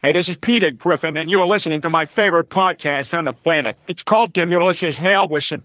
Hey, 0.00 0.12
this 0.12 0.28
is 0.28 0.36
Peter 0.36 0.70
Griffin, 0.70 1.16
and 1.16 1.28
you're 1.28 1.44
listening 1.44 1.80
to 1.80 1.90
my 1.90 2.06
favorite 2.06 2.50
podcast 2.50 3.18
on 3.18 3.24
the 3.24 3.32
planet. 3.32 3.76
It's 3.88 4.04
called 4.04 4.32
Demolicious 4.32 4.96
Hail 4.96 5.26
Wishing. 5.26 5.64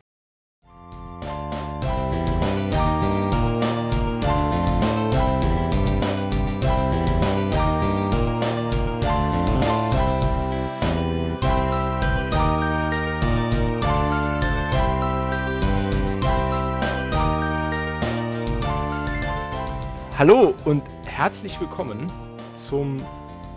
Hallo 20.17 20.55
und 20.65 20.81
herzlich 21.05 21.59
willkommen 21.59 22.11
zum 22.55 22.99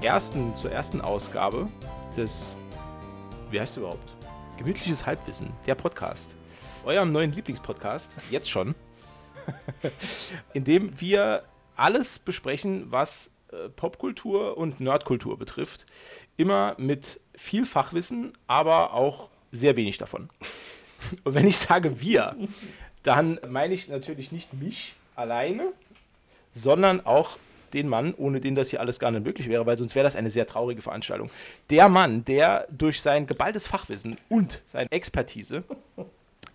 ersten, 0.03 0.55
zur 0.55 0.71
ersten 0.71 1.01
Ausgabe 1.01 1.69
des, 2.17 2.57
wie 3.51 3.61
heißt 3.61 3.77
du 3.77 3.81
überhaupt? 3.81 4.15
Gemütliches 4.59 5.07
Halbwissen, 5.07 5.53
der 5.67 5.75
Podcast. 5.75 6.37
Eurem 6.85 7.13
neuen 7.13 7.33
Lieblingspodcast, 7.33 8.17
jetzt 8.31 8.51
schon. 8.51 8.75
in 10.55 10.65
dem 10.65 11.01
wir 11.01 11.45
alles 11.77 12.19
besprechen, 12.19 12.91
was 12.91 13.31
äh, 13.53 13.69
Popkultur 13.69 14.57
und 14.57 14.81
Nerdkultur 14.81 15.39
betrifft. 15.39 15.87
Immer 16.37 16.75
mit 16.79 17.21
viel 17.35 17.65
Fachwissen, 17.65 18.33
aber 18.47 18.93
auch 18.93 19.31
sehr 19.53 19.77
wenig 19.77 19.99
davon. 19.99 20.29
Und 21.25 21.35
wenn 21.35 21.47
ich 21.47 21.59
sage 21.59 22.01
wir, 22.01 22.37
dann 23.03 23.39
meine 23.49 23.75
ich 23.75 23.89
natürlich 23.89 24.33
nicht 24.33 24.53
mich 24.55 24.95
alleine, 25.15 25.73
sondern 26.53 27.05
auch 27.05 27.39
den 27.77 27.89
Mann, 27.89 28.15
ohne 28.15 28.41
den 28.41 28.55
das 28.55 28.71
hier 28.71 28.81
alles 28.81 28.99
gar 28.99 29.11
nicht 29.11 29.25
möglich 29.25 29.49
wäre, 29.49 29.67
weil 29.67 29.77
sonst 29.77 29.95
wäre 29.95 30.05
das 30.05 30.17
eine 30.17 30.31
sehr 30.31 30.47
traurige 30.47 30.83
Veranstaltung. 30.83 31.31
Der 31.71 31.89
Mann, 31.89 32.25
der 32.25 32.67
durch 32.71 33.01
sein 33.01 33.27
geballtes 33.27 33.67
Fachwissen 33.67 34.17
und 34.29 34.63
seine 34.65 34.91
Expertise 34.91 35.63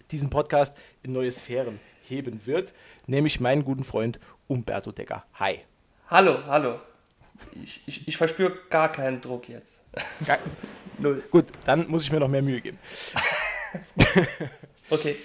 diesen 0.09 0.30
Podcast 0.30 0.75
in 1.03 1.14
neue 1.14 1.31
Sphären 1.31 1.80
heben 2.02 2.45
wird, 2.45 2.73
nämlich 3.05 3.39
meinen 3.39 3.64
guten 3.64 3.83
Freund 3.83 4.19
Umberto 4.47 4.92
Decker. 4.92 5.23
Hi. 5.36 5.59
Hallo, 6.09 6.39
hallo. 6.47 6.80
Ich, 7.64 7.81
ich, 7.86 8.08
ich 8.08 8.17
verspüre 8.17 8.58
gar 8.69 8.92
keinen 8.92 9.22
Druck 9.22 9.47
jetzt. 9.47 9.81
Gar, 10.25 10.39
Null. 10.97 11.23
Gut, 11.31 11.45
dann 11.66 11.88
muss 11.88 12.03
ich 12.03 12.11
mir 12.11 12.19
noch 12.19 12.27
mehr 12.27 12.42
Mühe 12.42 12.61
geben. 12.61 12.77
okay. 14.89 15.16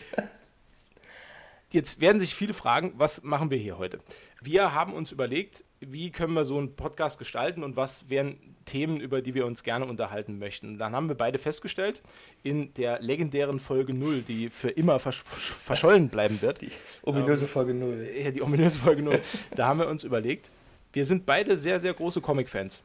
Jetzt 1.70 2.00
werden 2.00 2.19
sich 2.20 2.34
viele 2.34 2.55
fragen, 2.55 2.94
was 2.97 3.22
machen 3.22 3.50
wir 3.50 3.58
hier 3.58 3.77
heute? 3.77 3.98
Wir 4.41 4.72
haben 4.72 4.94
uns 4.94 5.11
überlegt, 5.11 5.64
wie 5.80 6.10
können 6.10 6.32
wir 6.32 6.44
so 6.44 6.56
einen 6.58 6.74
Podcast 6.74 7.19
gestalten 7.19 7.62
und 7.62 7.77
was 7.77 8.08
wären 8.08 8.38
Themen, 8.64 9.00
über 9.00 9.20
die 9.20 9.34
wir 9.34 9.46
uns 9.46 9.62
gerne 9.62 9.84
unterhalten 9.84 10.38
möchten. 10.38 10.78
Dann 10.78 10.94
haben 10.94 11.08
wir 11.08 11.14
beide 11.14 11.38
festgestellt, 11.38 12.02
in 12.42 12.72
der 12.74 13.00
legendären 13.00 13.60
Folge 13.60 13.92
0, 13.92 14.22
die 14.22 14.50
für 14.50 14.70
immer 14.70 14.98
versch 14.98 15.22
verschollen 15.22 16.08
bleiben 16.08 16.41
wird. 16.42 16.60
Die 16.62 16.70
ominöse 17.02 17.44
ähm, 17.44 17.50
Folge 17.50 17.74
0. 17.74 18.10
Ja, 18.16 18.30
die 18.30 18.42
ominöse 18.42 18.78
Folge 18.78 19.02
0. 19.02 19.20
da 19.55 19.66
haben 19.66 19.80
wir 19.80 19.88
uns 19.88 20.02
überlegt, 20.02 20.50
wir 20.92 21.05
sind 21.05 21.27
beide 21.27 21.58
sehr, 21.58 21.78
sehr 21.78 21.92
große 21.92 22.20
Comic-Fans. 22.20 22.83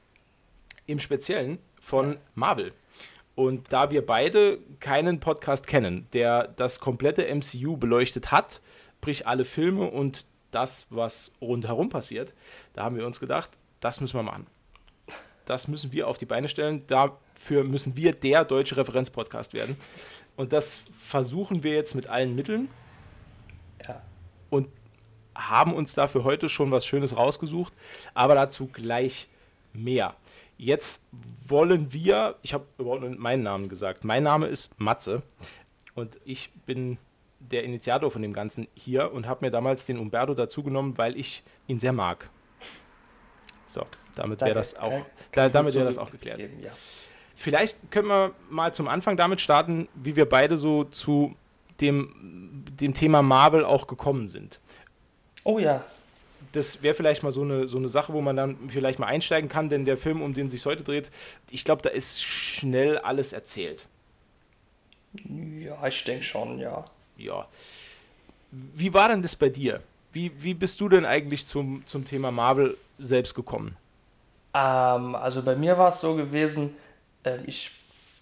Im 0.86 1.00
Speziellen 1.00 1.60
von 1.80 2.18
Marvel. 2.36 2.74
Und 3.36 3.72
da 3.72 3.90
wir 3.90 4.06
beide 4.06 4.60
keinen 4.80 5.20
Podcast 5.20 5.66
kennen, 5.66 6.08
der 6.14 6.48
das 6.48 6.80
komplette 6.80 7.34
MCU 7.34 7.78
beleuchtet 7.78 8.32
hat, 8.32 8.62
sprich 9.02 9.26
alle 9.26 9.46
Filme 9.46 9.90
und 9.90 10.28
das, 10.52 10.88
was 10.90 11.34
rundherum 11.42 11.90
passiert, 11.90 12.34
da 12.74 12.84
haben 12.84 12.96
wir 12.96 13.06
uns 13.06 13.20
gedacht, 13.20 13.50
das 13.80 14.02
müssen 14.02 14.18
wir 14.18 14.24
machen. 14.24 14.48
Das 15.46 15.68
müssen 15.68 15.92
wir 15.92 16.08
auf 16.08 16.18
die 16.18 16.26
Beine 16.26 16.48
stellen. 16.48 16.86
Dafür 16.88 17.64
müssen 17.64 17.96
wir 17.96 18.14
der 18.14 18.46
deutsche 18.46 18.78
Referenzpodcast 18.78 19.54
werden. 19.54 19.76
Und 20.36 20.54
das 20.54 20.82
versuchen 21.04 21.64
wir 21.64 21.74
jetzt 21.74 21.96
mit 21.96 22.08
allen 22.08 22.36
Mitteln. 22.36 22.70
Ja. 23.88 24.02
Und 24.50 24.68
haben 25.36 25.74
uns 25.74 25.94
dafür 25.94 26.24
heute 26.24 26.50
schon 26.50 26.72
was 26.72 26.86
Schönes 26.86 27.16
rausgesucht, 27.16 27.74
aber 28.14 28.36
dazu 28.36 28.68
gleich 28.68 29.28
mehr. 29.74 30.16
Jetzt 30.58 31.04
wollen 31.48 31.92
wir, 31.92 32.36
ich 32.44 32.54
habe 32.54 32.66
überhaupt 32.78 33.02
nur 33.02 33.10
meinen 33.12 33.44
Namen 33.44 33.68
gesagt. 33.68 34.04
Mein 34.04 34.24
Name 34.24 34.48
ist 34.48 34.80
Matze 34.80 35.24
und 35.96 36.20
ich 36.24 36.52
bin 36.66 36.98
der 37.50 37.64
Initiator 37.64 38.12
von 38.12 38.22
dem 38.22 38.34
Ganzen 38.34 38.68
hier 38.76 39.12
und 39.12 39.28
habe 39.28 39.46
mir 39.46 39.52
damals 39.52 39.86
den 39.86 39.98
Umberto 39.98 40.34
dazugenommen, 40.34 40.98
weil 40.98 41.18
ich 41.18 41.44
ihn 41.68 41.80
sehr 41.80 41.94
mag. 41.94 42.30
So, 43.68 43.86
damit 44.16 44.42
wäre 44.42 44.54
das 44.54 44.78
auch, 44.78 45.06
kann 45.32 45.52
damit 45.52 45.74
wäre 45.74 45.86
das 45.86 45.98
auch 45.98 46.12
geklärt. 46.12 46.38
Geben, 46.38 46.62
ja. 46.64 46.72
Vielleicht 47.36 47.78
können 47.90 48.08
wir 48.08 48.34
mal 48.50 48.74
zum 48.74 48.88
Anfang 48.88 49.18
damit 49.18 49.42
starten, 49.42 49.88
wie 49.96 50.16
wir 50.16 50.28
beide 50.28 50.58
so 50.58 50.84
zu 50.84 51.36
dem, 51.80 52.66
dem 52.80 52.94
Thema 52.94 53.22
Marvel 53.22 53.66
auch 53.66 53.88
gekommen 53.88 54.28
sind. 54.28 54.60
Oh 55.44 55.58
ja, 55.58 55.84
das 56.52 56.84
wäre 56.84 56.94
vielleicht 56.94 57.24
mal 57.24 57.32
so 57.32 57.42
eine, 57.42 57.68
so 57.68 57.78
eine 57.78 57.88
Sache, 57.88 58.14
wo 58.14 58.22
man 58.22 58.36
dann 58.36 58.58
vielleicht 58.70 59.00
mal 59.00 59.08
einsteigen 59.08 59.50
kann, 59.50 59.70
denn 59.70 59.86
der 59.86 59.98
Film, 59.98 60.22
um 60.22 60.34
den 60.34 60.50
sich 60.50 60.66
heute 60.66 60.84
dreht, 60.84 61.12
ich 61.50 61.64
glaube, 61.64 61.82
da 61.82 61.90
ist 61.90 62.24
schnell 62.24 62.98
alles 63.00 63.34
erzählt. 63.34 63.88
Ja, 65.60 65.88
ich 65.88 66.04
denke 66.04 66.24
schon, 66.24 66.60
ja. 66.60 66.86
Ja. 67.26 67.48
Wie 68.52 68.94
war 68.94 69.10
denn 69.10 69.22
das 69.22 69.36
bei 69.36 69.50
dir? 69.50 69.82
Wie, 70.14 70.32
wie 70.44 70.54
bist 70.54 70.82
du 70.82 70.90
denn 70.90 71.06
eigentlich 71.06 71.46
zum, 71.46 71.86
zum 71.86 72.06
Thema 72.06 72.32
Marvel 72.32 72.78
selbst 73.00 73.34
gekommen? 73.34 73.78
Ähm, 74.54 75.16
also 75.16 75.42
bei 75.42 75.56
mir 75.56 75.78
war 75.78 75.90
es 75.90 76.02
so 76.02 76.16
gewesen, 76.16 76.76
äh, 77.24 77.38
ich 77.46 77.72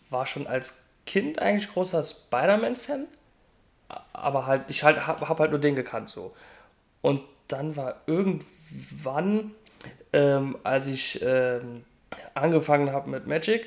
war 0.09 0.25
schon 0.25 0.45
als 0.47 0.83
Kind 1.05 1.39
eigentlich 1.39 1.71
großer 1.71 2.03
Spider-Man-Fan, 2.03 3.05
aber 4.13 4.45
halt, 4.45 4.63
ich 4.67 4.83
halt, 4.83 5.07
habe 5.07 5.27
hab 5.27 5.39
halt 5.39 5.51
nur 5.51 5.59
den 5.59 5.75
gekannt 5.75 6.09
so. 6.09 6.35
Und 7.01 7.21
dann 7.47 7.75
war 7.75 8.01
irgendwann, 8.05 9.51
ähm, 10.13 10.57
als 10.63 10.85
ich 10.85 11.19
ähm, 11.23 11.83
angefangen 12.35 12.91
habe 12.91 13.09
mit 13.09 13.25
Magic, 13.25 13.65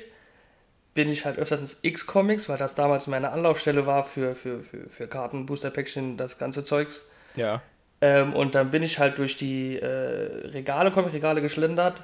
bin 0.93 1.09
ich 1.09 1.25
halt 1.25 1.37
öfters 1.39 1.59
ins 1.59 1.79
X-Comics, 1.81 2.49
weil 2.49 2.57
das 2.57 2.75
damals 2.75 3.07
meine 3.07 3.31
Anlaufstelle 3.31 3.85
war 3.85 4.03
für, 4.03 4.35
für, 4.35 4.61
für, 4.61 4.89
für 4.89 5.07
Karten, 5.07 5.45
Booster-Päckchen, 5.45 6.17
das 6.17 6.37
ganze 6.37 6.63
Zeugs. 6.63 7.03
Ja. 7.35 7.61
Ähm, 8.01 8.33
und 8.33 8.55
dann 8.55 8.69
bin 8.69 8.83
ich 8.83 8.99
halt 8.99 9.17
durch 9.17 9.35
die 9.35 9.77
äh, 9.77 10.47
Regale, 10.47 10.91
Comic-Regale 10.91 11.41
geschlendert, 11.41 12.01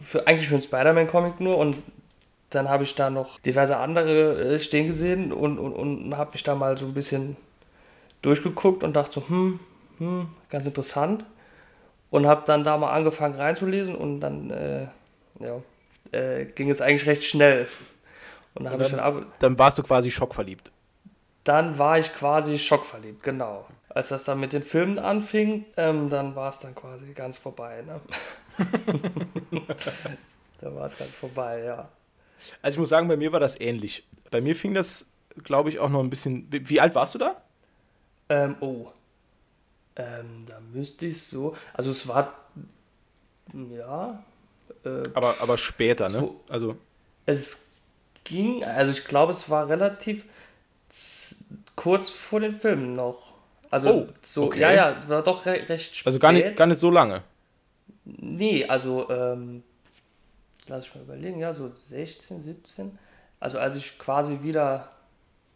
für, 0.00 0.26
eigentlich 0.26 0.48
für 0.48 0.54
einen 0.54 0.62
Spider-Man-Comic 0.62 1.40
nur 1.40 1.58
und 1.58 1.76
dann 2.50 2.68
habe 2.68 2.84
ich 2.84 2.94
da 2.94 3.10
noch 3.10 3.40
diverse 3.40 3.76
andere 3.78 4.54
äh, 4.54 4.58
stehen 4.60 4.86
gesehen 4.86 5.32
und, 5.32 5.58
und, 5.58 5.72
und 5.72 6.16
habe 6.16 6.32
mich 6.32 6.44
da 6.44 6.54
mal 6.54 6.78
so 6.78 6.86
ein 6.86 6.94
bisschen 6.94 7.36
durchgeguckt 8.22 8.84
und 8.84 8.94
dachte 8.94 9.20
so, 9.20 9.28
hm, 9.28 9.60
hm, 9.98 10.28
ganz 10.48 10.66
interessant. 10.66 11.24
Und 12.10 12.26
habe 12.26 12.44
dann 12.46 12.62
da 12.62 12.76
mal 12.76 12.92
angefangen 12.92 13.34
reinzulesen 13.34 13.94
und 13.96 14.20
dann 14.20 14.50
äh, 14.50 14.86
ja, 15.40 15.60
äh, 16.12 16.44
ging 16.44 16.70
es 16.70 16.80
eigentlich 16.80 17.06
recht 17.06 17.24
schnell. 17.24 17.66
Und 18.56 18.64
dann, 18.64 18.80
und 18.80 18.92
dann, 18.92 19.26
dann, 19.38 19.58
warst 19.58 19.78
du 19.78 19.82
quasi 19.82 20.10
schockverliebt. 20.10 20.70
Dann 21.44 21.78
war 21.78 21.98
ich 21.98 22.12
quasi 22.14 22.58
schockverliebt, 22.58 23.22
genau. 23.22 23.66
Als 23.90 24.08
das 24.08 24.24
dann 24.24 24.40
mit 24.40 24.52
den 24.52 24.62
Filmen 24.62 24.98
anfing, 24.98 25.66
ähm, 25.76 26.10
dann 26.10 26.34
war 26.34 26.50
es 26.50 26.58
dann 26.58 26.74
quasi 26.74 27.12
ganz 27.12 27.38
vorbei. 27.38 27.82
Ne? 27.82 28.00
da 30.60 30.74
war 30.74 30.86
es 30.86 30.96
ganz 30.96 31.14
vorbei, 31.14 31.64
ja. 31.64 31.88
Also 32.62 32.76
ich 32.76 32.78
muss 32.78 32.88
sagen, 32.88 33.08
bei 33.08 33.16
mir 33.16 33.32
war 33.32 33.40
das 33.40 33.60
ähnlich. 33.60 34.06
Bei 34.30 34.40
mir 34.40 34.56
fing 34.56 34.74
das, 34.74 35.06
glaube 35.44 35.68
ich, 35.68 35.78
auch 35.78 35.88
noch 35.88 36.00
ein 36.00 36.10
bisschen. 36.10 36.48
Wie 36.50 36.80
alt 36.80 36.94
warst 36.94 37.14
du 37.14 37.18
da? 37.18 37.42
Ähm, 38.28 38.56
oh, 38.60 38.88
ähm, 39.96 40.40
da 40.46 40.60
müsste 40.72 41.06
ich 41.06 41.22
so. 41.22 41.54
Also 41.74 41.90
es 41.90 42.08
war. 42.08 42.34
Ja. 43.54 44.24
Äh, 44.84 45.02
aber, 45.14 45.36
aber 45.40 45.58
später, 45.58 46.08
ne? 46.08 46.30
Also. 46.48 46.76
Es 47.24 47.66
ging, 48.26 48.62
also 48.64 48.92
ich 48.92 49.04
glaube, 49.04 49.32
es 49.32 49.48
war 49.48 49.68
relativ 49.68 50.24
kurz 51.74 52.10
vor 52.10 52.40
den 52.40 52.52
Filmen 52.52 52.94
noch. 52.94 53.34
Also 53.70 53.88
oh, 53.90 54.06
so, 54.22 54.44
okay. 54.44 54.60
ja, 54.60 54.72
ja, 54.72 55.08
war 55.08 55.22
doch 55.22 55.46
re 55.46 55.68
recht 55.68 55.96
spät. 55.96 56.06
Also 56.06 56.18
gar 56.18 56.32
nicht, 56.32 56.56
gar 56.56 56.66
nicht 56.66 56.80
so 56.80 56.90
lange. 56.90 57.22
Nee, 58.04 58.64
also, 58.66 59.10
ähm, 59.10 59.62
lass 60.68 60.86
ich 60.86 60.94
mal 60.94 61.02
überlegen, 61.02 61.40
ja, 61.40 61.52
so 61.52 61.70
16, 61.74 62.40
17. 62.40 62.98
Also 63.40 63.58
als 63.58 63.74
ich 63.76 63.98
quasi 63.98 64.38
wieder, 64.42 64.90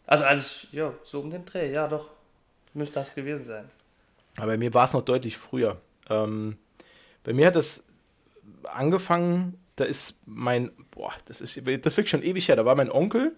also 0.05 0.23
als 0.23 0.45
ich, 0.45 0.73
ja, 0.73 0.93
so 1.03 1.21
um 1.21 1.29
den 1.29 1.45
Dreh, 1.45 1.71
ja 1.71 1.87
doch, 1.87 2.09
müsste 2.73 2.95
das 2.95 3.13
gewesen 3.15 3.45
sein. 3.45 3.69
Aber 4.37 4.47
bei 4.47 4.57
mir 4.57 4.73
war 4.73 4.83
es 4.83 4.93
noch 4.93 5.03
deutlich 5.03 5.37
früher. 5.37 5.77
Ähm, 6.09 6.57
bei 7.23 7.33
mir 7.33 7.47
hat 7.47 7.55
es 7.55 7.83
angefangen, 8.63 9.60
da 9.81 9.87
ist 9.87 10.21
mein, 10.27 10.71
boah, 10.91 11.11
das 11.25 11.41
ist, 11.41 11.57
das 11.57 11.65
ist 11.65 11.97
wirklich 11.97 12.09
schon 12.09 12.21
ewig 12.21 12.47
her, 12.47 12.55
da 12.55 12.65
war 12.65 12.75
mein 12.75 12.91
Onkel, 12.91 13.35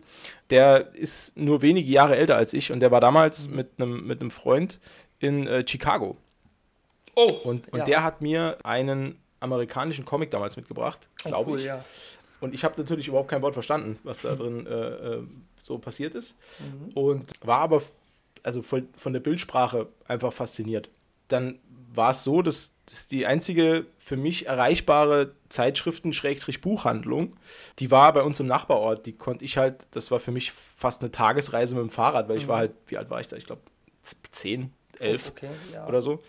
der 0.50 0.94
ist 0.94 1.38
nur 1.38 1.62
wenige 1.62 1.90
Jahre 1.90 2.18
älter 2.18 2.36
als 2.36 2.54
ich 2.54 2.72
und 2.72 2.82
der 2.82 2.92
war 2.92 3.00
damals 3.00 3.48
mit 3.48 3.70
einem 3.78 4.06
mit 4.06 4.34
Freund 4.34 4.82
in 5.20 5.48
äh, 5.48 5.66
Chicago. 5.66 6.18
Oh! 7.16 7.32
Und, 7.46 7.72
und 7.72 7.80
ja. 7.80 7.86
der 7.86 8.04
hat 8.04 8.22
mir 8.22 8.58
einen 8.64 9.18
amerikanischen 9.40 10.04
Comic 10.04 10.32
damals 10.32 10.58
mitgebracht, 10.58 11.08
glaube 11.24 11.50
oh, 11.50 11.54
cool, 11.54 11.60
ich. 11.60 11.66
Ja. 11.66 11.86
Und 12.42 12.54
ich 12.54 12.66
habe 12.66 12.76
natürlich 12.78 13.08
überhaupt 13.08 13.30
kein 13.30 13.42
Wort 13.42 13.54
verstanden, 13.54 13.98
was 14.04 14.22
da 14.22 14.36
drin 14.36 14.68
äh, 14.68 14.72
äh, 14.72 15.24
so 15.64 15.78
passiert 15.78 16.14
ist. 16.14 16.38
Und 16.94 17.32
war 17.42 17.60
aber 17.60 17.82
also 18.44 18.62
von, 18.62 18.90
von 18.98 19.14
der 19.14 19.22
Bildsprache 19.22 19.88
einfach 20.10 20.34
fasziniert. 20.34 20.90
Dann 21.30 21.60
war 21.96 22.12
es 22.12 22.24
so, 22.24 22.42
dass, 22.42 22.76
dass 22.86 23.08
die 23.08 23.26
einzige 23.26 23.86
für 23.98 24.18
mich 24.18 24.48
erreichbare 24.48 25.34
Zeitschriften-Buchhandlung, 25.50 27.36
die 27.80 27.92
war 27.92 28.12
bei 28.14 28.24
uns 28.24 28.40
im 28.40 28.48
Nachbarort. 28.48 29.06
Die 29.06 29.14
konnte 29.14 29.46
ich 29.46 29.58
halt, 29.58 29.86
das 29.92 30.12
war 30.12 30.20
für 30.20 30.32
mich 30.32 30.52
fast 30.52 31.02
eine 31.02 31.12
Tagesreise 31.12 31.76
mit 31.76 31.84
dem 31.84 31.90
Fahrrad, 31.90 32.30
weil 32.30 32.38
ich 32.38 32.48
war 32.48 32.58
halt, 32.58 32.72
wie 32.88 32.98
alt 32.98 33.10
war 33.10 33.22
ich 33.22 33.28
da? 33.28 33.38
Ich 33.38 33.46
glaube 33.46 33.62
10, 34.32 34.74
11 35.00 35.30
Okay, 35.30 35.50
ja. 35.72 35.88
oder 35.88 36.02
so. 36.02 36.24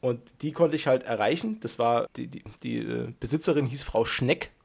Und 0.00 0.20
die 0.40 0.52
konnte 0.52 0.76
ich 0.76 0.86
halt 0.86 1.02
erreichen. 1.02 1.60
Das 1.60 1.78
war, 1.78 2.08
die, 2.16 2.26
die, 2.26 2.42
die 2.62 2.78
äh, 2.78 3.12
Besitzerin 3.20 3.66
hieß 3.66 3.82
Frau 3.82 4.04
Schneck. 4.04 4.50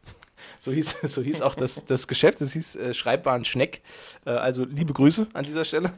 So 0.59 0.71
hieß, 0.71 0.97
so 1.03 1.21
hieß 1.21 1.41
auch 1.41 1.55
das, 1.55 1.85
das 1.85 2.07
Geschäft. 2.07 2.41
Es 2.41 2.51
hieß 2.53 2.75
äh, 2.75 2.93
Schreibwaren 2.93 3.45
Schneck. 3.45 3.81
Äh, 4.25 4.31
also 4.31 4.65
liebe 4.65 4.93
Grüße 4.93 5.27
an 5.33 5.45
dieser 5.45 5.63
Stelle. 5.63 5.93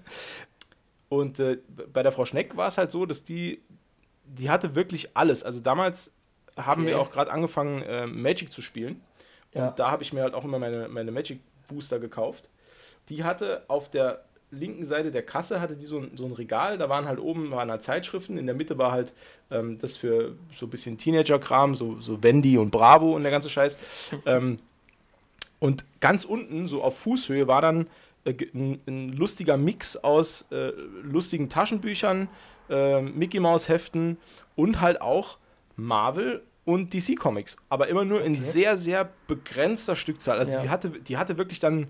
Und 1.10 1.40
äh, 1.40 1.58
bei 1.92 2.04
der 2.04 2.12
Frau 2.12 2.24
Schneck 2.24 2.56
war 2.56 2.68
es 2.68 2.78
halt 2.78 2.92
so, 2.92 3.06
dass 3.06 3.26
die, 3.26 3.62
die 4.28 4.50
hatte 4.50 4.76
wirklich 4.76 5.10
alles. 5.16 5.44
Also 5.44 5.60
damals 5.60 6.14
haben 6.56 6.84
Okay. 6.84 6.92
wir 6.92 7.00
auch 7.00 7.12
gerade 7.12 7.32
angefangen, 7.32 7.82
äh, 7.84 8.08
Magic 8.08 8.52
zu 8.52 8.62
spielen. 8.62 9.02
Und 9.54 9.62
Ja. 9.62 9.72
da 9.72 9.92
habe 9.92 10.04
ich 10.04 10.14
mir 10.14 10.22
halt 10.22 10.34
auch 10.34 10.44
immer 10.44 10.60
meine, 10.60 10.88
meine 10.88 11.12
Magic 11.12 11.40
Booster 11.68 12.00
gekauft. 12.00 12.50
Die 13.10 13.24
hatte 13.24 13.64
auf 13.68 13.90
der 13.90 14.24
linken 14.50 14.86
Seite 14.86 15.12
der 15.12 15.24
Kasse 15.24 15.60
hatte 15.60 15.76
die 15.76 15.86
so 15.86 16.00
ein, 16.00 16.12
so 16.16 16.26
ein 16.26 16.32
Regal, 16.32 16.78
da 16.78 16.88
waren 16.88 17.06
halt 17.06 17.20
oben 17.20 17.52
waren 17.52 17.70
halt 17.70 17.84
Zeitschriften, 17.84 18.38
in 18.38 18.46
der 18.46 18.56
Mitte 18.56 18.78
war 18.78 18.94
halt 18.94 19.12
ähm, 19.52 19.78
das 19.80 19.98
für 19.98 20.36
so 20.56 20.68
ein 20.68 20.70
bisschen 20.70 20.98
Teenager-Kram, 20.98 21.76
so, 21.76 22.00
so 22.00 22.24
Wendy 22.24 22.58
und 22.58 22.72
Bravo 22.72 23.14
und 23.14 23.24
der 23.24 23.32
ganze 23.32 23.50
Scheiß. 23.50 23.78
ähm, 24.26 24.60
und 25.60 25.84
ganz 26.00 26.24
unten, 26.24 26.68
so 26.68 26.82
auf 26.84 26.98
Fußhöhe, 27.00 27.48
war 27.48 27.62
dann 27.62 27.88
äh, 28.24 28.34
ein, 28.54 28.80
ein 28.88 29.10
lustiger 29.14 29.58
Mix 29.58 29.98
aus 29.98 30.44
äh, 30.52 30.72
lustigen 31.04 31.50
Taschenbüchern, 31.50 32.30
äh, 32.70 33.02
Mickey 33.02 33.40
Mouse 33.40 33.68
Heften 33.70 34.18
und 34.56 34.82
halt 34.82 35.02
auch 35.02 35.38
Marvel 35.76 36.44
und 36.66 36.94
DC 36.94 37.16
Comics, 37.18 37.58
aber 37.70 37.88
immer 37.88 38.04
nur 38.04 38.22
in 38.24 38.34
Okay. 38.34 38.42
sehr, 38.42 38.78
sehr 38.78 39.10
begrenzter 39.28 39.96
Stückzahl. 39.96 40.38
Also 40.40 40.54
Ja. 40.54 40.62
die, 40.62 40.70
hatte, 40.70 40.90
die 40.90 41.18
hatte 41.18 41.38
wirklich 41.38 41.60
dann, 41.60 41.88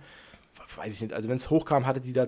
weiß 0.75 0.93
ich 0.93 1.01
nicht, 1.01 1.13
also 1.13 1.29
wenn 1.29 1.37
es 1.37 1.49
hochkam, 1.49 1.85
hatte 1.85 1.99
die 2.01 2.13
da 2.13 2.27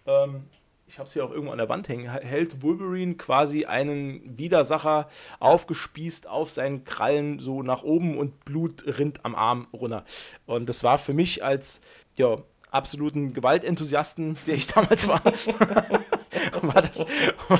Ähm, 0.08 0.48
ich 0.92 1.00
habe 1.00 1.08
es 1.08 1.14
hier 1.14 1.24
auch 1.24 1.32
irgendwo 1.32 1.54
an 1.54 1.58
der 1.58 1.70
Wand 1.70 1.88
hängen. 1.88 2.10
Hält 2.10 2.62
Wolverine 2.64 3.16
quasi 3.16 3.64
einen 3.64 4.38
Widersacher 4.38 5.08
aufgespießt 5.40 6.28
auf 6.28 6.52
seinen 6.52 6.84
Krallen 6.84 7.40
so 7.40 7.64
nach 7.64 7.84
oben 7.84 8.18
und 8.18 8.44
Blut 8.44 8.84
rinnt 9.00 9.24
am 9.24 9.34
Arm 9.34 9.68
runter. 9.72 10.04
Und 10.46 10.68
das 10.68 10.84
war 10.84 10.98
für 10.98 11.14
mich 11.14 11.46
als 11.46 11.80
ja, 12.18 12.40
absoluten 12.72 13.34
Gewaltenthusiasten, 13.34 14.36
der 14.46 14.56
ich 14.56 14.68
damals 14.74 15.08
war, 15.08 15.22
war 16.62 16.82
das, 16.82 17.06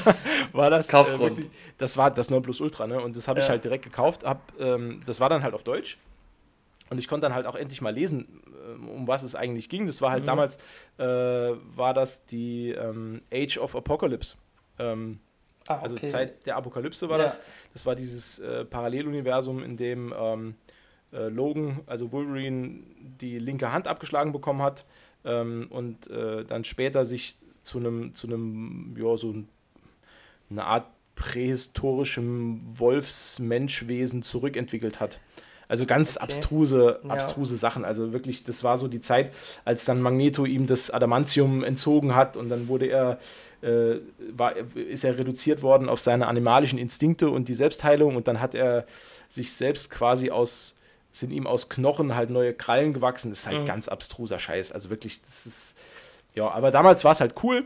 war 0.52 0.70
das 0.70 0.90
äh, 0.90 0.92
Kaufgrund. 0.92 1.22
wirklich, 1.38 1.48
das 1.78 1.96
war 1.96 2.12
das 2.12 2.30
Nonplusultra, 2.30 2.86
ne? 2.86 3.00
Und 3.00 3.16
das 3.16 3.30
habe 3.30 3.40
ich 3.40 3.46
Ja. 3.46 3.52
halt 3.52 3.64
direkt 3.64 3.86
gekauft. 3.86 4.26
Hab, 4.26 4.52
ähm, 4.60 5.00
das 5.06 5.22
war 5.22 5.30
dann 5.30 5.42
halt 5.42 5.54
auf 5.54 5.64
Deutsch. 5.64 5.98
Und 6.92 6.98
ich 6.98 7.08
konnte 7.08 7.26
dann 7.26 7.34
halt 7.34 7.46
auch 7.48 7.56
endlich 7.56 7.80
mal 7.82 7.94
lesen, 7.94 8.42
ähm, 8.76 8.90
um 8.90 9.08
was 9.08 9.24
es 9.24 9.34
eigentlich 9.34 9.70
ging. 9.70 9.88
Das 9.88 10.02
war 10.02 10.12
halt 10.12 10.24
Mhm. 10.24 10.28
damals, 10.28 10.58
äh, 10.98 11.04
war 11.06 11.94
das 11.94 12.26
die 12.26 12.72
ähm, 12.72 13.22
Age 13.34 13.58
of 13.60 13.76
Apocalypse. 13.78 14.36
Ähm, 14.78 15.20
ah, 15.70 15.80
also 15.80 15.96
okay. 15.96 16.08
Zeit 16.08 16.46
der 16.46 16.58
Apokalypse 16.58 17.08
war 17.08 17.18
Ja. 17.18 17.24
das. 17.24 17.40
Das 17.72 17.86
war 17.86 17.96
dieses 17.96 18.40
äh, 18.40 18.66
Paralleluniversum, 18.66 19.64
in 19.64 19.78
dem 19.78 20.14
ähm, 20.18 20.56
äh, 21.14 21.30
Logan, 21.30 21.80
also 21.88 22.12
Wolverine, 22.12 22.84
die 23.00 23.40
linke 23.40 23.72
Hand 23.72 23.88
abgeschlagen 23.88 24.34
bekommen 24.34 24.62
hat 24.62 24.86
ähm, 25.24 25.68
und 25.70 26.10
äh, 26.10 26.44
dann 26.44 26.66
später 26.66 27.06
sich 27.06 27.36
zu 27.64 27.78
einem, 27.80 28.14
zu 28.16 28.28
einem, 28.28 28.96
ja, 28.98 29.16
so 29.16 29.32
ein, 29.32 29.48
eine 30.50 30.66
Art 30.66 30.88
prähistorischem 31.16 32.62
Wolfsmenschwesen 32.80 34.24
zurückentwickelt 34.24 35.00
hat. 35.00 35.20
Also 35.72 35.86
ganz 35.86 36.18
Okay. 36.18 36.26
abstruse, 36.26 37.00
Ja. 37.02 37.10
abstruse 37.10 37.56
Sachen. 37.56 37.86
Also 37.86 38.12
wirklich, 38.12 38.44
das 38.44 38.62
war 38.64 38.78
so 38.78 38.90
die 38.90 39.00
Zeit, 39.00 39.32
als 39.64 39.86
dann 39.86 40.02
Magneto 40.02 40.46
ihm 40.46 40.68
das 40.68 40.92
Adamantium 40.92 41.64
entzogen 41.64 42.14
hat 42.14 42.36
und 42.36 42.50
dann 42.50 42.68
wurde 42.68 42.88
er, 42.88 43.20
äh, 43.62 43.96
war, 44.34 44.56
ist 44.76 45.06
er 45.06 45.18
reduziert 45.18 45.62
worden 45.62 45.88
auf 45.88 46.02
seine 46.02 46.28
animalischen 46.28 46.78
Instinkte 46.78 47.30
und 47.30 47.48
die 47.48 47.54
Selbstheilung 47.54 48.18
und 48.18 48.28
dann 48.28 48.42
hat 48.42 48.54
er 48.54 48.86
sich 49.30 49.54
selbst 49.54 49.90
quasi 49.90 50.30
aus, 50.30 50.76
sind 51.14 51.32
ihm 51.32 51.48
aus 51.48 51.70
Knochen 51.70 52.16
halt 52.16 52.32
neue 52.32 52.54
Krallen 52.54 52.92
gewachsen. 52.92 53.30
Das 53.32 53.40
ist 53.40 53.48
halt 53.48 53.62
Mhm. 53.62 53.66
ganz 53.66 53.88
abstruser 53.88 54.40
Scheiß. 54.40 54.74
Also 54.74 54.90
wirklich, 54.90 55.22
das 55.24 55.46
ist, 55.46 55.78
ja, 56.36 56.52
aber 56.52 56.72
damals 56.72 57.06
war 57.06 57.14
es 57.14 57.22
halt 57.22 57.36
cool. 57.44 57.64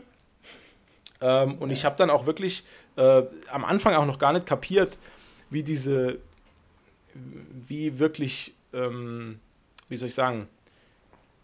Ähm, 1.20 1.56
und 1.58 1.70
ich 1.70 1.84
habe 1.84 1.96
dann 1.96 2.10
auch 2.10 2.26
wirklich 2.26 2.64
äh, 2.96 3.22
am 3.50 3.64
Anfang 3.64 3.94
auch 3.94 4.06
noch 4.06 4.18
gar 4.20 4.32
nicht 4.32 4.46
kapiert, 4.46 4.96
wie 5.50 5.62
diese, 5.64 6.18
wie 7.66 7.98
wirklich, 7.98 8.54
ähm, 8.72 9.38
wie 9.88 9.96
soll 9.96 10.08
ich 10.08 10.14
sagen, 10.14 10.48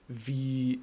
wie 0.08 0.80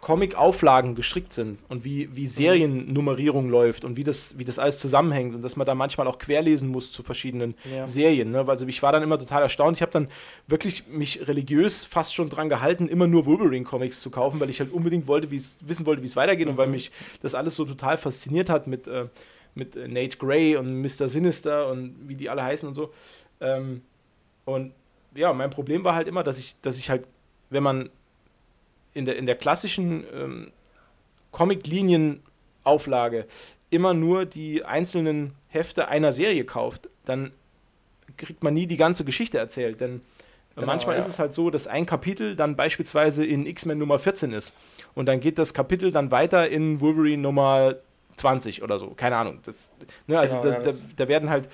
Comic-Auflagen 0.00 0.94
gestrickt 0.94 1.32
sind 1.32 1.58
und 1.68 1.84
wie, 1.84 2.08
wie 2.14 2.26
Seriennummerierung 2.26 3.50
läuft 3.50 3.84
und 3.84 3.96
wie 3.96 4.04
das, 4.04 4.38
wie 4.38 4.44
das 4.44 4.58
alles 4.58 4.78
zusammenhängt 4.78 5.34
und 5.34 5.42
dass 5.42 5.56
man 5.56 5.66
da 5.66 5.74
manchmal 5.74 6.06
auch 6.06 6.18
querlesen 6.18 6.68
muss 6.68 6.92
zu 6.92 7.02
verschiedenen 7.02 7.54
Ja. 7.74 7.88
Serien. 7.88 8.30
Ne? 8.30 8.44
Also 8.46 8.66
ich 8.66 8.82
war 8.82 8.92
dann 8.92 9.02
immer 9.02 9.18
total 9.18 9.42
erstaunt. 9.42 9.76
Ich 9.76 9.82
habe 9.82 9.90
dann 9.90 10.08
wirklich 10.46 10.86
mich 10.86 11.26
religiös 11.26 11.84
fast 11.84 12.14
schon 12.14 12.30
dran 12.30 12.48
gehalten, 12.48 12.88
immer 12.88 13.08
nur 13.08 13.26
Wolverine-Comics 13.26 14.00
zu 14.00 14.10
kaufen, 14.10 14.38
weil 14.38 14.50
ich 14.50 14.60
halt 14.60 14.72
unbedingt 14.72 15.08
wollte, 15.08 15.30
wissen 15.30 15.84
wollte, 15.84 16.02
wie 16.02 16.06
es 16.06 16.16
weitergeht 16.16 16.48
und 16.48 16.56
weil 16.56 16.68
mich 16.68 16.92
das 17.20 17.34
alles 17.34 17.56
so 17.56 17.64
total 17.64 17.98
fasziniert 17.98 18.50
hat 18.50 18.68
mit, 18.68 18.86
äh, 18.86 19.06
mit 19.56 19.74
äh, 19.74 19.88
Nate 19.88 20.16
Gray 20.16 20.56
und 20.56 20.80
Mr. 20.80 21.08
Sinister 21.08 21.68
und 21.70 21.96
wie 22.06 22.14
die 22.14 22.30
alle 22.30 22.44
heißen 22.44 22.68
und 22.68 22.76
so. 22.76 22.92
Ähm, 23.40 23.82
und 24.44 24.72
ja, 25.14 25.32
mein 25.32 25.50
Problem 25.50 25.84
war 25.84 25.94
halt 25.94 26.08
immer, 26.08 26.22
dass 26.22 26.38
ich, 26.38 26.60
dass 26.62 26.78
ich 26.78 26.90
halt, 26.90 27.06
wenn 27.50 27.62
man 27.62 27.90
in 28.94 29.04
der, 29.04 29.16
in 29.16 29.26
der 29.26 29.36
klassischen 29.36 30.04
ähm, 30.14 30.50
Comic-Linien-Auflage 31.32 33.26
immer 33.70 33.94
nur 33.94 34.24
die 34.24 34.64
einzelnen 34.64 35.32
Hefte 35.48 35.88
einer 35.88 36.12
Serie 36.12 36.44
kauft, 36.44 36.88
dann 37.04 37.32
kriegt 38.16 38.42
man 38.42 38.54
nie 38.54 38.66
die 38.66 38.76
ganze 38.76 39.04
Geschichte 39.04 39.38
erzählt. 39.38 39.80
Denn 39.80 40.00
Genau, 40.54 40.66
manchmal 40.66 40.96
ja. 40.96 41.00
ist 41.00 41.06
es 41.06 41.20
halt 41.20 41.34
so, 41.34 41.50
dass 41.50 41.68
ein 41.68 41.86
Kapitel 41.86 42.34
dann 42.34 42.56
beispielsweise 42.56 43.24
in 43.24 43.46
X-Men 43.46 43.78
Nummer 43.78 44.00
14 44.00 44.32
ist. 44.32 44.56
Und 44.96 45.06
dann 45.06 45.20
geht 45.20 45.38
das 45.38 45.54
Kapitel 45.54 45.92
dann 45.92 46.10
weiter 46.10 46.48
in 46.48 46.80
Wolverine 46.80 47.22
Nummer 47.22 47.76
20 48.16 48.64
oder 48.64 48.76
so. 48.80 48.88
Keine 48.96 49.16
Ahnung. 49.18 49.38
Das, 49.44 49.70
ne, 50.08 50.18
also 50.18 50.40
Genau, 50.40 50.48
da, 50.48 50.50
ja, 50.50 50.58
da, 50.58 50.64
das- 50.64 50.84
da 50.96 51.06
werden 51.06 51.30
halt 51.30 51.48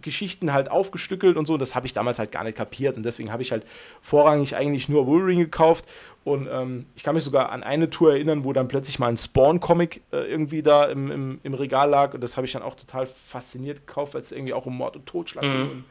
Geschichten 0.00 0.52
halt 0.52 0.70
aufgestückelt 0.70 1.36
und 1.36 1.46
so. 1.46 1.56
Das 1.58 1.74
habe 1.74 1.86
ich 1.86 1.92
damals 1.92 2.18
halt 2.18 2.32
gar 2.32 2.44
nicht 2.44 2.56
kapiert 2.56 2.96
und 2.96 3.02
deswegen 3.04 3.32
habe 3.32 3.42
ich 3.42 3.52
halt 3.52 3.64
vorrangig 4.00 4.56
eigentlich 4.56 4.88
nur 4.88 5.06
Wolverine 5.06 5.44
gekauft 5.44 5.84
und 6.24 6.48
ähm, 6.50 6.86
ich 6.94 7.02
kann 7.02 7.14
mich 7.14 7.24
sogar 7.24 7.50
an 7.50 7.62
eine 7.62 7.90
Tour 7.90 8.12
erinnern, 8.12 8.44
wo 8.44 8.52
dann 8.52 8.68
plötzlich 8.68 8.98
mal 8.98 9.08
ein 9.08 9.16
Spawn-Comic 9.16 10.02
äh, 10.12 10.18
irgendwie 10.18 10.62
da 10.62 10.84
im, 10.84 11.10
im, 11.10 11.40
im 11.42 11.54
Regal 11.54 11.90
lag 11.90 12.14
und 12.14 12.22
das 12.22 12.36
habe 12.36 12.46
ich 12.46 12.52
dann 12.52 12.62
auch 12.62 12.76
total 12.76 13.06
fasziniert 13.06 13.86
gekauft, 13.86 14.14
weil 14.14 14.22
es 14.22 14.32
irgendwie 14.32 14.54
auch 14.54 14.66
um 14.66 14.76
Mord 14.76 14.96
und 14.96 15.06
Totschlag 15.06 15.42
ging. 15.44 15.52
Mhm. 15.52 15.70
Und, 15.70 15.84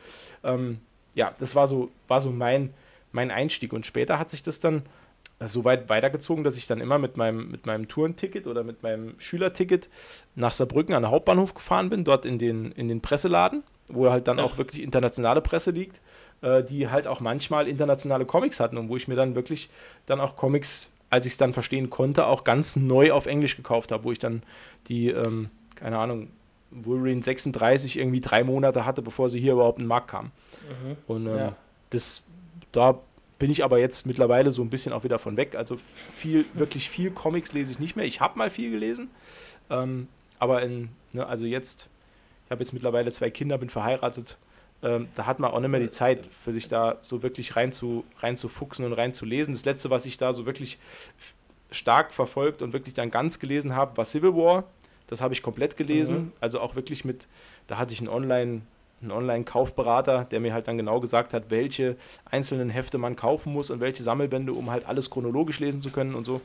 ähm, 0.44 0.80
ja, 1.14 1.34
das 1.40 1.56
war 1.56 1.68
so, 1.68 1.92
war 2.08 2.22
so 2.22 2.32
mein, 2.32 2.74
mein 3.12 3.30
Einstieg 3.30 3.74
und 3.74 3.86
später 3.86 4.20
hat 4.20 4.30
sich 4.30 4.42
das 4.42 4.60
dann 4.60 4.84
äh, 5.40 5.48
so 5.48 5.66
weit 5.66 5.90
weitergezogen, 5.90 6.44
dass 6.44 6.58
ich 6.58 6.68
dann 6.68 6.80
immer 6.80 6.98
mit 6.98 7.18
meinem, 7.18 7.52
mit 7.52 7.66
meinem 7.66 7.88
Tourenticket 7.88 8.48
oder 8.48 8.64
mit 8.64 8.84
meinem 8.84 9.16
Schülerticket 9.20 9.90
nach 10.36 10.54
Saarbrücken 10.54 10.96
an 10.96 11.04
den 11.04 11.12
Hauptbahnhof 11.12 11.54
gefahren 11.54 11.90
bin, 11.90 12.04
dort 12.04 12.26
in 12.26 12.40
den, 12.40 12.72
in 12.72 12.88
den 12.88 13.02
Presseladen, 13.02 13.64
wo 13.94 14.10
halt 14.10 14.28
dann 14.28 14.40
auch 14.40 14.58
wirklich 14.58 14.82
internationale 14.82 15.42
Presse 15.42 15.72
liegt, 15.72 16.02
äh, 16.42 16.64
die 16.64 16.90
halt 16.90 17.08
auch 17.08 17.20
manchmal 17.20 17.68
internationale 17.68 18.26
Comics 18.26 18.60
hatten 18.60 18.78
und 18.78 18.90
wo 18.90 18.98
ich 18.98 19.08
mir 19.08 19.16
dann 19.16 19.36
wirklich 19.36 19.70
dann 20.06 20.20
auch 20.20 20.36
Comics 20.36 20.92
als 21.12 21.26
ich 21.26 21.34
es 21.34 21.38
dann 21.38 21.54
verstehen 21.54 21.90
konnte, 21.90 22.26
auch 22.26 22.46
ganz 22.46 22.78
neu 22.78 23.12
auf 23.12 23.28
Englisch 23.28 23.58
gekauft 23.58 23.92
habe, 23.92 24.06
wo 24.06 24.12
ich 24.14 24.20
dann 24.20 24.42
die, 24.88 25.10
ähm, 25.10 25.50
keine 25.76 26.00
Ahnung, 26.00 26.30
Wolverine 26.72 27.22
36 27.22 28.00
irgendwie 28.00 28.22
drei 28.22 28.46
Monate 28.46 28.86
hatte, 28.86 29.02
bevor 29.02 29.30
sie 29.30 29.40
hier 29.40 29.54
überhaupt 29.54 29.78
in 29.78 29.84
den 29.84 29.90
Markt 29.90 30.08
kam. 30.08 30.26
Mhm. 30.26 30.98
Und 31.08 31.28
ähm, 31.28 31.38
ja. 31.38 31.56
das, 31.90 32.24
da 32.72 32.98
bin 33.40 33.52
ich 33.52 33.66
aber 33.66 33.78
jetzt 33.78 34.06
mittlerweile 34.06 34.52
so 34.52 34.62
ein 34.62 34.70
bisschen 34.70 34.94
auch 34.94 35.04
wieder 35.04 35.20
von 35.20 35.36
weg. 35.36 35.56
Also 35.56 35.76
viel, 35.76 36.46
wirklich 36.54 36.90
viel 36.90 37.12
Comics 37.12 37.52
lese 37.52 37.74
ich 37.74 37.80
nicht 37.80 37.98
mehr. 37.98 38.06
Ich 38.06 38.22
habe 38.22 38.38
mal 38.38 38.50
viel 38.50 38.72
gelesen, 38.72 39.10
ähm, 39.70 40.08
aber 40.40 40.62
in, 40.62 40.90
ne, 41.12 41.28
also 41.28 41.46
jetzt, 41.46 41.90
habe 42.52 42.62
jetzt 42.62 42.74
mittlerweile 42.74 43.12
zwei 43.12 43.30
Kinder, 43.30 43.58
bin 43.58 43.70
verheiratet. 43.70 44.38
Ähm, 44.84 45.08
da 45.16 45.26
hat 45.26 45.40
man 45.40 45.52
auch 45.52 45.60
nicht 45.60 45.70
mehr 45.70 45.80
die 45.80 45.90
Zeit, 45.90 46.26
für 46.26 46.54
sich 46.54 46.68
da 46.68 46.98
so 47.02 47.24
wirklich 47.24 47.56
rein 47.56 47.72
zu, 47.72 48.04
rein 48.20 48.38
zu 48.38 48.50
fuchsen 48.50 48.86
und 48.86 48.94
rein 48.94 49.14
zu 49.14 49.26
lesen. 49.26 49.54
Das 49.54 49.66
letzte, 49.66 49.90
was 49.90 50.06
ich 50.06 50.18
da 50.18 50.34
so 50.34 50.46
wirklich 50.46 50.80
stark 51.72 52.14
verfolgt 52.14 52.62
und 52.62 52.74
wirklich 52.74 52.94
dann 52.94 53.10
ganz 53.10 53.40
gelesen 53.40 53.76
habe, 53.76 53.98
war 53.98 54.06
Civil 54.06 54.36
War. 54.36 54.66
Das 55.08 55.22
habe 55.22 55.34
ich 55.34 55.44
komplett 55.44 55.78
gelesen. 55.78 56.16
Mhm. 56.16 56.32
Also 56.40 56.60
auch 56.60 56.76
wirklich 56.76 57.06
mit, 57.06 57.28
da 57.68 57.78
hatte 57.78 57.94
ich 57.94 58.00
einen 58.00 58.10
Online- 58.10 58.62
einen 59.02 59.12
Online-Kaufberater, 59.12 60.26
der 60.30 60.40
mir 60.40 60.54
halt 60.54 60.68
dann 60.68 60.78
genau 60.78 61.00
gesagt 61.00 61.34
hat, 61.34 61.46
welche 61.50 61.96
einzelnen 62.26 62.70
Hefte 62.70 63.00
man 63.00 63.16
kaufen 63.16 63.52
muss 63.52 63.72
und 63.72 63.80
welche 63.80 64.04
Sammelbände, 64.04 64.54
um 64.54 64.70
halt 64.70 64.86
alles 64.86 65.10
chronologisch 65.10 65.60
lesen 65.60 65.82
zu 65.82 65.90
können 65.90 66.14
und 66.14 66.26
so. 66.26 66.40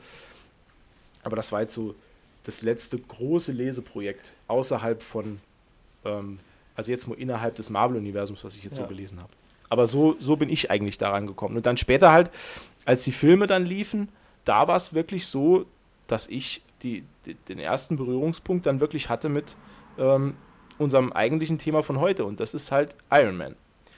Aber 1.23 1.35
das 1.35 1.51
war 1.51 1.61
jetzt 1.61 1.75
so 1.75 1.93
das 2.45 2.61
letzte 2.61 2.97
große 2.97 3.51
Leseprojekt 3.51 4.33
außerhalb 4.47 5.03
von, 5.03 5.39
ähm, 6.07 6.39
also 6.75 6.91
jetzt 6.91 7.07
nur 7.07 7.17
innerhalb 7.17 7.55
des 7.55 7.69
Marvel-Universums, 7.69 8.43
was 8.43 8.55
ich 8.55 8.63
jetzt 8.63 8.77
ja. 8.77 8.83
so 8.83 8.89
gelesen 8.89 9.19
habe. 9.19 9.31
Aber 9.69 9.87
so, 9.87 10.15
so 10.19 10.37
bin 10.37 10.49
ich 10.49 10.71
eigentlich 10.71 10.97
daran 10.97 11.27
gekommen. 11.27 11.57
Und 11.57 11.65
dann 11.65 11.77
später 11.77 12.11
halt, 12.11 12.31
als 12.85 13.03
die 13.03 13.11
Filme 13.11 13.47
dann 13.47 13.65
liefen, 13.65 14.09
da 14.45 14.67
war 14.67 14.75
es 14.75 14.93
wirklich 14.93 15.27
so, 15.27 15.65
dass 16.07 16.27
ich 16.27 16.61
die, 16.83 17.03
die, 17.25 17.33
den 17.33 17.59
ersten 17.59 17.97
Berührungspunkt 17.97 18.65
dann 18.65 18.79
wirklich 18.79 19.09
hatte 19.09 19.29
mit 19.29 19.55
ähm, 19.97 20.35
unserem 20.77 21.11
eigentlichen 21.11 21.57
Thema 21.57 21.83
von 21.83 21.99
heute 21.99 22.23
und 22.25 22.39
das 22.39 22.53
ist 22.53 22.71
halt 22.71 22.95
Iron 23.11 23.35
Man. 23.35 23.55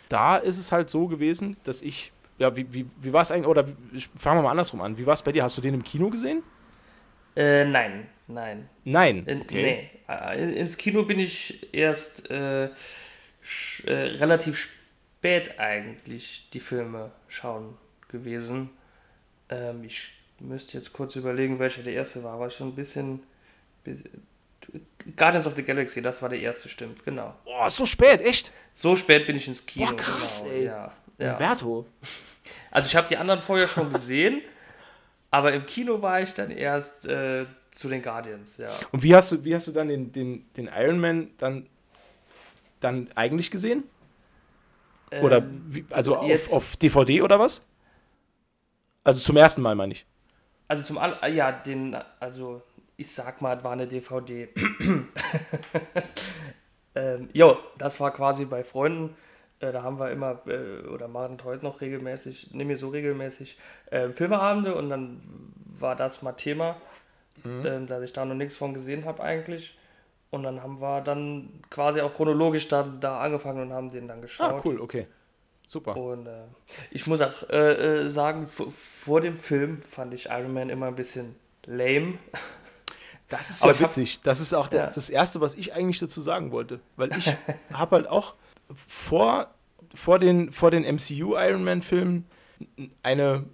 Da 0.08 0.38
ist 0.38 0.58
es 0.58 0.72
halt 0.72 0.90
so 0.90 1.08
gewesen, 1.08 1.56
dass 1.66 1.82
ich, 1.82 2.12
ja, 2.40 2.56
wie, 2.56 2.74
wie, 2.74 2.86
wie 3.02 3.14
war 3.14 3.22
es 3.22 3.32
eigentlich, 3.32 3.48
oder 3.48 3.66
fangen 4.18 4.40
wir 4.40 4.44
mal 4.44 4.52
andersrum 4.52 4.82
an, 4.82 4.98
wie 4.98 5.06
war 5.06 5.14
es 5.14 5.22
bei 5.22 5.32
dir? 5.32 5.44
Hast 5.44 5.58
du 5.58 5.62
den 5.62 5.74
im 5.74 5.84
Kino 5.84 6.10
gesehen? 6.10 6.42
Äh, 7.36 7.66
nein, 7.66 8.08
nein. 8.30 8.70
Nein, 8.84 9.22
okay. 9.22 9.62
Nee, 9.62 9.90
äh, 10.08 10.60
ins 10.60 10.78
Kino 10.78 11.04
bin 11.04 11.20
ich 11.20 11.74
erst 11.74 12.30
äh, 12.30 12.66
äh, 12.66 12.70
relativ 13.88 14.70
spät 15.20 15.60
eigentlich 15.60 16.50
die 16.54 16.60
Filme 16.60 17.12
schauen 17.28 17.78
gewesen. 18.08 18.70
Ähm, 19.50 19.84
ich 19.84 20.12
müsste 20.40 20.78
jetzt 20.78 20.94
kurz 20.94 21.16
überlegen, 21.16 21.60
welcher 21.60 21.84
der 21.84 21.94
erste 21.94 22.24
war, 22.24 22.40
war 22.40 22.50
schon 22.50 22.70
ein 22.70 22.76
bisschen, 22.76 23.24
Guardians 25.16 25.48
of 25.48 25.56
the 25.56 25.64
Galaxy, 25.64 26.02
das 26.02 26.22
war 26.22 26.30
der 26.30 26.40
erste, 26.40 26.70
stimmt, 26.70 27.04
genau. 27.04 27.36
Boah, 27.44 27.70
so 27.70 27.86
spät, 27.86 28.22
echt? 28.22 28.52
So 28.74 28.96
spät 28.96 29.26
bin 29.28 29.36
ich 29.36 29.48
ins 29.48 29.66
Kino. 29.66 29.88
Boah, 29.88 29.98
krass, 29.98 30.44
genau. 30.44 30.56
ey. 30.56 30.66
Ja, 30.66 30.94
ja. 31.18 31.34
Umberto. 31.34 31.86
Also 32.72 32.88
ich 32.88 32.96
habe 32.96 33.08
die 33.08 33.18
anderen 33.18 33.42
vorher 33.42 33.68
schon 33.68 33.92
gesehen, 33.92 34.42
aber 35.32 35.54
im 35.54 35.66
Kino 35.66 36.02
war 36.02 36.22
ich 36.22 36.34
dann 36.34 36.52
erst 36.52 37.06
äh, 37.06 37.46
zu 37.72 37.90
den 37.90 38.02
Guardians, 38.02 38.58
ja. 38.58 38.72
Und 38.92 39.04
wie 39.04 39.16
hast 39.16 39.32
du, 39.32 39.44
wie 39.44 39.56
hast 39.56 39.68
du 39.68 39.72
dann 39.72 39.88
den, 39.88 40.12
den, 40.12 40.52
den 40.54 40.68
Iron 40.68 41.00
Man 41.00 41.30
dann, 41.38 41.68
dann 42.80 43.10
eigentlich 43.16 43.52
gesehen? 43.52 43.84
Oder 45.22 45.38
ähm, 45.40 45.66
wie, 45.68 45.86
also 45.92 46.18
auf, 46.18 46.54
auf 46.54 46.76
DVD 46.78 47.22
oder 47.22 47.40
was? 47.40 47.66
Also 49.04 49.22
zum 49.22 49.38
ersten 49.38 49.62
Mal 49.62 49.76
meine 49.76 49.94
ich. 49.94 50.06
Also 50.68 50.84
zum 50.84 51.00
ja, 51.32 51.52
den, 51.52 51.98
also 52.20 52.62
ich 52.96 53.12
sag 53.12 53.42
mal, 53.42 53.58
es 53.58 53.64
war 53.64 53.72
eine 53.72 53.88
DVD. 53.88 54.50
ähm, 56.96 57.30
jo, 57.34 57.58
das 57.78 58.00
war 58.00 58.12
quasi 58.14 58.46
bei 58.46 58.64
Freunden. 58.64 59.16
Äh, 59.60 59.72
da 59.72 59.84
haben 59.84 60.00
wir 60.00 60.12
immer, 60.12 60.42
äh, 60.48 60.88
oder 60.88 61.08
machen 61.08 61.38
heute 61.44 61.66
noch 61.66 61.82
regelmäßig, 61.82 62.52
nehmen 62.54 62.70
wir 62.70 62.78
so 62.78 62.90
regelmäßig 62.90 63.58
äh, 63.88 64.10
Filmeabende 64.10 64.76
und 64.76 64.90
dann 64.90 65.22
war 65.66 65.96
das 65.96 66.22
mal 66.22 66.34
Thema, 66.34 66.76
mhm. 67.44 67.66
Ähm, 67.66 67.88
dass 67.88 68.04
ich 68.04 68.14
da 68.14 68.26
noch 68.26 68.36
nichts 68.36 68.56
von 68.56 68.74
gesehen 68.74 69.06
habe 69.06 69.24
eigentlich. 69.24 69.78
Und 70.32 70.44
dann 70.44 70.62
haben 70.62 70.80
wir 70.80 71.02
dann 71.02 71.50
quasi 71.70 72.02
auch 72.02 72.14
chronologisch 72.14 72.68
da, 72.68 72.84
da 72.84 73.20
angefangen 73.20 73.62
und 73.64 73.74
haben 73.74 73.90
den 73.90 74.08
dann 74.08 74.22
geschaut. 74.22 74.54
Ah, 74.54 74.62
cool, 74.64 74.80
okay. 74.80 75.08
Super. 75.68 75.96
Und 75.96 76.26
äh, 76.26 76.46
ich 76.90 77.06
muss 77.06 77.22
auch 77.22 77.48
äh, 77.50 78.06
äh, 78.06 78.10
sagen, 78.10 78.48
vor 78.48 79.22
dem 79.22 79.38
Film 79.38 79.82
fand 79.82 80.14
ich 80.14 80.26
Iron 80.26 80.54
Man 80.54 80.70
immer 80.70 80.88
ein 80.88 80.96
bisschen 80.96 81.36
lame. 81.66 82.18
Das 83.32 83.52
ist 83.52 83.64
ja 83.64 83.80
witzig. 83.80 84.16
Hab, 84.16 84.24
das 84.24 84.40
ist 84.40 84.54
auch 84.54 84.70
der, 84.70 84.86
ja. 84.86 84.88
das 84.90 85.08
Erste, 85.08 85.40
was 85.40 85.54
ich 85.54 85.72
eigentlich 85.72 86.00
dazu 86.00 86.20
sagen 86.20 86.52
wollte. 86.52 86.80
Weil 86.96 87.16
ich 87.16 87.32
habe 87.72 87.98
halt 87.98 88.08
auch 88.08 88.34
vor, 88.88 89.54
vor 89.94 90.18
den, 90.18 90.52
vor 90.52 90.72
den 90.72 90.82
MCU 90.82 91.38
Iron 91.38 91.64
Man-Filmen 91.64 92.26
eine. 93.04 93.46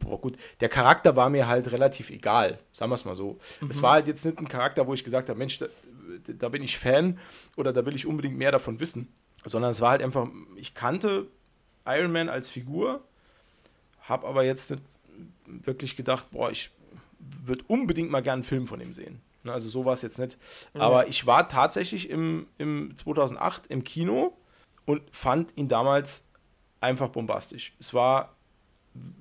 Boah, 0.00 0.20
gut, 0.20 0.36
der 0.60 0.68
Charakter 0.68 1.16
war 1.16 1.30
mir 1.30 1.46
halt 1.46 1.70
relativ 1.70 2.10
egal, 2.10 2.58
sagen 2.72 2.90
wir 2.90 2.96
es 2.96 3.04
mal 3.04 3.14
so. 3.14 3.38
Mhm. 3.60 3.70
Es 3.70 3.82
war 3.82 3.92
halt 3.92 4.08
jetzt 4.08 4.24
nicht 4.24 4.38
ein 4.38 4.48
Charakter, 4.48 4.86
wo 4.86 4.94
ich 4.94 5.04
gesagt 5.04 5.28
habe, 5.28 5.38
Mensch, 5.38 5.58
da, 5.58 5.66
da 6.26 6.48
bin 6.48 6.62
ich 6.62 6.78
Fan 6.78 7.18
oder 7.56 7.72
da 7.72 7.86
will 7.86 7.94
ich 7.94 8.06
unbedingt 8.06 8.36
mehr 8.36 8.52
davon 8.52 8.80
wissen, 8.80 9.12
sondern 9.44 9.70
es 9.70 9.80
war 9.80 9.90
halt 9.90 10.02
einfach, 10.02 10.28
ich 10.56 10.74
kannte 10.74 11.28
Iron 11.86 12.12
Man 12.12 12.28
als 12.28 12.50
Figur, 12.50 13.04
habe 14.02 14.26
aber 14.26 14.44
jetzt 14.44 14.70
nicht 14.70 14.82
wirklich 15.46 15.96
gedacht, 15.96 16.30
boah, 16.30 16.50
ich 16.50 16.70
würde 17.18 17.64
unbedingt 17.68 18.10
mal 18.10 18.22
gerne 18.22 18.40
einen 18.40 18.44
Film 18.44 18.66
von 18.66 18.80
ihm 18.80 18.92
sehen. 18.92 19.20
Ne, 19.44 19.52
also 19.52 19.68
so 19.68 19.84
war 19.84 19.92
es 19.92 20.02
jetzt 20.02 20.18
nicht. 20.18 20.36
Mhm. 20.74 20.80
Aber 20.80 21.08
ich 21.08 21.26
war 21.26 21.48
tatsächlich 21.48 22.10
im, 22.10 22.46
im 22.58 22.96
2008 22.96 23.66
im 23.68 23.84
Kino 23.84 24.36
und 24.84 25.02
fand 25.10 25.56
ihn 25.56 25.68
damals 25.68 26.24
einfach 26.80 27.08
bombastisch. 27.08 27.74
Es 27.78 27.94
war 27.94 28.35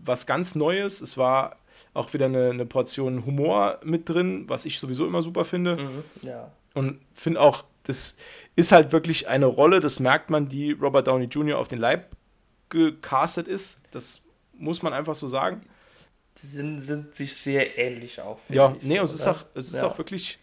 was 0.04 0.26
ganz 0.26 0.56
Neues. 0.56 1.02
Es 1.02 1.18
war 1.18 1.58
auch 1.94 2.14
wieder 2.14 2.26
eine, 2.26 2.50
eine 2.50 2.66
Portion 2.66 3.26
Humor 3.26 3.80
mit 3.84 4.10
drin, 4.10 4.46
was 4.48 4.66
ich 4.66 4.80
sowieso 4.80 5.06
immer 5.06 5.22
super 5.22 5.46
finde. 5.46 5.78
Mhm, 5.78 6.04
ja. 6.22 6.52
Und 6.74 7.00
finde 7.14 7.42
auch, 7.42 7.64
das 7.84 8.18
ist 8.56 8.72
halt 8.72 8.92
wirklich 8.92 9.28
eine 9.28 9.46
Rolle, 9.46 9.80
das 9.80 10.00
merkt 10.00 10.30
man, 10.30 10.50
die 10.50 10.72
Robert 10.72 11.08
Downey 11.08 11.26
Jr. 11.26 11.58
auf 11.58 11.68
den 11.68 11.80
Leib 11.80 12.16
gecastet 12.70 13.48
ist. 13.48 13.80
Das 13.92 14.24
muss 14.54 14.82
man 14.82 14.94
einfach 14.94 15.16
so 15.16 15.28
sagen 15.28 15.62
sind, 16.38 16.80
sind 16.80 17.16
sich 17.16 17.36
sehr 17.36 17.78
ähnlich 17.78 18.20
auch. 18.22 18.40
Ja, 18.50 18.76
nee, 18.82 19.00
und 19.00 19.06
es 19.06 19.14
ist, 19.14 19.28
auch, 19.28 19.46
es 19.54 19.72
ist 19.72 19.82
ja. 19.82 19.88
auch 19.88 19.98
wirklich, 19.98 20.38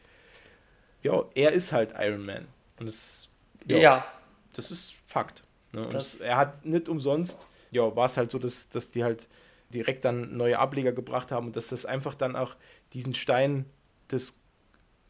ja, 1.03 1.25
er 1.35 1.53
ist 1.53 1.73
halt 1.73 1.95
Iron 1.99 2.25
Man. 2.25 2.47
Und 2.79 2.87
es, 2.87 3.29
ja, 3.67 3.79
ja. 3.79 4.07
das 4.55 4.71
ist 4.71 4.95
Fakt. 5.07 5.43
Ne? 5.73 5.87
Das, 5.91 6.17
er 6.17 6.37
hat 6.37 6.65
nicht 6.65 6.89
umsonst, 6.89 7.47
ja, 7.73 7.97
war 7.97 8.07
es 8.07 8.17
halt 8.17 8.31
so, 8.31 8.38
dass, 8.38 8.69
dass 8.69 8.93
die 8.93 9.02
halt 9.02 9.29
direkt 9.75 10.05
dann 10.05 10.37
neue 10.37 10.59
Ableger 10.59 10.93
gebracht 10.93 11.33
haben 11.33 11.49
und 11.49 11.57
dass 11.57 11.69
das 11.69 11.85
einfach 11.87 12.14
dann 12.14 12.37
auch 12.37 12.55
diesen 12.93 13.14
Stein 13.14 13.64
des 14.11 14.38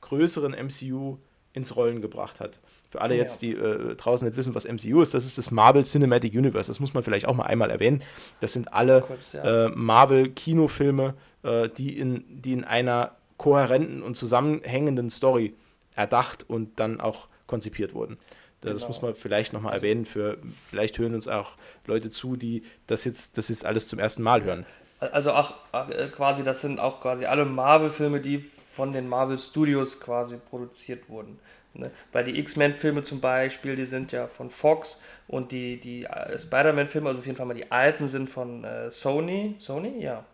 größeren 0.00 0.52
MCU 0.52 1.18
ins 1.52 1.76
Rollen 1.76 2.00
gebracht 2.00 2.40
hat. 2.40 2.60
Für 2.88 3.00
alle 3.00 3.14
ja. 3.14 3.22
jetzt, 3.22 3.42
die 3.42 3.52
äh, 3.52 3.94
draußen 3.96 4.26
nicht 4.26 4.36
wissen, 4.36 4.54
was 4.54 4.64
MCU 4.64 5.02
ist, 5.02 5.12
das 5.12 5.26
ist 5.26 5.36
das 5.38 5.50
Marvel 5.50 5.84
Cinematic 5.84 6.34
Universe. 6.34 6.70
Das 6.70 6.80
muss 6.80 6.94
man 6.94 7.02
vielleicht 7.02 7.26
auch 7.26 7.34
mal 7.34 7.44
einmal 7.44 7.70
erwähnen. 7.70 8.02
Das 8.40 8.52
sind 8.52 8.72
alle 8.72 9.02
Kurz, 9.02 9.32
ja. 9.32 9.66
äh, 9.66 9.68
Marvel-Kinofilme, 9.74 11.14
äh, 11.42 11.68
die, 11.68 11.98
in, 11.98 12.24
die 12.28 12.52
in 12.52 12.64
einer 12.64 13.16
kohärenten 13.36 14.02
und 14.02 14.16
zusammenhängenden 14.16 15.10
Story 15.10 15.54
erdacht 15.94 16.48
und 16.48 16.78
dann 16.78 17.00
auch 17.00 17.28
konzipiert 17.46 17.92
wurden. 17.92 18.18
Das 18.62 18.74
genau. 18.74 18.86
muss 18.88 19.02
man 19.02 19.14
vielleicht 19.14 19.52
nochmal 19.52 19.72
also, 19.72 19.84
erwähnen. 19.84 20.06
Für, 20.06 20.38
vielleicht 20.70 20.98
hören 20.98 21.14
uns 21.14 21.28
auch 21.28 21.52
Leute 21.86 22.10
zu, 22.10 22.36
die 22.36 22.62
das 22.86 23.04
jetzt, 23.04 23.36
das 23.36 23.48
jetzt 23.48 23.64
alles 23.64 23.86
zum 23.88 23.98
ersten 23.98 24.22
Mal 24.22 24.44
hören. 24.44 24.64
Also 25.00 25.32
auch 25.32 25.54
äh, 25.72 26.06
quasi, 26.08 26.44
das 26.44 26.60
sind 26.60 26.78
auch 26.78 27.00
quasi 27.00 27.26
alle 27.26 27.44
Marvel-Filme, 27.44 28.20
die 28.20 28.38
von 28.38 28.92
den 28.92 29.08
Marvel 29.08 29.38
Studios 29.38 30.00
quasi 30.00 30.36
produziert 30.36 31.08
wurden. 31.08 31.40
Ne? 31.74 31.90
Weil 32.12 32.24
die 32.24 32.38
X-Men-Filme 32.38 33.02
zum 33.02 33.20
Beispiel, 33.20 33.74
die 33.74 33.86
sind 33.86 34.12
ja 34.12 34.28
von 34.28 34.48
Fox 34.48 35.02
und 35.26 35.50
die, 35.50 35.80
die 35.80 36.04
äh, 36.04 36.38
Spider-Man-Filme, 36.38 37.08
also 37.08 37.20
auf 37.20 37.26
jeden 37.26 37.36
Fall 37.36 37.46
mal 37.46 37.54
die 37.54 37.70
alten, 37.72 38.06
sind 38.06 38.30
von 38.30 38.62
äh, 38.62 38.90
Sony. 38.92 39.56
Sony, 39.58 40.00
ja. 40.00 40.24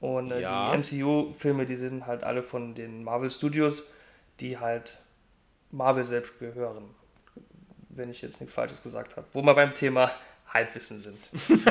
Und 0.00 0.30
äh, 0.30 0.42
ja. 0.42 0.76
die 0.76 0.98
MCU-Filme, 0.98 1.64
die 1.64 1.76
sind 1.76 2.06
halt 2.06 2.22
alle 2.22 2.42
von 2.42 2.74
den 2.74 3.02
Marvel 3.02 3.30
Studios, 3.30 3.84
die 4.40 4.58
halt 4.58 4.98
Marvel 5.70 6.04
selbst 6.04 6.38
gehören. 6.38 6.94
Wenn 7.90 8.10
ich 8.10 8.22
jetzt 8.22 8.40
nichts 8.40 8.54
Falsches 8.54 8.82
gesagt 8.82 9.16
habe. 9.16 9.26
Wo 9.32 9.42
wir 9.42 9.54
beim 9.54 9.74
Thema 9.74 10.10
Halbwissen 10.48 11.00
sind. 11.00 11.18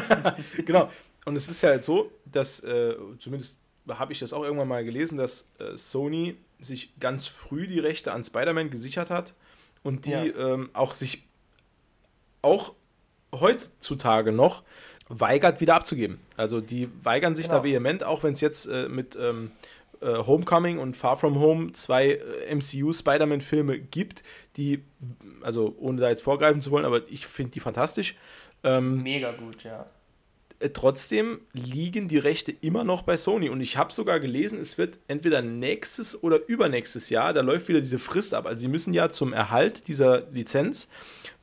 genau. 0.66 0.90
Und 1.26 1.36
es 1.36 1.50
ist 1.50 1.62
ja 1.62 1.70
halt 1.70 1.84
so, 1.84 2.12
dass 2.26 2.62
äh, 2.62 2.96
zumindest 3.20 3.58
habe 3.88 4.14
ich 4.14 4.20
das 4.20 4.34
auch 4.34 4.44
irgendwann 4.44 4.68
mal 4.68 4.84
gelesen, 4.84 5.18
dass 5.18 5.52
äh, 5.60 5.78
Sony 5.78 6.38
sich 6.60 6.98
ganz 7.00 7.26
früh 7.26 7.68
die 7.68 7.80
Rechte 7.80 8.12
an 8.12 8.24
Spider-Man 8.24 8.70
gesichert 8.70 9.10
hat 9.10 9.34
und 9.84 10.06
die 10.06 10.12
ja. 10.12 10.24
ähm, 10.24 10.70
auch 10.74 10.94
sich 10.94 11.24
auch 12.42 12.74
heutzutage 13.32 14.32
noch 14.32 14.64
weigert, 15.08 15.60
wieder 15.62 15.76
abzugeben. 15.76 16.20
Also 16.38 16.62
die 16.62 16.90
weigern 17.04 17.36
sich 17.36 17.48
Genau. 17.48 17.60
da 17.60 17.64
vehement, 17.64 18.04
auch 18.04 18.24
wenn 18.24 18.34
es 18.34 18.42
jetzt 18.42 18.68
äh, 18.68 18.88
mit 18.88 19.16
ähm, 19.16 19.52
äh, 20.02 20.18
Homecoming 20.18 20.78
und 20.78 20.96
Far 20.96 21.18
From 21.18 21.40
Home 21.40 21.74
zwei 21.74 22.12
äh, 22.12 22.56
MCU-Spider-Man-Filme 22.56 23.80
gibt, 23.80 24.24
die, 24.58 24.84
also 25.42 25.76
ohne 25.80 26.02
da 26.02 26.10
jetzt 26.10 26.24
vorgreifen 26.24 26.62
zu 26.62 26.72
wollen, 26.72 26.86
aber 26.86 27.02
ich 27.10 27.28
finde 27.28 27.52
die 27.52 27.60
fantastisch. 27.60 28.16
Ähm, 28.64 29.04
Mega 29.04 29.32
gut, 29.32 29.64
ja. 29.64 29.86
äh, 30.60 30.70
trotzdem 30.70 31.42
liegen 31.54 32.08
die 32.08 32.18
Rechte 32.18 32.52
immer 32.52 32.84
noch 32.84 33.02
bei 33.02 33.18
Sony. 33.18 33.50
Und 33.50 33.62
ich 33.62 33.78
habe 33.78 33.94
sogar 33.94 34.20
gelesen, 34.20 34.60
es 34.60 34.78
wird 34.78 35.00
entweder 35.08 35.42
nächstes 35.42 36.24
oder 36.24 36.48
übernächstes 36.48 37.10
Jahr, 37.10 37.34
da 37.34 37.42
läuft 37.42 37.68
wieder 37.68 37.80
diese 37.80 38.00
Frist 38.00 38.34
ab. 38.34 38.46
Also 38.46 38.62
sie 38.62 38.68
müssen 38.68 38.94
ja 38.94 39.10
zum 39.10 39.34
Erhalt 39.34 39.88
dieser 39.88 40.28
Lizenz, 40.32 40.90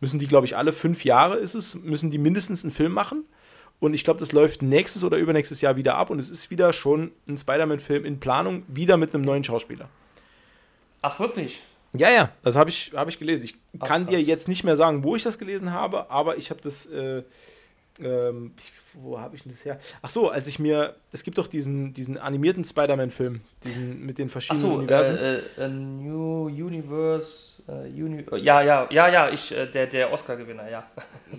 müssen 0.01 0.19
die, 0.19 0.27
glaube 0.27 0.47
ich, 0.47 0.57
alle 0.57 0.73
fünf 0.73 1.05
Jahre 1.05 1.37
ist 1.37 1.55
es, 1.55 1.83
müssen 1.83 2.11
die 2.11 2.19
mindestens 2.19 2.65
einen 2.65 2.73
Film 2.73 2.93
machen. 2.93 3.25
Und 3.79 3.95
ich 3.95 4.05
glaube, 4.05 4.21
das 4.21 4.33
läuft 4.33 4.63
nächstes 4.63 5.05
oder 5.05 5.19
übernächstes 5.19 5.61
Jahr 5.61 5.77
wieder 5.77 5.97
ab. 5.97 6.11
Und 6.11 6.19
es 6.19 6.31
ist 6.31 6.51
wieder 6.51 6.73
schon 6.73 7.13
ein 7.29 7.37
Spider-Man-Film 7.37 8.05
in 8.05 8.21
Planung, 8.21 8.63
wieder 8.69 8.97
mit 8.97 9.15
einem 9.15 9.25
neuen 9.25 9.45
Schauspieler. 9.45 9.89
Ach, 11.03 11.21
wirklich? 11.21 11.63
Ja, 11.93 12.11
ja, 12.11 12.31
das 12.43 12.57
habe 12.57 12.71
ich, 12.71 12.93
hab 12.95 13.09
ich 13.09 13.19
gelesen. 13.19 13.45
Ich 13.45 13.55
Ach, 13.81 13.87
kann 13.87 14.07
dir 14.07 14.19
krass. 14.19 14.27
jetzt 14.27 14.49
nicht 14.49 14.65
mehr 14.65 14.77
sagen, 14.77 15.03
wo 15.03 15.17
ich 15.17 15.23
das 15.23 15.39
gelesen 15.39 15.73
habe, 15.73 16.11
aber 16.11 16.37
ich 16.37 16.51
habe 16.51 16.61
das. 16.61 16.87
Äh, 16.87 17.23
ähm, 17.99 18.53
wo 18.93 19.19
habe 19.19 19.37
ich 19.37 19.43
denn 19.43 19.53
das 19.53 19.65
her? 19.65 19.79
Ach 20.03 20.11
so, 20.11 20.29
als 20.29 20.49
ich 20.49 20.59
mir. 20.59 20.97
Es 21.13 21.23
gibt 21.23 21.39
doch 21.39 21.49
diesen, 21.49 21.95
diesen 21.95 22.19
animierten 22.19 22.65
Spider-Man-Film, 22.65 23.41
diesen 23.65 24.05
mit 24.05 24.19
den 24.19 24.29
Ach 24.29 24.33
verschiedenen 24.33 24.61
so, 24.61 24.75
Universen. 24.75 25.17
äh, 25.17 25.37
äh, 25.59 25.69
New 25.69 26.47
Universe, 26.47 27.63
äh, 27.69 28.03
Uni 28.03 28.25
ja, 28.39 28.61
ja, 28.63 28.87
ja, 28.91 29.09
ja, 29.09 29.29
ich, 29.31 29.53
äh, 29.53 29.67
der, 29.67 29.87
der 29.87 30.13
Oscar-Gewinner, 30.13 30.69
ja. 30.71 30.91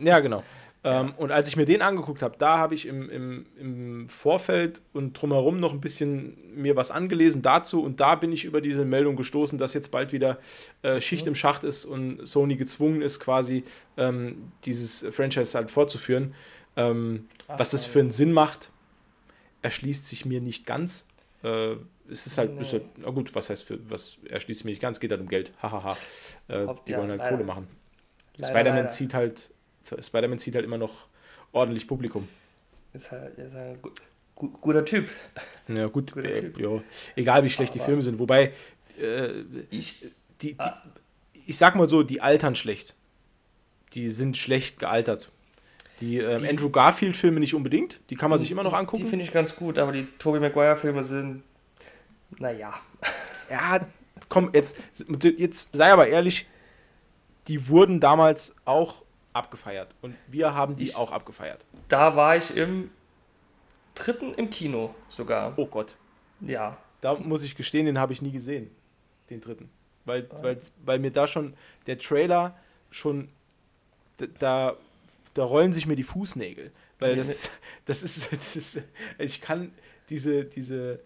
Ja, 0.01 0.19
genau. 0.19 0.43
Ähm, 0.89 1.13
und 1.17 1.31
als 1.31 1.47
ich 1.47 1.57
mir 1.57 1.65
den 1.65 1.81
angeguckt 1.81 2.21
habe, 2.21 2.35
da 2.37 2.57
habe 2.57 2.73
ich 2.75 2.85
im, 2.85 3.09
im, 3.09 3.45
im 3.59 4.09
Vorfeld 4.09 4.81
und 4.93 5.13
drumherum 5.13 5.59
noch 5.59 5.73
ein 5.73 5.81
bisschen 5.81 6.37
mir 6.55 6.75
was 6.75 6.91
angelesen 6.91 7.41
dazu 7.41 7.83
und 7.83 7.99
da 7.99 8.15
bin 8.15 8.31
ich 8.31 8.45
über 8.45 8.61
diese 8.61 8.85
Meldung 8.85 9.15
gestoßen, 9.15 9.57
dass 9.57 9.73
jetzt 9.73 9.89
bald 9.91 10.11
wieder 10.13 10.37
äh, 10.83 11.01
Schicht 11.01 11.27
im 11.27 11.35
Schacht 11.35 11.63
ist 11.63 11.85
und 11.85 12.25
Sony 12.27 12.55
gezwungen 12.55 13.01
ist, 13.01 13.19
quasi 13.19 13.63
ähm, 13.97 14.51
dieses 14.65 15.05
Franchise 15.15 15.57
halt 15.57 15.71
fortzuführen. 15.71 16.33
Ähm, 16.75 17.27
Ach, 17.47 17.59
was 17.59 17.69
das 17.71 17.85
für 17.85 17.99
einen 17.99 18.11
Sinn 18.11 18.31
macht, 18.33 18.71
erschließt 19.63 20.07
sich 20.07 20.25
mir 20.25 20.41
nicht 20.41 20.65
ganz. 20.65 21.07
Äh, 21.43 21.75
es 22.09 22.25
ist 22.27 22.37
halt, 22.37 22.55
Nee. 22.55 22.61
ist 22.61 22.73
halt, 22.73 22.83
na 22.97 23.09
gut, 23.09 23.35
was 23.35 23.49
heißt 23.49 23.63
für, 23.65 23.79
was 23.89 24.17
erschließt 24.29 24.59
sich 24.59 24.65
mir 24.65 24.71
nicht 24.71 24.81
ganz, 24.81 24.99
geht 24.99 25.11
halt 25.11 25.21
um 25.21 25.27
Geld. 25.27 25.51
Hahaha. 25.61 25.97
äh, 26.47 26.63
Ob- 26.63 26.85
die 26.85 26.93
ja, 26.93 26.99
wollen 26.99 27.09
halt 27.09 27.19
leider. 27.19 27.35
Kohle 27.35 27.45
machen. 27.45 27.67
Spider-Man 28.37 28.89
zieht 28.89 29.13
halt, 29.13 29.49
Spider-Man 30.01 30.39
zieht 30.39 30.55
halt 30.55 30.65
immer 30.65 30.77
noch 30.77 31.07
ordentlich 31.51 31.87
Publikum. 31.87 32.27
Ist 32.93 33.11
halt, 33.11 33.37
ist 33.37 33.53
halt 33.55 33.75
ein 33.75 33.81
gu 33.81 33.89
gu 34.35 34.47
guter 34.59 34.85
Typ. 34.85 35.09
Ja, 35.67 35.87
gut, 35.87 36.11
Guter 36.13 36.29
äh, 36.29 36.41
Typ. 36.41 36.59
ja, 36.59 36.81
egal 37.15 37.43
wie 37.43 37.49
schlecht 37.49 37.73
die 37.73 37.79
Aber- 37.79 37.85
Filme 37.87 38.01
sind. 38.01 38.19
Wobei, 38.19 38.53
äh, 38.99 39.43
Ich, 39.69 40.05
die, 40.41 40.53
die, 40.53 40.59
Ah. 40.59 40.81
ich 41.45 41.57
sag 41.57 41.75
mal 41.75 41.87
so, 41.89 42.03
die 42.03 42.21
altern 42.21 42.55
schlecht. 42.55 42.95
Die 43.93 44.09
sind 44.09 44.37
schlecht 44.37 44.79
gealtert. 44.79 45.31
Die, 46.01 46.17
ähm, 46.19 46.39
Die- 46.43 46.47
Andrew 46.49 46.69
Garfield-Filme 46.69 47.39
nicht 47.39 47.55
unbedingt, 47.55 47.99
die 48.09 48.15
kann 48.15 48.29
man 48.29 48.37
sich 48.37 48.51
immer 48.51 48.63
noch 48.63 48.71
die, 48.71 48.77
angucken. 48.77 49.03
Die 49.03 49.09
finde 49.09 49.25
ich 49.25 49.31
ganz 49.31 49.55
gut, 49.55 49.79
aber 49.79 49.91
die 49.91 50.05
Tobey 50.19 50.39
Maguire-Filme 50.39 51.03
sind, 51.03 51.43
naja. 52.37 52.73
Ja, 53.49 53.79
komm, 54.27 54.49
jetzt, 54.53 54.75
jetzt 55.37 55.73
sei 55.73 55.89
aber 55.93 56.09
ehrlich, 56.09 56.47
die 57.47 57.69
wurden 57.69 58.01
damals 58.01 58.53
auch 58.65 59.01
abgefeiert. 59.37 59.93
Und 60.01 60.15
wir 60.27 60.53
haben 60.53 60.75
die 60.75 60.83
Ich- 60.83 60.95
auch 60.95 61.11
abgefeiert. 61.11 61.63
Da 61.87 62.15
war 62.15 62.35
ich 62.35 62.55
im 62.55 62.91
dritten 63.95 64.33
im 64.35 64.49
Kino 64.49 64.93
sogar. 65.07 65.53
Oh 65.57 65.65
Gott. 65.65 65.95
Ja. 66.41 66.77
Da 67.01 67.15
muss 67.15 67.43
ich 67.43 67.55
gestehen, 67.55 67.85
den 67.85 67.97
habe 67.99 68.13
ich 68.13 68.21
nie 68.21 68.31
gesehen. 68.31 68.69
Den 69.29 69.41
dritten. 69.41 69.69
Weil, 70.05 70.27
Ah. 70.31 70.43
weil, 70.43 70.59
weil 70.85 70.99
mir 70.99 71.11
da 71.11 71.27
schon 71.27 71.53
der 71.85 71.97
Trailer 71.97 72.57
schon. 72.91 73.29
Da, 74.39 74.75
da 75.33 75.43
rollen 75.43 75.73
sich 75.73 75.85
mir 75.85 75.95
die 75.95 76.03
Fußnägel. 76.03 76.71
Weil 76.99 77.11
Nee, 77.11 77.17
das, 77.17 77.49
das 77.85 78.03
ist. 78.03 78.29
Das 78.31 78.55
ist 78.55 78.81
ich 79.19 79.41
kann 79.41 79.71
diese. 80.09 80.45
diese 80.45 80.99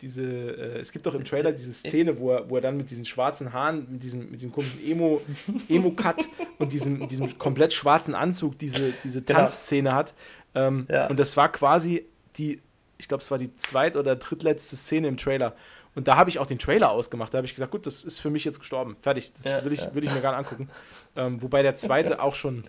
diese, 0.00 0.22
äh, 0.24 0.78
es 0.78 0.92
gibt 0.92 1.06
doch 1.06 1.14
im 1.14 1.24
Trailer 1.24 1.52
diese 1.52 1.72
Szene, 1.72 2.18
wo 2.18 2.32
er, 2.32 2.50
wo 2.50 2.56
er 2.56 2.62
dann 2.62 2.76
mit 2.76 2.90
diesen 2.90 3.04
schwarzen 3.04 3.52
Haaren, 3.52 3.86
mit 3.90 4.02
diesem, 4.02 4.30
mit 4.30 4.40
diesem 4.40 4.52
komischen 4.52 4.84
Emo, 4.84 5.20
Emo-Cut 5.68 6.26
und 6.58 6.72
diesem, 6.72 7.08
diesem 7.08 7.38
komplett 7.38 7.72
schwarzen 7.72 8.14
Anzug 8.14 8.58
diese, 8.58 8.92
diese. 9.04 9.24
Tanzszene 9.24 9.94
hat. 9.94 10.14
Ähm, 10.54 10.86
Ja. 10.90 11.06
Und 11.08 11.18
das 11.18 11.36
war 11.36 11.50
quasi 11.50 12.06
die, 12.36 12.60
ich 12.98 13.08
glaube, 13.08 13.22
es 13.22 13.30
war 13.30 13.38
die 13.38 13.54
zweit- 13.56 13.96
oder 13.96 14.16
drittletzte 14.16 14.76
Szene 14.76 15.08
im 15.08 15.16
Trailer. 15.16 15.54
Und 15.94 16.08
da 16.08 16.16
habe 16.16 16.28
ich 16.28 16.38
auch 16.38 16.46
den 16.46 16.58
Trailer 16.58 16.90
ausgemacht. 16.90 17.32
Da 17.32 17.38
habe 17.38 17.46
ich 17.46 17.54
gesagt, 17.54 17.72
gut, 17.72 17.86
das 17.86 18.04
ist 18.04 18.18
für 18.18 18.28
mich 18.28 18.44
jetzt 18.44 18.58
gestorben. 18.58 18.96
Fertig. 19.00 19.32
Das 19.32 19.44
Ja, 19.44 19.64
will, 19.64 19.72
ich, 19.72 19.80
ja. 19.80 19.94
will 19.94 20.04
ich 20.04 20.12
mir 20.14 20.20
gar 20.20 20.32
nicht 20.38 20.46
angucken. 20.46 20.68
Ähm, 21.16 21.40
wobei 21.42 21.62
der 21.62 21.74
zweite 21.74 22.20
auch 22.22 22.34
schon. 22.34 22.64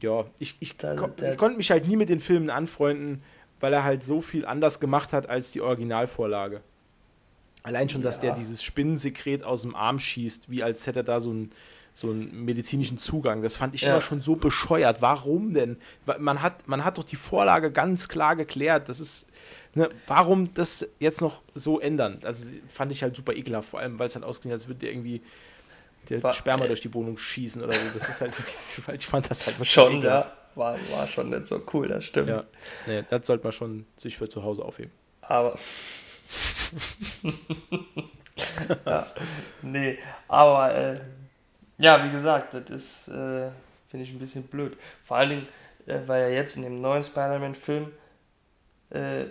Ja, 0.00 0.26
ich, 0.38 0.56
ich, 0.60 0.76
ich 0.80 1.36
konnte 1.36 1.56
mich 1.56 1.70
halt 1.72 1.88
nie 1.88 1.96
mit 1.96 2.08
den 2.08 2.20
Filmen 2.20 2.50
anfreunden, 2.50 3.22
weil 3.60 3.72
er 3.72 3.84
halt 3.84 4.04
so 4.04 4.20
viel 4.20 4.44
anders 4.46 4.80
gemacht 4.80 5.12
hat 5.12 5.28
als 5.28 5.52
die 5.52 5.60
Originalvorlage. 5.60 6.60
Allein 7.62 7.88
schon, 7.88 8.02
dass 8.02 8.16
Ja. 8.16 8.22
der 8.22 8.34
dieses 8.34 8.62
Spinnensekret 8.62 9.42
aus 9.44 9.62
dem 9.62 9.74
Arm 9.74 9.98
schießt, 9.98 10.50
wie 10.50 10.62
als 10.62 10.86
hätte 10.86 11.00
er 11.00 11.04
da 11.04 11.20
so 11.20 11.30
einen, 11.30 11.50
so 11.92 12.08
einen 12.10 12.44
medizinischen 12.44 12.98
Zugang. 12.98 13.42
Das 13.42 13.56
fand 13.56 13.74
ich 13.74 13.82
Ja. 13.82 13.90
immer 13.90 14.00
schon 14.00 14.22
so 14.22 14.36
bescheuert. 14.36 15.02
Warum 15.02 15.52
denn? 15.54 15.76
Man 16.18 16.40
hat, 16.40 16.68
man 16.68 16.84
hat 16.84 16.96
doch 16.98 17.04
die 17.04 17.16
Vorlage 17.16 17.72
ganz 17.72 18.08
klar 18.08 18.36
geklärt. 18.36 18.88
Das 18.88 19.00
ist, 19.00 19.28
ne, 19.74 19.88
warum 20.06 20.54
das 20.54 20.86
jetzt 21.00 21.20
noch 21.20 21.42
so 21.54 21.80
ändern? 21.80 22.20
Also 22.22 22.48
fand 22.68 22.92
ich 22.92 23.02
halt 23.02 23.16
super 23.16 23.32
ekelhaft, 23.34 23.68
vor 23.70 23.80
allem, 23.80 23.98
weil 23.98 24.06
es 24.06 24.14
halt 24.14 24.24
ausgesehen 24.24 24.52
hat, 24.52 24.60
als 24.60 24.68
würde 24.68 24.80
der 24.80 24.92
irgendwie 24.92 25.20
der 26.08 26.32
Sperma 26.32 26.66
durch 26.68 26.80
die 26.80 26.94
Wohnung 26.94 27.18
schießen 27.18 27.62
oder 27.62 27.72
so. 27.74 27.80
Das 27.92 28.08
ist 28.08 28.20
halt 28.20 28.32
ich 28.94 29.06
fand 29.06 29.28
das 29.28 29.46
halt 29.46 29.66
Schon, 29.66 30.00
ja. 30.00 30.32
War, 30.58 30.76
war 30.90 31.06
schon 31.06 31.30
nicht 31.30 31.46
so 31.46 31.62
cool, 31.72 31.86
das 31.86 32.04
stimmt. 32.04 32.30
Ja, 32.30 32.40
nee, 32.88 33.04
das 33.08 33.28
sollte 33.28 33.44
man 33.44 33.52
schon 33.52 33.86
sich 33.96 34.18
für 34.18 34.28
zu 34.28 34.42
Hause 34.42 34.64
aufheben. 34.64 34.90
Aber. 35.20 35.56
ja, 38.84 39.06
nee, 39.62 39.98
aber 40.26 40.74
äh, 40.74 41.00
ja, 41.78 42.04
wie 42.04 42.10
gesagt, 42.10 42.54
das 42.54 42.70
ist, 42.70 43.08
äh, 43.08 43.50
finde 43.86 44.04
ich 44.04 44.10
ein 44.10 44.18
bisschen 44.18 44.42
blöd. 44.42 44.76
Vor 45.04 45.18
allen 45.18 45.30
Dingen, 45.30 45.46
äh, 45.86 46.00
weil 46.06 46.22
ja 46.22 46.36
jetzt 46.36 46.56
in 46.56 46.62
dem 46.62 46.80
neuen 46.80 47.04
Spider-Man-Film, 47.04 47.92
äh, 48.90 49.26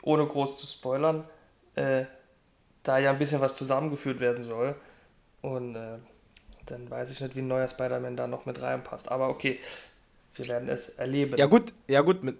ohne 0.00 0.26
groß 0.26 0.58
zu 0.58 0.66
spoilern, 0.66 1.24
äh, 1.74 2.06
da 2.84 2.96
ja 2.96 3.10
ein 3.10 3.18
bisschen 3.18 3.42
was 3.42 3.52
zusammengeführt 3.52 4.20
werden 4.20 4.42
soll. 4.42 4.74
Und 5.42 5.76
äh, 5.76 5.98
dann 6.64 6.90
weiß 6.90 7.10
ich 7.10 7.20
nicht, 7.20 7.36
wie 7.36 7.40
ein 7.40 7.48
neuer 7.48 7.68
Spider-Man 7.68 8.16
da 8.16 8.26
noch 8.26 8.46
mit 8.46 8.62
reinpasst. 8.62 9.10
Aber 9.10 9.28
okay, 9.28 9.60
wir 10.38 10.48
werden 10.48 10.68
es 10.68 10.90
erleben. 10.90 11.36
Ja 11.36 11.46
gut, 11.46 11.72
ja 11.86 12.00
gut, 12.00 12.22
mit, 12.22 12.36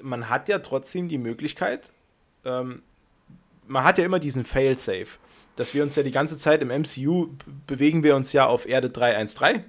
man 0.00 0.28
hat 0.28 0.48
ja 0.48 0.58
trotzdem 0.58 1.08
die 1.08 1.18
Möglichkeit, 1.18 1.92
ähm, 2.44 2.82
man 3.66 3.84
hat 3.84 3.98
ja 3.98 4.04
immer 4.04 4.18
diesen 4.18 4.44
Fail-Safe, 4.44 5.06
dass 5.56 5.74
wir 5.74 5.82
uns 5.82 5.96
ja 5.96 6.02
die 6.02 6.10
ganze 6.10 6.36
Zeit 6.36 6.62
im 6.62 6.68
MCU 6.68 7.28
bewegen 7.66 8.02
wir 8.02 8.16
uns 8.16 8.32
ja 8.32 8.46
auf 8.46 8.68
Erde 8.68 8.90
313, 8.90 9.64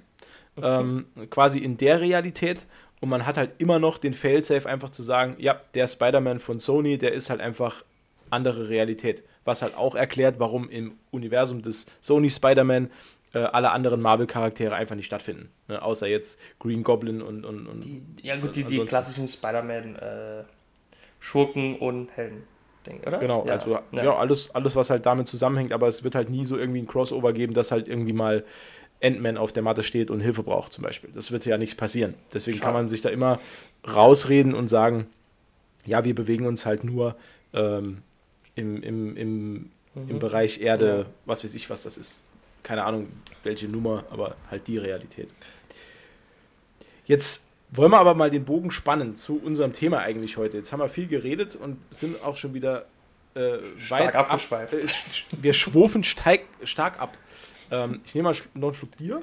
ähm, 0.62 1.06
quasi 1.30 1.58
in 1.58 1.76
der 1.76 2.00
Realität 2.00 2.66
und 3.00 3.08
man 3.08 3.26
hat 3.26 3.36
halt 3.36 3.52
immer 3.58 3.78
noch 3.78 3.98
den 3.98 4.14
Fail-Safe 4.14 4.68
einfach 4.68 4.90
zu 4.90 5.02
sagen, 5.02 5.36
ja, 5.38 5.60
der 5.74 5.86
Spider-Man 5.86 6.40
von 6.40 6.58
Sony, 6.58 6.96
der 6.96 7.12
ist 7.12 7.28
halt 7.30 7.40
einfach 7.40 7.84
andere 8.30 8.68
Realität, 8.68 9.22
was 9.44 9.62
halt 9.62 9.76
auch 9.76 9.94
erklärt, 9.94 10.36
warum 10.38 10.68
im 10.70 10.96
Universum 11.10 11.62
des 11.62 11.86
Sony 12.00 12.30
Spider-Man 12.30 12.90
äh, 13.34 13.38
alle 13.40 13.70
anderen 13.72 14.00
Marvel-Charaktere 14.00 14.74
einfach 14.74 14.96
nicht 14.96 15.06
stattfinden, 15.06 15.50
ne? 15.68 15.82
außer 15.82 16.06
jetzt 16.06 16.40
Green 16.58 16.82
Goblin 16.82 17.20
und, 17.20 17.44
und, 17.44 17.66
und 17.66 17.80
Die, 17.84 18.02
ja 18.22 18.36
gut, 18.36 18.56
die, 18.56 18.64
die 18.64 18.84
klassischen 18.84 19.28
Spider-Man 19.28 19.96
äh, 19.96 20.44
Schurken 21.20 21.76
und 21.78 22.10
Helden, 22.16 22.44
oder? 23.06 23.18
Genau, 23.18 23.46
ja. 23.46 23.54
also 23.54 23.78
ja, 23.92 24.16
alles, 24.16 24.54
alles, 24.54 24.76
was 24.76 24.90
halt 24.90 25.06
damit 25.06 25.26
zusammenhängt, 25.28 25.72
aber 25.72 25.88
es 25.88 26.04
wird 26.04 26.14
halt 26.14 26.30
nie 26.30 26.44
so 26.44 26.56
irgendwie 26.56 26.80
ein 26.80 26.86
Crossover 26.86 27.32
geben, 27.32 27.54
dass 27.54 27.72
halt 27.72 27.88
irgendwie 27.88 28.12
mal 28.12 28.44
Ant-Man 29.02 29.36
auf 29.36 29.52
der 29.52 29.62
Matte 29.62 29.82
steht 29.82 30.10
und 30.10 30.20
Hilfe 30.20 30.42
braucht, 30.42 30.72
zum 30.72 30.84
Beispiel. 30.84 31.10
Das 31.14 31.30
wird 31.32 31.44
ja 31.44 31.58
nicht 31.58 31.76
passieren. 31.76 32.14
Deswegen 32.32 32.58
kann 32.58 32.68
Schade. 32.68 32.78
man 32.78 32.88
sich 32.88 33.02
da 33.02 33.08
immer 33.10 33.38
rausreden 33.86 34.54
und 34.54 34.68
sagen, 34.68 35.06
ja, 35.84 36.04
wir 36.04 36.14
bewegen 36.14 36.46
uns 36.46 36.64
halt 36.64 36.84
nur 36.84 37.16
ähm, 37.52 38.02
im, 38.54 38.82
im, 38.82 39.16
im, 39.16 39.70
im 39.96 40.06
Mhm. 40.16 40.18
Bereich 40.18 40.60
Erde, 40.60 40.86
Ja. 40.88 41.06
was 41.24 41.44
weiß 41.44 41.54
ich, 41.54 41.70
was 41.70 41.84
das 41.84 41.96
ist. 41.98 42.20
Keine 42.64 42.82
Ahnung, 42.84 43.08
welche 43.44 43.68
Nummer, 43.68 44.04
aber 44.10 44.36
halt 44.50 44.66
die 44.66 44.78
Realität. 44.78 45.28
Jetzt 47.06 47.46
wollen 47.70 47.92
wir 47.92 47.98
aber 47.98 48.14
mal 48.14 48.30
den 48.30 48.44
Bogen 48.44 48.70
spannen 48.72 49.14
zu 49.16 49.38
unserem 49.40 49.72
Thema 49.72 49.98
eigentlich 50.00 50.36
heute. 50.36 50.56
Jetzt 50.56 50.72
haben 50.72 50.80
wir 50.80 50.88
viel 50.88 51.06
geredet 51.06 51.54
und 51.56 51.76
sind 51.90 52.22
auch 52.24 52.36
schon 52.36 52.54
wieder 52.54 52.86
äh, 53.34 53.58
weit 53.90 54.14
ab- 54.16 54.32
abgeschweift. 54.32 54.72
Äh, 54.74 54.86
sch- 54.86 55.24
wir 55.42 55.52
schwufen 55.52 56.02
steig, 56.04 56.42
stark 56.64 56.98
ab. 57.00 57.16
Ähm, 57.70 58.00
ich 58.04 58.14
nehme 58.14 58.30
mal 58.30 58.36
noch 58.54 58.68
einen 58.68 58.74
Schluck 58.74 58.96
Bier. 58.96 59.22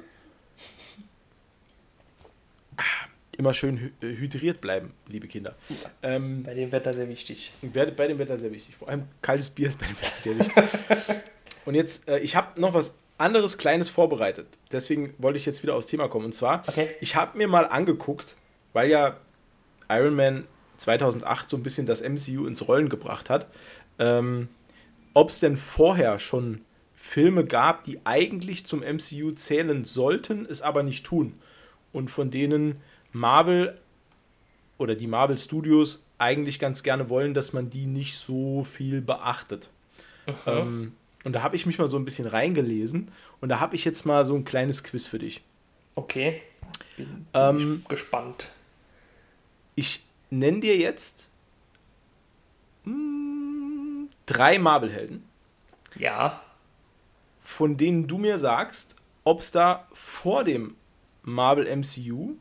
Ah. 2.76 2.82
immer 3.38 3.52
schön 3.54 3.78
hy 3.78 4.06
äh, 4.06 4.16
hydriert 4.16 4.60
bleiben, 4.60 4.92
liebe 5.08 5.26
Kinder. 5.28 5.56
Ähm, 6.02 6.42
Bei 6.44 6.54
dem 6.54 6.70
Wetter 6.72 6.92
sehr 6.94 7.08
wichtig. 7.08 7.52
bei 7.72 8.06
dem 8.06 8.18
Wetter 8.18 8.38
sehr 8.38 8.52
wichtig. 8.52 8.76
Vor 8.76 8.88
allem 8.88 9.04
kaltes 9.20 9.50
Bier 9.50 9.68
ist 9.68 9.78
bei 9.80 9.86
dem 9.86 9.96
Wetter 9.96 10.16
sehr 10.18 10.38
wichtig. 10.38 10.54
Und 11.64 11.74
jetzt, 11.74 12.08
äh, 12.08 12.18
ich 12.18 12.34
habe 12.36 12.60
noch 12.60 12.74
was 12.74 12.92
anderes 13.18 13.58
Kleines 13.58 13.88
vorbereitet. 13.88 14.46
Deswegen 14.72 15.14
wollte 15.18 15.38
ich 15.38 15.46
jetzt 15.46 15.62
wieder 15.62 15.74
aufs 15.74 15.86
Thema 15.86 16.08
kommen. 16.08 16.26
Und 16.26 16.32
zwar, 16.34 16.62
Okay. 16.66 16.90
ich 17.00 17.14
habe 17.14 17.38
mir 17.38 17.48
mal 17.48 17.64
angeguckt, 17.66 18.36
weil 18.72 18.90
ja 18.90 19.16
Iron 19.88 20.14
Man 20.14 20.46
2008 20.78 21.48
so 21.48 21.56
ein 21.56 21.62
bisschen 21.62 21.86
das 21.86 22.00
MCU 22.02 22.46
ins 22.46 22.66
Rollen 22.66 22.88
gebracht 22.88 23.30
hat, 23.30 23.46
ähm, 23.98 24.48
ob 25.14 25.28
es 25.28 25.40
denn 25.40 25.56
vorher 25.56 26.18
schon 26.18 26.62
Filme 26.94 27.44
gab, 27.44 27.84
die 27.84 28.00
eigentlich 28.04 28.64
zum 28.66 28.80
MCU 28.80 29.32
zählen 29.32 29.84
sollten, 29.84 30.46
es 30.48 30.62
aber 30.62 30.82
nicht 30.82 31.04
tun. 31.04 31.34
Und 31.92 32.10
von 32.10 32.30
denen 32.30 32.80
Marvel 33.12 33.78
oder 34.78 34.94
die 34.94 35.06
Marvel 35.06 35.36
Studios 35.36 36.06
eigentlich 36.18 36.58
ganz 36.58 36.82
gerne 36.82 37.08
wollen, 37.10 37.34
dass 37.34 37.52
man 37.52 37.70
die 37.70 37.86
nicht 37.86 38.16
so 38.16 38.64
viel 38.64 39.00
beachtet. 39.00 39.68
Ähm, 40.46 40.94
und 41.24 41.32
da 41.34 41.42
habe 41.42 41.56
ich 41.56 41.66
mich 41.66 41.78
mal 41.78 41.88
so 41.88 41.96
ein 41.98 42.04
bisschen 42.04 42.26
reingelesen 42.26 43.10
und 43.40 43.48
da 43.48 43.60
habe 43.60 43.74
ich 43.76 43.84
jetzt 43.84 44.04
mal 44.06 44.24
so 44.24 44.34
ein 44.34 44.44
kleines 44.44 44.82
Quiz 44.84 45.06
für 45.06 45.18
dich. 45.18 45.42
Okay. 45.94 46.42
Bin, 46.96 47.26
Ähm, 47.34 47.84
gespannt. 47.88 48.50
Ich 49.74 50.04
nenne 50.30 50.60
dir 50.60 50.76
jetzt 50.76 51.30
mm, 52.84 54.04
drei 54.26 54.58
Marvel-Helden, 54.58 55.22
Ja. 55.96 56.42
von 57.42 57.76
denen 57.76 58.06
du 58.08 58.18
mir 58.18 58.38
sagst, 58.38 58.96
ob 59.24 59.40
es 59.40 59.50
da 59.50 59.86
vor 59.92 60.44
dem 60.44 60.74
Marvel 61.22 61.66
MCU 61.76 62.34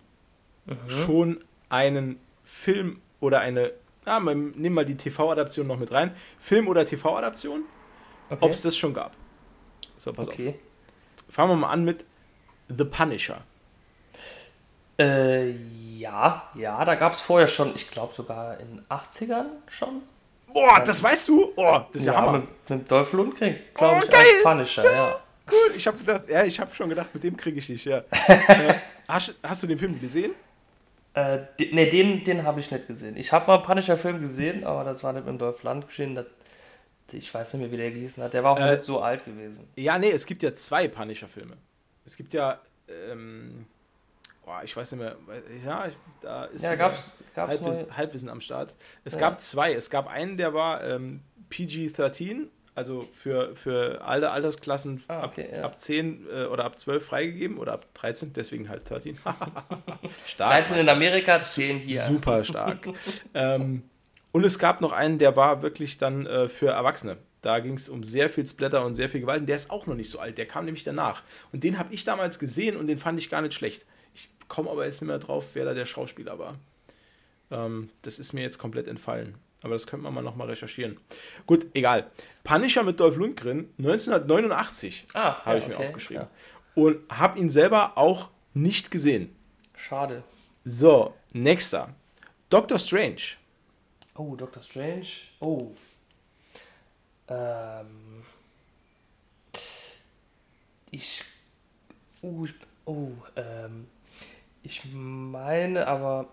schon 0.88 1.44
einen 1.70 2.20
Film 2.44 3.00
oder 3.20 3.40
eine, 3.42 3.72
ah, 4.06 4.20
man- 4.20 4.52
nimm 4.56 4.74
mal 4.74 4.86
die 4.86 4.96
TV-Adaption 4.96 5.68
noch 5.68 5.78
mit 5.80 5.92
rein, 5.92 6.16
Film- 6.40 6.68
oder 6.68 6.86
TV-Adaption, 6.86 7.64
Okay. 8.32 8.46
ob 8.46 8.52
es 8.52 8.62
das 8.62 8.78
schon 8.78 8.94
gab. 8.94 9.12
So, 9.98 10.14
pass 10.14 10.28
okay. 10.28 10.50
auf. 10.50 11.34
Fangen 11.34 11.52
wir 11.52 11.56
mal 11.58 11.70
an 11.70 11.84
mit 11.84 12.06
The 12.70 12.86
Punisher. 12.86 13.42
Äh, 14.98 15.52
ja, 15.98 16.50
ja, 16.56 16.84
da 16.86 16.96
gab 16.96 17.14
es 17.14 17.22
vorher 17.22 17.48
schon, 17.48 17.74
ich 17.76 17.90
glaube 17.90 18.14
sogar 18.14 18.60
in 18.60 18.78
den 18.78 18.86
80ern 18.88 19.46
schon. 19.68 20.02
Boah, 20.54 20.82
das 20.84 21.02
weißt 21.02 21.28
du? 21.30 21.52
Oh, 21.56 21.82
das 21.92 22.02
ist 22.02 22.08
ja, 22.08 22.16
Hammer. 22.16 22.40
mit, 22.40 22.70
mit 22.70 22.92
Dolph 22.92 23.14
Lundgren, 23.14 23.58
glaube 23.74 23.98
Oh, 24.00 24.04
ich, 24.04 24.10
geil. 24.10 24.26
als 24.36 24.44
Punisher, 24.44 24.92
ja. 24.92 25.20
Cool, 25.50 25.76
ich 25.76 25.88
habe 25.88 25.98
gedacht, 25.98 26.30
ja, 26.30 26.44
ich 26.44 26.60
habe 26.60 26.74
schon 26.76 26.90
gedacht, 26.90 27.14
mit 27.14 27.24
dem 27.24 27.36
kriege 27.36 27.60
ich 27.60 27.68
dich, 27.68 27.86
ja. 27.86 27.98
äh, 28.28 28.76
hast, 29.08 29.36
hast 29.44 29.64
du 29.64 29.68
den 29.68 29.78
Film 29.80 30.00
gesehen? 30.00 30.34
Äh, 31.14 31.40
ne, 31.72 31.88
den, 31.90 32.24
den 32.24 32.44
habe 32.46 32.60
ich 32.60 32.72
nicht 32.72 32.88
gesehen. 32.88 33.18
Ich 33.18 33.32
habe 33.34 33.48
mal 33.48 33.56
einen 33.56 33.64
Punisher-Film 33.64 34.22
gesehen, 34.22 34.64
aber 34.64 34.84
das 34.84 35.04
war 35.04 35.12
nicht 35.14 35.26
mit 35.26 35.42
Dolph 35.42 35.64
Lundgren. 35.64 36.16
Das, 36.16 36.26
ich 37.14 37.34
weiß 37.34 37.54
nicht 37.54 37.62
mehr, 37.62 37.72
wie 37.72 37.78
der 37.78 37.92
gehießen 37.92 38.22
hat. 38.24 38.34
Der 38.34 38.44
war 38.44 38.52
auch 38.52 38.60
Äh, 38.60 38.72
nicht 38.72 38.84
so 38.84 39.02
alt 39.02 39.26
gewesen. 39.26 39.68
Ja, 39.76 39.98
nee, 39.98 40.12
es 40.12 40.26
gibt 40.26 40.44
ja 40.44 40.54
zwei 40.54 40.88
Punisher-Filme. 40.88 41.56
Es 42.06 42.16
gibt 42.18 42.34
ja, 42.34 42.60
ähm, 42.88 43.66
boah, 44.46 44.62
ich 44.64 44.76
weiß 44.76 44.92
nicht 44.94 45.02
mehr, 45.02 45.16
ja, 45.66 45.90
da 46.22 46.46
ist 46.46 46.64
Ja, 46.64 46.76
gab's, 46.76 47.18
gab's 47.36 47.52
Halbwissen, 47.60 47.84
neue. 47.88 47.98
Halbwissen 47.98 48.30
am 48.30 48.42
Start. 48.42 48.74
Es 49.04 49.14
Ja. 49.14 49.20
gab 49.20 49.42
zwei. 49.42 49.74
Es 49.74 49.90
gab 49.90 50.08
einen, 50.08 50.38
der 50.38 50.54
war 50.54 50.84
ähm, 50.84 51.22
PG-13, 51.50 52.48
also 52.74 53.08
für, 53.14 53.56
für 53.56 54.02
alle 54.04 54.32
Altersklassen 54.32 55.04
Ah, 55.10 55.26
okay, 55.26 55.44
ab, 55.52 55.58
ja. 55.58 55.64
ab 55.64 55.82
10 55.82 56.26
äh, 56.34 56.46
oder 56.46 56.64
ab 56.66 56.80
12 56.80 57.06
freigegeben 57.06 57.58
oder 57.58 57.74
ab 57.74 57.86
13, 57.96 58.32
deswegen 58.34 58.70
halt 58.70 58.90
13. 58.90 59.16
Stark. 60.26 60.52
13 60.66 60.78
in 60.78 60.90
Amerika, 60.90 61.42
10 61.44 61.78
hier. 61.80 62.04
Super 62.04 62.44
stark. 62.44 62.88
ähm, 63.34 63.84
und 64.32 64.44
es 64.46 64.60
gab 64.60 64.82
noch 64.82 64.92
einen, 64.92 65.20
der 65.20 65.36
war 65.36 65.62
wirklich 65.62 65.98
dann 65.98 66.26
äh, 66.26 66.48
für 66.48 66.68
Erwachsene. 66.70 67.18
Da 67.42 67.60
ging 67.60 67.74
es 67.74 67.90
um 67.90 68.04
sehr 68.04 68.30
viel 68.30 68.46
Splatter 68.46 68.86
und 68.86 68.96
sehr 68.96 69.10
viel 69.10 69.22
Gewalt. 69.22 69.42
Und 69.42 69.48
der 69.48 69.56
ist 69.56 69.72
auch 69.72 69.88
noch 69.88 69.96
nicht 69.96 70.10
so 70.12 70.20
alt. 70.20 70.38
Der 70.38 70.46
kam 70.46 70.66
nämlich 70.66 70.84
danach. 70.84 71.24
Und 71.52 71.64
den 71.64 71.80
habe 71.80 71.94
ich 71.94 72.04
damals 72.04 72.38
gesehen 72.38 72.78
und 72.78 72.86
den 72.88 73.00
fand 73.00 73.20
ich 73.20 73.30
gar 73.32 73.42
nicht 73.42 73.54
schlecht. 73.56 73.86
Ich 74.14 74.30
komme 74.48 74.70
aber 74.70 74.86
jetzt 74.86 75.02
nicht 75.02 75.08
mehr 75.08 75.18
drauf, 75.18 75.46
wer 75.54 75.66
da 75.66 75.74
der 75.74 75.88
Schauspieler 75.88 76.38
war. 76.38 76.56
Ähm, 77.50 77.90
das 78.04 78.20
ist 78.20 78.34
mir 78.34 78.42
jetzt 78.42 78.60
komplett 78.60 78.88
entfallen. 78.88 79.36
Aber 79.64 79.74
das 79.74 79.86
könnte 79.88 80.04
man 80.04 80.14
mal 80.14 80.22
nochmal 80.24 80.48
recherchieren. 80.48 80.98
Gut, 81.48 81.68
egal. 81.74 82.10
Punisher 82.44 82.84
mit 82.84 83.00
Dolph 83.00 83.16
Lundgren, 83.18 83.70
1989 83.80 85.06
Ah, 85.14 85.44
habe 85.46 85.58
ja, 85.58 85.64
ich 85.64 85.68
mir 85.68 85.76
okay, 85.76 85.86
aufgeschrieben. 85.88 86.24
ja. 86.24 86.82
Und 86.82 86.98
habe 87.10 87.38
ihn 87.40 87.50
selber 87.50 87.98
auch 87.98 88.30
nicht 88.54 88.92
gesehen. 88.92 89.36
Schade. 89.76 90.24
So, 90.64 91.14
nächster. 91.34 91.90
Doctor 92.50 92.80
Strange. 92.80 93.22
Oh, 94.16 94.36
Doctor 94.36 94.62
Strange. 94.62 95.08
Oh. 95.40 95.72
Ähm. 97.28 98.24
Ich. 100.92 101.24
Oh, 102.22 102.46
ich, 102.46 102.54
oh 102.86 103.12
ähm. 103.36 103.88
Ich 104.64 104.84
meine, 104.94 105.88
aber 105.88 106.28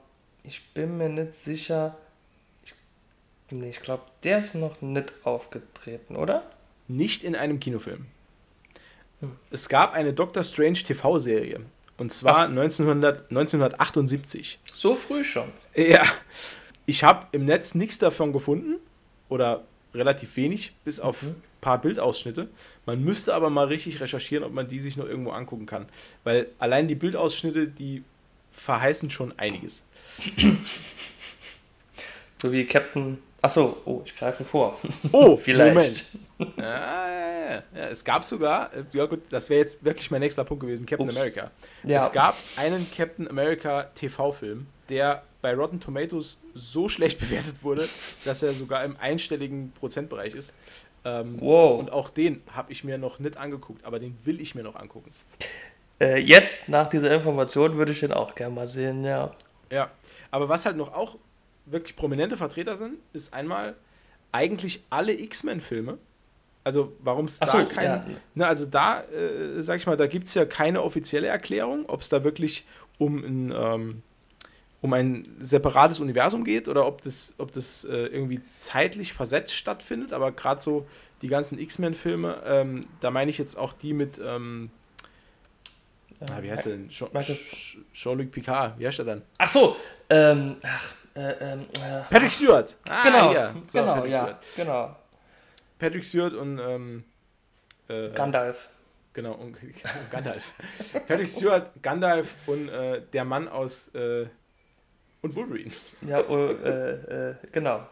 ich 0.44 0.72
bin 0.74 0.98
mir 0.98 1.08
nicht 1.08 1.34
sicher. 1.34 1.96
Ich, 2.64 2.74
nee, 3.50 3.70
ich 3.70 3.80
glaube, 3.80 4.02
der 4.22 4.38
ist 4.38 4.54
noch 4.54 4.82
nicht 4.82 5.12
aufgetreten, 5.24 6.16
oder? 6.16 6.48
Nicht 6.88 7.22
in 7.22 7.36
einem 7.36 7.60
Kinofilm. 7.60 8.06
Hm. 9.20 9.36
Es 9.50 9.68
gab 9.68 9.94
eine 9.94 10.12
Doctor 10.12 10.42
Strange 10.42 10.74
TV-Serie. 10.78 11.60
Und 11.96 12.12
zwar 12.12 12.46
1900, 12.46 13.30
1978. 13.30 14.60
So 14.72 14.94
früh 14.94 15.24
schon. 15.24 15.50
Ja. 15.74 16.04
Ich 16.88 17.04
habe 17.04 17.26
im 17.32 17.44
Netz 17.44 17.74
nichts 17.74 17.98
davon 17.98 18.32
gefunden. 18.32 18.76
Oder 19.28 19.64
relativ 19.94 20.36
wenig, 20.36 20.72
bis 20.84 21.00
auf 21.00 21.22
ein 21.22 21.42
paar 21.60 21.82
Bildausschnitte. 21.82 22.48
Man 22.86 23.04
müsste 23.04 23.34
aber 23.34 23.50
mal 23.50 23.66
richtig 23.66 24.00
recherchieren, 24.00 24.42
ob 24.42 24.54
man 24.54 24.68
die 24.68 24.80
sich 24.80 24.96
noch 24.96 25.06
irgendwo 25.06 25.32
angucken 25.32 25.66
kann. 25.66 25.86
Weil 26.24 26.46
allein 26.58 26.88
die 26.88 26.94
Bildausschnitte, 26.94 27.68
die 27.68 28.04
verheißen 28.52 29.10
schon 29.10 29.38
einiges. 29.38 29.86
So 32.40 32.50
wie 32.52 32.64
Captain. 32.64 33.18
Achso, 33.42 33.76
oh, 33.84 34.00
ich 34.04 34.16
greife 34.16 34.42
vor. 34.42 34.78
Oh, 35.12 35.36
Vielleicht. 35.36 36.06
Moment. 36.38 36.56
Ja, 36.56 36.64
ja, 36.64 37.50
ja, 37.50 37.62
ja. 37.74 37.88
Es 37.88 38.02
gab 38.02 38.24
sogar, 38.24 38.72
äh, 38.72 38.84
ja 38.92 39.04
gut, 39.04 39.20
das 39.28 39.50
wäre 39.50 39.60
jetzt 39.60 39.84
wirklich 39.84 40.10
mein 40.10 40.20
nächster 40.20 40.44
Punkt 40.44 40.62
gewesen, 40.62 40.86
Captain 40.86 41.06
Ups. 41.06 41.18
America. 41.18 41.50
Es 41.84 42.10
gab 42.12 42.34
einen 42.56 42.86
Captain 42.96 43.28
America 43.28 43.84
TV-Film, 43.94 44.66
der 44.88 45.22
bei 45.40 45.54
Rotten 45.54 45.80
Tomatoes 45.80 46.40
so 46.54 46.88
schlecht 46.88 47.18
bewertet 47.20 47.62
wurde, 47.62 47.88
dass 48.24 48.42
er 48.42 48.52
sogar 48.52 48.84
im 48.84 48.96
einstelligen 48.98 49.72
Prozentbereich 49.72 50.34
ist. 50.34 50.54
Ähm, 51.04 51.36
Wow. 51.40 51.78
Und 51.78 51.90
auch 51.90 52.10
den 52.10 52.42
habe 52.52 52.72
ich 52.72 52.84
mir 52.84 52.98
noch 52.98 53.18
nicht 53.18 53.36
angeguckt, 53.36 53.84
aber 53.84 53.98
den 53.98 54.18
will 54.24 54.40
ich 54.40 54.54
mir 54.54 54.62
noch 54.62 54.76
angucken. 54.76 55.12
Äh, 56.00 56.18
jetzt, 56.18 56.68
nach 56.68 56.88
dieser 56.88 57.12
Information, 57.14 57.76
würde 57.76 57.92
ich 57.92 58.00
den 58.00 58.12
auch 58.12 58.34
gerne 58.34 58.54
mal 58.54 58.66
sehen, 58.66 59.04
ja. 59.04 59.32
Ja, 59.70 59.90
aber 60.30 60.48
was 60.48 60.64
halt 60.66 60.76
noch 60.76 60.92
auch 60.92 61.16
wirklich 61.66 61.96
prominente 61.96 62.36
Vertreter 62.36 62.76
sind, 62.76 62.98
ist 63.12 63.34
einmal 63.34 63.74
eigentlich 64.32 64.84
alle 64.90 65.12
X-Men-Filme. 65.18 65.98
Also 66.64 66.92
warum 67.00 67.26
es 67.26 67.38
da 67.38 67.46
so, 67.46 67.64
kein... 67.64 67.84
ja. 67.84 68.06
Ne, 68.34 68.46
also 68.46 68.66
da, 68.66 69.02
äh, 69.04 69.62
sag 69.62 69.78
ich 69.78 69.86
mal, 69.86 69.96
da 69.96 70.06
gibt 70.06 70.26
es 70.26 70.34
ja 70.34 70.44
keine 70.44 70.82
offizielle 70.82 71.28
Erklärung, 71.28 71.86
ob 71.86 72.00
es 72.00 72.08
da 72.08 72.24
wirklich 72.24 72.66
um 72.98 73.24
ein, 73.24 73.52
ähm, 73.56 74.02
um 74.80 74.92
ein 74.92 75.24
separates 75.40 75.98
Universum 75.98 76.44
geht 76.44 76.68
oder 76.68 76.86
ob 76.86 77.02
das, 77.02 77.34
ob 77.38 77.52
das 77.52 77.84
äh, 77.84 77.94
irgendwie 77.94 78.42
zeitlich 78.42 79.12
versetzt 79.12 79.54
stattfindet. 79.54 80.12
Aber 80.12 80.30
gerade 80.32 80.60
so 80.60 80.86
die 81.22 81.28
ganzen 81.28 81.58
X-Men-Filme, 81.58 82.42
ähm, 82.46 82.82
da 83.00 83.10
meine 83.10 83.30
ich 83.30 83.38
jetzt 83.38 83.56
auch 83.56 83.72
die 83.72 83.92
mit... 83.92 84.20
Ähm, 84.24 84.70
ah, 86.20 86.42
wie 86.42 86.50
heißt 86.50 86.66
der 86.66 86.76
denn? 86.76 86.90
Jean-Luc 86.90 88.30
Picard, 88.30 88.78
wie 88.78 88.86
heißt 88.86 88.98
der 88.98 89.06
dann? 89.06 89.22
Ach 89.38 89.48
so, 89.48 89.76
ähm, 90.10 90.56
ach, 90.64 90.92
äh, 91.16 91.52
ähm, 91.52 91.66
äh, 91.72 92.02
Patrick 92.08 92.32
Stewart. 92.32 92.76
Ah, 92.88 93.02
genau, 93.02 93.30
hier. 93.30 93.54
So, 93.66 93.80
genau, 93.80 93.94
Patrick 93.94 94.12
ja, 94.12 94.18
Stewart. 94.18 94.44
genau. 94.56 94.96
Patrick 95.78 96.04
Stewart 96.04 96.34
und 96.34 96.58
ähm, 96.60 97.04
äh, 97.88 98.10
Gandalf. 98.10 98.68
genau 99.12 99.32
und 99.32 99.56
Gandalf. 100.10 100.52
Patrick 101.08 101.28
Stewart, 101.28 101.82
Gandalf 101.82 102.34
und 102.46 102.68
äh, 102.68 103.02
der 103.12 103.24
Mann 103.24 103.48
aus 103.48 103.88
äh, 103.94 104.26
und 105.22 105.34
Wolverine. 105.34 105.70
Ja, 106.06 106.22
oh, 106.28 106.36
äh, 106.48 107.30
äh, 107.30 107.34
genau. 107.52 107.86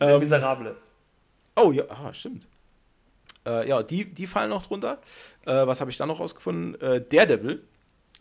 Der 0.00 0.08
Ähm, 0.14 0.18
Miserable. 0.20 0.76
oh 1.56 1.72
ja, 1.72 1.84
ah, 1.88 2.12
stimmt. 2.12 2.46
Äh, 3.46 3.68
ja, 3.68 3.82
die, 3.82 4.04
die 4.06 4.26
fallen 4.26 4.50
noch 4.50 4.66
drunter. 4.66 4.98
Äh, 5.44 5.66
was 5.66 5.80
habe 5.80 5.90
ich 5.90 5.96
da 5.96 6.06
noch 6.06 6.20
rausgefunden? 6.20 6.80
Äh, 6.80 7.02
Daredevil. 7.02 7.62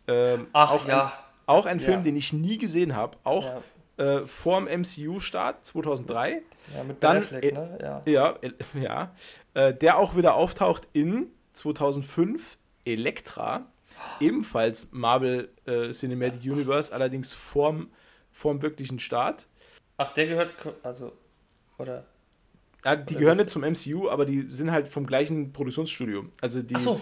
Ähm, 0.07 0.47
Ach 0.53 0.71
auch 0.71 0.87
ja, 0.87 1.05
Ein, 1.05 1.11
auch 1.45 1.65
ein 1.65 1.79
Ja. 1.79 1.85
Film, 1.85 2.03
den 2.03 2.15
ich 2.17 2.33
nie 2.33 2.57
gesehen 2.57 2.95
habe. 2.95 3.17
Auch 3.23 3.45
ja, 3.97 4.17
äh, 4.17 4.21
vor 4.23 4.59
dem 4.61 4.81
MCU-Start 4.81 5.65
2003. 5.65 6.41
ja, 6.75 6.83
mit 6.83 7.01
dann, 7.03 7.17
Affleck, 7.17 7.43
äh, 7.45 7.51
ne? 7.53 7.77
Ja. 7.81 8.01
Ja, 8.05 8.35
ja. 8.81 9.11
Äh, 9.53 9.73
der 9.73 9.97
auch 9.97 10.15
wieder 10.17 10.33
auftaucht 10.35 10.87
in 10.93 11.27
2005 11.53 12.57
Elektra. 12.85 13.65
Ebenfalls 14.19 14.87
Marvel 14.91 15.49
äh, 15.65 15.91
Cinematic 15.91 16.41
Universe, 16.43 16.93
allerdings 16.93 17.33
vorm, 17.33 17.89
vorm 18.31 18.61
wirklichen 18.61 18.99
Start. 18.99 19.47
Ach, 19.97 20.13
der 20.13 20.27
gehört, 20.27 20.53
also, 20.83 21.13
oder? 21.77 22.05
Ja, 22.85 22.95
die 22.95 23.13
Oder 23.15 23.19
gehören 23.19 23.37
nicht 23.37 23.49
zum 23.49 23.61
MCU, 23.61 24.09
aber 24.09 24.25
die 24.25 24.41
sind 24.49 24.71
halt 24.71 24.89
vom 24.89 25.05
gleichen 25.05 25.53
Produktionsstudio. 25.53 26.25
Also 26.41 26.61
die 26.61 26.77
so, 26.79 26.99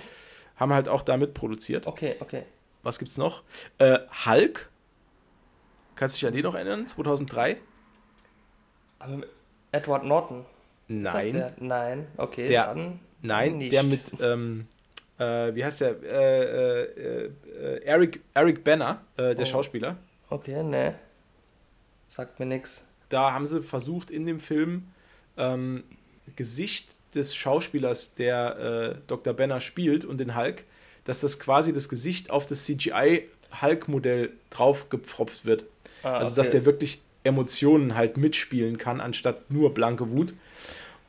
haben 0.58 0.74
halt 0.74 0.88
auch 0.88 1.02
da 1.04 1.18
mitproduziert. 1.18 1.88
okay, 1.88 2.16
okay. 2.20 2.44
Was 2.84 2.98
gibt's 3.00 3.18
noch? 3.18 3.44
Äh, 3.78 4.00
Hulk. 4.26 4.70
Kannst 5.96 6.16
du 6.16 6.20
dich 6.20 6.28
an 6.28 6.34
den 6.34 6.44
noch 6.44 6.56
erinnern? 6.56 6.88
2003? 6.88 7.58
Aber 9.00 9.22
Edward 9.72 10.04
Norton. 10.04 10.46
Nein. 10.88 11.34
der? 11.34 11.54
Nein, 11.60 12.08
okay, 12.18 12.48
Der- 12.48 12.66
dann. 12.66 13.00
Nein, 13.24 13.58
nicht. 13.60 13.72
der 13.72 13.84
mit, 13.84 14.02
ähm, 14.20 14.68
äh, 15.22 15.56
wie 15.56 15.64
heißt 15.64 15.82
der? 15.82 15.96
Äh, 16.04 16.44
äh, 16.44 17.26
äh, 17.26 17.84
Eric, 17.86 18.22
Eric 18.34 18.64
Banner, 18.64 19.02
äh, 19.18 19.36
der 19.36 19.46
Oh. 19.46 19.46
Schauspieler. 19.46 19.98
Okay, 20.30 20.64
ne. 20.64 20.96
Sagt 22.06 22.40
mir 22.40 22.46
nix. 22.46 22.86
Da 23.10 23.32
haben 23.34 23.46
sie 23.46 23.62
versucht 23.62 24.10
in 24.12 24.26
dem 24.26 24.40
Film 24.40 24.88
ähm, 25.38 25.84
Gesicht 26.36 26.96
des 27.16 27.36
Schauspielers, 27.36 28.16
der 28.16 28.96
äh, 28.98 29.02
Dr. 29.08 29.34
Banner 29.34 29.60
spielt 29.60 30.06
und 30.06 30.18
den 30.20 30.36
Hulk, 30.36 30.64
dass 31.04 31.22
das 31.22 31.40
quasi 31.40 31.74
das 31.74 31.90
Gesicht 31.90 32.30
auf 32.30 32.46
das 32.46 32.66
CGI-Hulk-Modell 32.66 34.32
draufgepfropft 34.50 35.46
wird. 35.46 35.66
Ah, 36.04 36.14
Also, 36.18 36.32
okay. 36.32 36.36
dass 36.38 36.50
der 36.52 36.66
wirklich 36.66 37.02
Emotionen 37.24 37.96
halt 37.96 38.18
mitspielen 38.18 38.78
kann, 38.78 39.02
anstatt 39.02 39.52
nur 39.52 39.74
blanke 39.74 40.10
Wut. 40.10 40.34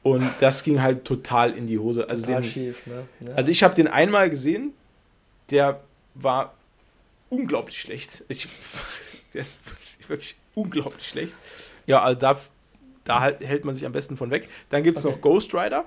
Und 0.02 0.28
das 0.40 0.64
ging 0.64 0.82
halt 0.82 1.04
total 1.04 1.52
in 1.56 1.66
die 1.66 1.78
Hose. 1.78 2.08
Also, 2.08 2.26
Total 2.26 2.42
den, 2.42 2.50
schief, 2.50 2.86
ne? 2.86 3.04
Ja. 3.20 3.34
also 3.34 3.50
ich 3.50 3.62
habe 3.62 3.74
den 3.74 3.86
einmal 3.86 4.28
gesehen, 4.30 4.72
der 5.50 5.80
war 6.14 6.54
unglaublich 7.30 7.80
schlecht. 7.80 8.24
Ich, 8.28 8.48
der 9.34 9.40
ist 9.42 9.64
wirklich, 9.66 10.08
wirklich 10.08 10.36
unglaublich 10.54 11.06
schlecht. 11.08 11.34
Ja, 11.86 12.02
also 12.02 12.18
da, 12.18 12.36
da 13.04 13.20
halt, 13.20 13.40
hält 13.44 13.64
man 13.64 13.74
sich 13.76 13.86
am 13.86 13.92
besten 13.92 14.16
von 14.16 14.30
weg. 14.30 14.48
Dann 14.70 14.82
gibt 14.82 14.98
es 14.98 15.04
Okay. 15.04 15.14
noch 15.14 15.20
Ghost 15.22 15.54
Rider. 15.54 15.84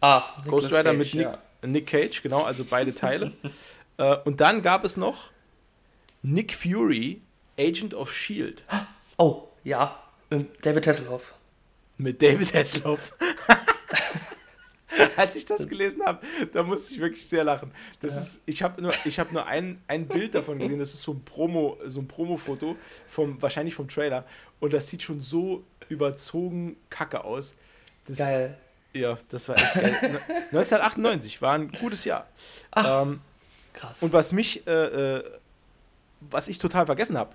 ah, 0.00 0.20
Ghost 0.46 0.70
Nicolas 0.70 0.72
Rider 0.72 0.82
Cage, 0.92 0.98
mit 0.98 1.14
Nick, 1.14 1.22
ja. 1.24 1.38
Nick 1.62 1.86
Cage, 1.88 2.22
genau, 2.22 2.42
also 2.44 2.64
beide 2.64 2.94
Teile. 2.94 3.32
äh, 3.98 4.16
und 4.24 4.40
dann 4.40 4.62
gab 4.62 4.84
es 4.84 4.96
noch 4.96 5.30
Nick 6.22 6.54
Fury, 6.54 7.20
Agent 7.58 7.92
of 7.94 8.12
Shield, 8.12 8.64
Oh, 9.18 9.44
ja. 9.64 10.00
ähm, 10.30 10.46
David 10.62 10.86
Hasselhoff. 10.86 11.34
Mit 11.98 12.20
David 12.22 12.52
Hasselhoff. 12.54 13.14
Als 15.16 15.36
ich 15.36 15.44
das 15.44 15.68
gelesen 15.68 16.02
habe, 16.04 16.24
da 16.52 16.62
musste 16.62 16.94
ich 16.94 17.00
wirklich 17.00 17.26
sehr 17.28 17.44
lachen. 17.44 17.70
Das 18.00 18.14
Ja. 18.14 18.20
ist, 18.20 18.40
ich 18.46 18.62
habe 18.62 18.80
nur, 18.80 18.92
ich 19.04 19.18
habe 19.18 19.32
nur 19.32 19.44
ein, 19.46 19.82
ein 19.88 20.06
Bild 20.06 20.34
davon 20.34 20.58
gesehen. 20.58 20.78
Das 20.78 20.94
ist 20.94 21.02
so 21.02 21.12
ein 21.12 21.22
Promo, 21.24 21.76
so 21.86 22.00
ein 22.00 22.08
Promo-Foto 22.08 22.76
vom, 23.08 23.40
wahrscheinlich 23.42 23.74
vom 23.74 23.88
Trailer. 23.88 24.24
Und 24.60 24.72
das 24.72 24.88
sieht 24.88 25.02
schon 25.02 25.20
so 25.20 25.64
überzogen 25.88 26.76
kacke 26.88 27.24
aus. 27.24 27.54
Das, 28.06 28.18
Geil. 28.18 28.56
Ja, 28.94 29.18
das 29.28 29.48
war 29.48 29.56
echt 29.56 29.74
geil. 29.74 29.92
Ne- 30.02 30.20
1998 30.58 31.42
war 31.42 31.54
ein 31.54 31.70
gutes 31.72 32.04
Jahr. 32.04 32.26
Ach. 32.70 33.02
Ähm, 33.02 33.20
Krass. 33.74 34.02
Und 34.02 34.12
was 34.14 34.32
mich, 34.32 34.66
äh, 34.66 35.16
äh, 35.16 35.24
was 36.20 36.48
ich 36.48 36.56
total 36.58 36.86
vergessen 36.86 37.18
habe, 37.18 37.34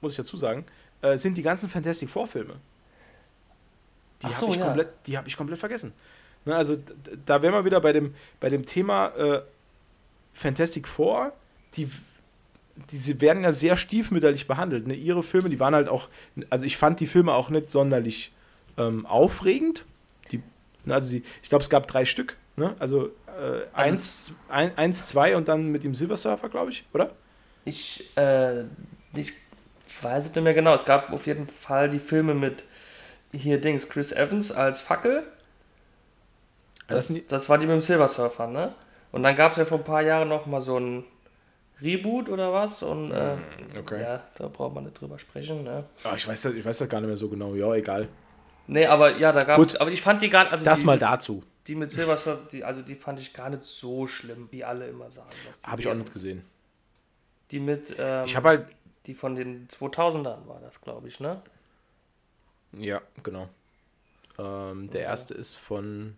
muss 0.00 0.12
ich 0.12 0.16
dazu 0.16 0.36
sagen, 0.38 0.64
äh, 1.02 1.18
sind 1.18 1.36
die 1.36 1.42
ganzen 1.42 1.68
Fantastic 1.68 2.08
Four 2.08 2.26
Filme. 2.28 2.54
Die 4.22 4.26
Ach 4.26 4.32
habe 4.32 4.36
so, 4.36 4.50
ich, 4.50 4.56
ja. 4.56 4.66
komplett, 4.66 4.88
die 5.06 5.16
hab 5.16 5.26
ich 5.26 5.36
komplett 5.36 5.58
vergessen. 5.58 5.92
Ne, 6.44 6.56
also 6.56 6.76
da 7.26 7.42
wären 7.42 7.54
wir 7.54 7.64
wieder 7.64 7.80
bei 7.80 7.92
dem, 7.92 8.14
bei 8.40 8.48
dem 8.48 8.66
Thema 8.66 9.08
äh, 9.16 9.42
Fantastic 10.34 10.88
Four. 10.88 11.32
Die, 11.76 11.88
diese 12.90 13.20
werden 13.20 13.42
ja 13.42 13.52
sehr 13.52 13.76
stiefmütterlich 13.76 14.46
behandelt. 14.46 14.86
Ne? 14.86 14.94
Ihre 14.94 15.22
Filme, 15.22 15.48
die 15.50 15.60
waren 15.60 15.74
halt 15.74 15.88
auch, 15.88 16.08
also 16.50 16.64
ich 16.64 16.76
fand 16.76 17.00
die 17.00 17.06
Filme 17.06 17.34
auch 17.34 17.50
nicht 17.50 17.70
sonderlich 17.70 18.32
ähm, 18.76 19.04
aufregend. 19.06 19.84
Die, 20.32 20.42
ne, 20.84 20.94
also 20.94 21.10
die, 21.10 21.22
ich 21.42 21.48
glaube, 21.48 21.62
es 21.62 21.70
gab 21.70 21.86
drei 21.86 22.04
Stück. 22.04 22.36
Ne? 22.56 22.74
Also 22.78 23.10
äh, 23.38 23.62
eins, 23.72 24.32
ein, 24.48 24.76
eins, 24.76 25.06
zwei 25.06 25.36
und 25.36 25.48
dann 25.48 25.68
mit 25.68 25.84
dem 25.84 25.94
Silver 25.94 26.16
Surfer, 26.16 26.48
glaube 26.48 26.70
ich, 26.70 26.84
oder? 26.92 27.12
Ich, 27.64 28.04
äh, 28.16 28.62
ich 29.14 29.32
weiß 30.00 30.24
es 30.24 30.34
nicht 30.34 30.42
mehr 30.42 30.54
genau. 30.54 30.74
Es 30.74 30.84
gab 30.84 31.12
auf 31.12 31.26
jeden 31.26 31.46
Fall 31.46 31.88
die 31.88 31.98
Filme 31.98 32.34
mit 32.34 32.64
hier 33.32 33.60
Dings, 33.60 33.88
Chris 33.88 34.12
Evans 34.12 34.52
als 34.52 34.80
Fackel. 34.80 35.24
Das 36.86 37.12
Das, 37.28 37.48
war 37.48 37.58
die 37.58 37.66
mit 37.66 37.74
dem 37.74 37.80
Silver 37.80 38.08
Surfer, 38.08 38.46
ne? 38.46 38.74
Und 39.12 39.22
dann 39.22 39.36
gab 39.36 39.52
es 39.52 39.58
ja 39.58 39.64
vor 39.64 39.78
ein 39.78 39.84
paar 39.84 40.02
Jahren 40.02 40.28
noch 40.28 40.46
mal 40.46 40.60
so 40.60 40.78
ein 40.78 41.04
Reboot 41.80 42.28
oder 42.28 42.52
was. 42.52 42.82
Und 42.82 43.10
äh, 43.12 43.36
okay. 43.78 44.02
ja, 44.02 44.22
da 44.36 44.48
braucht 44.48 44.74
man 44.74 44.84
nicht 44.84 45.00
drüber 45.00 45.18
sprechen, 45.18 45.64
ne? 45.64 45.84
Ah, 46.04 46.14
ich, 46.16 46.26
weiß 46.26 46.42
das, 46.42 46.54
ich 46.54 46.64
weiß 46.64 46.78
das 46.78 46.88
gar 46.88 47.00
nicht 47.00 47.08
mehr 47.08 47.16
so 47.16 47.28
genau. 47.28 47.54
Ja, 47.54 47.74
egal. 47.74 48.08
Nee, 48.66 48.86
aber 48.86 49.16
ja, 49.16 49.32
da 49.32 49.44
gab 49.44 49.58
es. 49.58 49.68
Gut. 49.68 49.80
Aber 49.80 49.90
ich 49.90 50.02
fand 50.02 50.20
die 50.22 50.28
gar 50.30 50.50
also 50.50 50.64
Das 50.64 50.80
die, 50.80 50.86
mal 50.86 50.98
dazu. 50.98 51.42
Die 51.66 51.74
mit 51.74 51.90
Silver 51.90 52.16
Surfer, 52.16 52.42
die, 52.50 52.64
also 52.64 52.82
die 52.82 52.94
fand 52.94 53.20
ich 53.20 53.32
gar 53.32 53.50
nicht 53.50 53.64
so 53.64 54.06
schlimm, 54.06 54.48
wie 54.50 54.64
alle 54.64 54.86
immer 54.86 55.10
sagen. 55.10 55.28
Habe 55.64 55.80
ich 55.80 55.88
auch 55.88 55.94
nicht 55.94 56.12
gesehen. 56.12 56.42
Die 57.50 57.60
mit, 57.60 57.94
ähm, 57.98 58.24
Ich 58.24 58.36
habe 58.36 58.48
halt. 58.48 58.66
die 59.06 59.14
von 59.14 59.34
den 59.34 59.68
2000ern 59.68 60.46
war 60.46 60.60
das, 60.62 60.80
glaube 60.80 61.08
ich, 61.08 61.18
ne? 61.20 61.40
Ja, 62.72 63.00
genau. 63.22 63.48
Ähm, 64.38 64.90
der 64.90 65.02
erste 65.02 65.34
ist 65.34 65.56
von. 65.56 66.16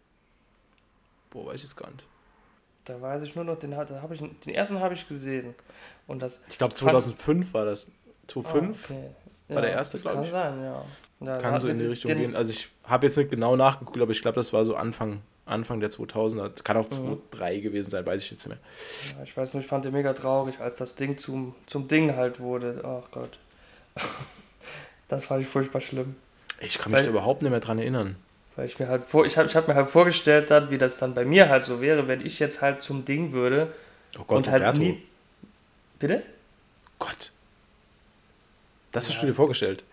Boah, 1.31 1.47
weiß 1.47 1.61
ich 1.61 1.67
es 1.67 1.77
gar 1.77 1.91
nicht. 1.91 2.05
Da 2.85 3.01
weiß 3.01 3.23
ich 3.23 3.37
nur 3.37 3.45
noch, 3.45 3.59
den, 3.59 3.77
hab 3.77 4.11
ich, 4.11 4.19
den 4.21 4.55
ersten 4.55 4.81
habe 4.81 4.95
ich 4.95 5.07
gesehen. 5.07 5.55
Und 6.07 6.21
das. 6.23 6.41
Ich 6.49 6.59
glaube, 6.59 6.75
Fand- 6.75 6.79
2005 6.91 7.55
war 7.55 7.65
das. 7.67 7.91
2005 8.27 8.79
Ah, 8.91 8.93
okay. 8.95 9.11
war 9.49 9.63
der 9.63 9.73
erste, 9.73 9.97
das 9.97 10.03
glaub 10.03 10.15
kann 10.15 10.25
ich. 10.25 10.31
sein, 10.31 10.63
ja. 10.63 10.85
ja 11.21 11.39
kann 11.39 11.59
so 11.59 11.69
in 11.69 11.79
die 11.79 11.85
den- 11.85 11.91
Richtung 11.91 12.09
den, 12.11 12.19
gehen. 12.19 12.37
Also, 12.37 12.53
ich 12.53 12.69
habe 12.85 13.07
jetzt 13.07 13.17
nicht 13.17 13.31
genau 13.31 13.57
nachgeguckt, 13.57 14.01
aber 14.01 14.11
ich 14.13 14.23
glaube, 14.23 14.37
das 14.37 14.53
war 14.53 14.65
so 14.65 14.75
Anfang, 14.77 15.23
Anfang 15.47 15.81
der 15.81 15.91
2000er. 15.91 16.63
Kann 16.63 16.77
auch 16.77 16.85
Mhm. 16.87 16.91
2003 16.91 17.59
gewesen 17.61 17.91
sein, 17.91 18.05
weiß 18.07 18.25
ich 18.25 18.31
jetzt 18.33 18.47
nicht 18.47 18.57
mehr. 18.57 19.17
Ja, 19.19 19.25
ich 19.25 19.37
weiß 19.37 19.55
nur, 19.55 19.63
ich 19.63 19.67
fand 19.69 19.85
den 19.85 19.93
mega 19.93 20.13
traurig, 20.13 20.61
als 20.61 20.75
das 20.77 20.95
Ding 20.95 21.17
zum, 21.19 21.55
zum 21.67 21.87
Ding 21.89 22.17
halt 22.17 22.41
wurde. 22.41 22.83
Ach 22.85 23.11
Gott. 23.13 23.39
das 25.09 25.25
fand 25.25 25.43
ich 25.43 25.49
furchtbar 25.49 25.81
schlimm. 25.81 26.17
Ich 26.61 26.79
kann 26.79 26.92
mich 26.92 26.99
Weil- 26.99 27.05
da 27.05 27.11
überhaupt 27.11 27.42
nicht 27.42 27.51
mehr 27.51 27.61
dran 27.61 27.79
erinnern. 27.79 28.16
Weil 28.57 28.66
ich 28.66 28.79
mir 28.79 28.88
halt 28.88 29.05
vor, 29.05 29.25
ich 29.25 29.38
habe 29.38 29.49
ich 29.49 29.57
hab 29.57 29.68
mir 29.68 29.75
halt 29.75 29.88
vorgestellt, 29.88 30.51
dann, 30.51 30.70
wie 30.70 30.79
das 30.79 30.99
dann 30.99 31.14
bei 31.14 31.25
mir 31.25 31.49
halt 31.49 31.64
so 31.64 31.81
wäre, 31.81 32.09
wenn 32.09 32.25
ich 32.25 32.38
jetzt 32.38 32.61
halt 32.61 32.83
zum 32.83 33.05
Ding 33.05 33.33
würde 33.33 33.73
Oh 34.18 34.25
Gott, 34.27 34.38
und 34.38 34.51
halt 34.51 34.77
nie. 34.77 35.03
Bitte? 35.99 36.23
Gott. 36.99 37.33
Das 38.92 39.07
hast 39.09 39.14
Ja. 39.16 39.20
du 39.23 39.27
dir 39.29 39.35
vorgestellt. 39.35 39.85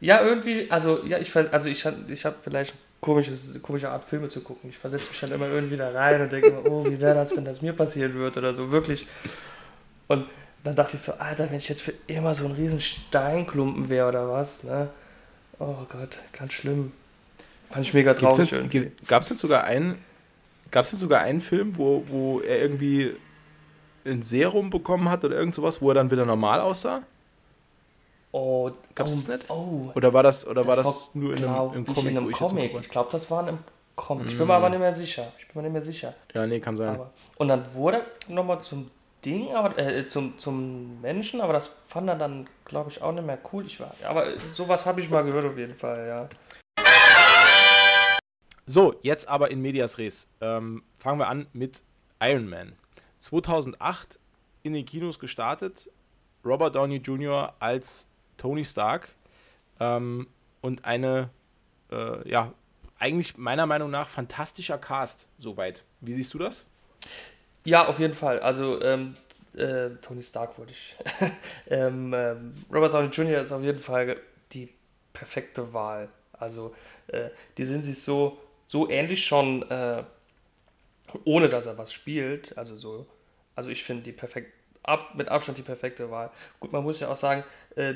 Ja, 0.00 0.22
irgendwie, 0.22 0.70
also 0.70 1.04
ja, 1.04 1.18
ich 1.18 1.34
also 1.36 1.68
ich, 1.68 1.84
ich 2.08 2.24
habe 2.24 2.36
vielleicht 2.40 2.74
komisches, 3.00 3.60
komische 3.62 3.90
Art 3.90 4.04
Filme 4.04 4.28
zu 4.28 4.40
gucken. 4.40 4.70
Ich 4.70 4.78
versetze 4.78 5.10
mich 5.10 5.20
dann 5.20 5.32
immer 5.32 5.48
irgendwie 5.48 5.76
da 5.76 5.90
rein 5.90 6.20
und 6.22 6.32
denke 6.32 6.48
immer, 6.48 6.64
oh, 6.66 6.84
wie 6.88 7.00
wäre 7.00 7.14
das, 7.14 7.36
wenn 7.36 7.44
das 7.44 7.62
mir 7.62 7.72
passieren 7.72 8.14
würde 8.14 8.40
oder 8.40 8.54
so, 8.54 8.72
wirklich. 8.72 9.06
Und 10.08 10.26
dann 10.64 10.74
dachte 10.74 10.96
ich 10.96 11.02
so, 11.02 11.12
Alter, 11.12 11.50
wenn 11.50 11.58
ich 11.58 11.68
jetzt 11.68 11.82
für 11.82 11.92
immer 12.06 12.34
so 12.34 12.46
ein 12.46 12.52
riesen 12.52 12.80
Steinklumpen 12.80 13.88
wäre 13.88 14.08
oder 14.08 14.28
was, 14.28 14.64
ne? 14.64 14.88
Oh 15.58 15.84
Gott, 15.88 16.18
ganz 16.32 16.52
schlimm. 16.52 16.92
Fand 17.70 17.84
ich 17.86 17.94
mega 17.94 18.14
Gab 18.14 18.20
traurig 18.20 18.52
es 18.52 18.52
irgendwie. 18.52 18.92
jetzt, 19.30 19.40
sogar 19.40 19.64
einen, 19.64 20.04
gab's 20.70 20.90
jetzt 20.92 21.00
sogar 21.00 21.20
einen 21.20 21.40
Film, 21.40 21.76
wo, 21.78 22.04
wo 22.08 22.40
er 22.40 22.60
irgendwie 22.60 23.14
ein 24.06 24.22
Serum 24.22 24.70
bekommen 24.70 25.10
hat 25.10 25.24
oder 25.24 25.36
irgend 25.36 25.54
sowas, 25.54 25.82
wo 25.82 25.90
er 25.90 25.94
dann 25.94 26.10
wieder 26.10 26.24
normal 26.26 26.60
aussah? 26.60 27.02
Oh, 28.32 28.70
Gab's 28.94 29.12
oh, 29.12 29.16
das 29.16 29.28
nicht? 29.28 29.50
Oh, 29.50 29.90
Oder 29.94 30.12
war 30.12 30.22
das, 30.22 30.46
oder 30.46 30.66
war 30.66 30.76
das 30.76 31.12
war, 31.14 31.22
nur 31.22 31.34
in 31.34 31.44
einem, 31.44 31.72
im 31.72 31.86
ich, 31.86 31.86
Comic, 31.86 32.12
in 32.12 32.18
einem 32.18 32.30
ich 32.30 32.36
Comic. 32.38 32.72
mal 32.74 32.80
Ich 32.80 32.88
glaube, 32.90 33.10
das 33.10 33.30
war 33.30 33.40
einem 33.46 33.58
Comic. 33.96 34.26
Ich 34.26 34.36
bin 34.36 34.46
Mm. 34.46 34.48
mir 34.48 34.54
aber 34.54 34.70
nicht 34.70 34.78
mehr 34.80 34.92
sicher. 34.92 35.32
Ich 35.38 35.48
bin 35.48 35.56
mir 35.56 35.62
nicht 35.62 35.72
mehr 35.72 35.82
sicher. 35.82 36.14
Ja, 36.34 36.46
nee, 36.46 36.60
kann 36.60 36.76
sein. 36.76 36.88
Aber, 36.94 37.12
und 37.36 37.48
dann 37.48 37.74
wurde 37.74 37.98
er 38.28 38.32
nochmal 38.34 38.60
zum 38.62 38.90
Ding, 39.24 39.52
aber 39.54 39.78
äh, 39.78 40.06
zum, 40.06 40.38
zum 40.38 41.00
Menschen, 41.00 41.40
aber 41.40 41.52
das 41.54 41.68
fand 41.88 42.08
er 42.08 42.16
dann, 42.16 42.48
glaube 42.68 42.90
ich, 42.90 43.02
auch 43.02 43.12
nicht 43.12 43.26
mehr 43.26 43.38
cool. 43.52 43.66
Ich 43.66 43.80
war, 43.80 43.94
aber 44.04 44.38
sowas 44.52 44.86
habe 44.86 45.00
ich 45.00 45.10
mal 45.10 45.24
gehört 45.24 45.46
auf 45.46 45.58
jeden 45.58 45.74
Fall, 45.74 46.06
ja. 46.06 46.28
So, 48.66 48.94
jetzt 49.00 49.26
aber 49.28 49.50
in 49.50 49.62
Medias 49.62 49.96
Res. 49.96 50.28
Ähm, 50.42 50.82
fangen 50.98 51.18
wir 51.18 51.28
an 51.28 51.46
mit 51.54 51.82
Iron 52.20 52.48
Man. 52.48 52.76
2008 53.18 54.18
in 54.62 54.74
den 54.74 54.84
Kinos 54.84 55.18
gestartet. 55.18 55.90
Robert 56.44 56.74
Downey 56.74 56.96
Jr. 56.96 57.54
als 57.58 58.06
Tony 58.36 58.64
Stark. 58.64 59.14
Ähm, 59.80 60.28
und 60.60 60.84
eine, 60.84 61.30
äh, 61.90 62.28
ja, 62.28 62.52
eigentlich 62.98 63.38
meiner 63.38 63.64
Meinung 63.66 63.90
nach 63.90 64.08
fantastischer 64.08 64.76
Cast 64.76 65.28
soweit. 65.38 65.84
Wie 66.00 66.12
siehst 66.12 66.34
du 66.34 66.38
das? 66.38 66.66
Ja, 67.64 67.86
auf 67.86 67.98
jeden 67.98 68.14
Fall. 68.14 68.40
Also, 68.40 68.82
ähm, 68.82 69.16
äh, 69.58 69.90
Tony 70.00 70.22
Stark 70.22 70.58
wollte 70.58 70.72
ich. 70.72 70.96
ähm, 71.68 72.12
ähm, 72.14 72.54
Robert 72.72 72.94
Downey 72.94 73.08
Jr. 73.08 73.40
ist 73.40 73.52
auf 73.52 73.62
jeden 73.62 73.78
Fall 73.78 74.16
die 74.52 74.72
perfekte 75.12 75.72
Wahl. 75.72 76.08
Also, 76.32 76.74
äh, 77.08 77.30
die 77.56 77.64
sind 77.64 77.82
sich 77.82 78.00
so, 78.00 78.38
so 78.66 78.88
ähnlich 78.88 79.26
schon, 79.26 79.68
äh, 79.70 80.04
ohne 81.24 81.48
dass 81.48 81.66
er 81.66 81.76
was 81.78 81.92
spielt. 81.92 82.56
Also 82.56 82.76
so 82.76 83.06
Also 83.54 83.70
ich 83.70 83.82
finde 83.82 84.04
die 84.04 84.12
perfekt, 84.12 84.52
ab, 84.82 85.14
mit 85.14 85.28
Abstand 85.28 85.58
die 85.58 85.62
perfekte 85.62 86.10
Wahl. 86.10 86.30
Gut, 86.60 86.72
man 86.72 86.82
muss 86.82 87.00
ja 87.00 87.08
auch 87.08 87.16
sagen, 87.16 87.44
äh, 87.76 87.94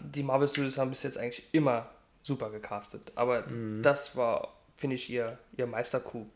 die 0.00 0.22
Marvel 0.22 0.48
Studios 0.48 0.78
haben 0.78 0.90
bis 0.90 1.02
jetzt 1.02 1.18
eigentlich 1.18 1.44
immer 1.52 1.90
super 2.22 2.50
gecastet. 2.50 3.12
Aber 3.16 3.44
das 3.82 4.16
war, 4.16 4.54
finde 4.76 4.96
ich, 4.96 5.10
ihr, 5.10 5.38
ihr 5.56 5.66
Meistercoup. 5.66 6.26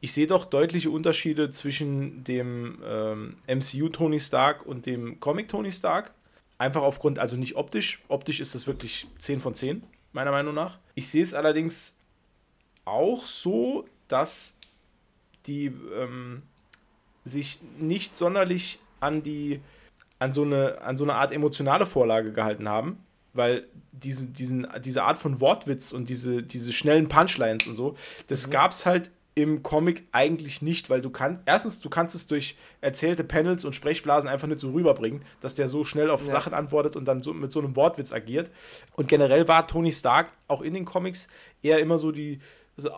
Ich 0.00 0.12
sehe 0.12 0.26
doch 0.26 0.44
deutliche 0.44 0.90
Unterschiede 0.90 1.48
zwischen 1.48 2.22
dem 2.24 2.82
ähm, 2.84 3.36
MCU 3.46 3.88
Tony 3.88 4.20
Stark 4.20 4.66
und 4.66 4.86
dem 4.86 5.20
Comic 5.20 5.48
Tony 5.48 5.72
Stark. 5.72 6.12
Einfach 6.58 6.82
aufgrund, 6.82 7.18
also 7.18 7.36
nicht 7.36 7.56
optisch. 7.56 8.02
Optisch 8.08 8.40
ist 8.40 8.54
das 8.54 8.66
wirklich 8.66 9.06
10 9.18 9.40
von 9.40 9.54
10, 9.54 9.82
meiner 10.12 10.30
Meinung 10.30 10.54
nach. 10.54 10.78
Ich 10.94 11.08
sehe 11.08 11.22
es 11.22 11.34
allerdings 11.34 11.98
auch 12.84 13.26
so, 13.26 13.86
dass 14.08 14.58
die 15.46 15.66
ähm, 15.66 16.42
sich 17.24 17.60
nicht 17.78 18.16
sonderlich 18.16 18.78
an 19.00 19.22
die 19.22 19.60
an 20.18 20.32
so 20.32 20.42
eine 20.42 20.80
an 20.80 20.96
so 20.96 21.04
eine 21.04 21.14
Art 21.14 21.32
emotionale 21.32 21.84
Vorlage 21.84 22.32
gehalten 22.32 22.68
haben, 22.68 23.04
weil 23.34 23.66
diese, 23.92 24.28
diesen, 24.28 24.66
diese 24.84 25.02
Art 25.04 25.18
von 25.18 25.40
Wortwitz 25.40 25.92
und 25.92 26.08
diese, 26.08 26.42
diese 26.42 26.72
schnellen 26.72 27.08
Punchlines 27.08 27.66
und 27.66 27.76
so, 27.76 27.96
das 28.28 28.50
gab 28.50 28.72
es 28.72 28.86
halt 28.86 29.10
im 29.36 29.62
Comic 29.62 30.04
eigentlich 30.12 30.62
nicht, 30.62 30.88
weil 30.88 31.02
du 31.02 31.10
kannst, 31.10 31.42
erstens, 31.44 31.80
du 31.80 31.90
kannst 31.90 32.14
es 32.14 32.26
durch 32.26 32.56
erzählte 32.80 33.22
Panels 33.22 33.66
und 33.66 33.74
Sprechblasen 33.74 34.30
einfach 34.30 34.48
nicht 34.48 34.60
so 34.60 34.72
rüberbringen, 34.72 35.22
dass 35.42 35.54
der 35.54 35.68
so 35.68 35.84
schnell 35.84 36.08
auf 36.08 36.24
Ja. 36.24 36.30
Sachen 36.30 36.54
antwortet 36.54 36.96
und 36.96 37.04
dann 37.04 37.20
so 37.22 37.34
mit 37.34 37.52
so 37.52 37.60
einem 37.60 37.76
Wortwitz 37.76 38.12
agiert. 38.12 38.50
Und 38.94 39.08
generell 39.08 39.46
war 39.46 39.68
Tony 39.68 39.92
Stark 39.92 40.30
auch 40.48 40.62
in 40.62 40.72
den 40.72 40.86
Comics 40.86 41.28
eher 41.62 41.80
immer 41.80 41.98
so 41.98 42.12
die, 42.12 42.38
so, 42.78 42.90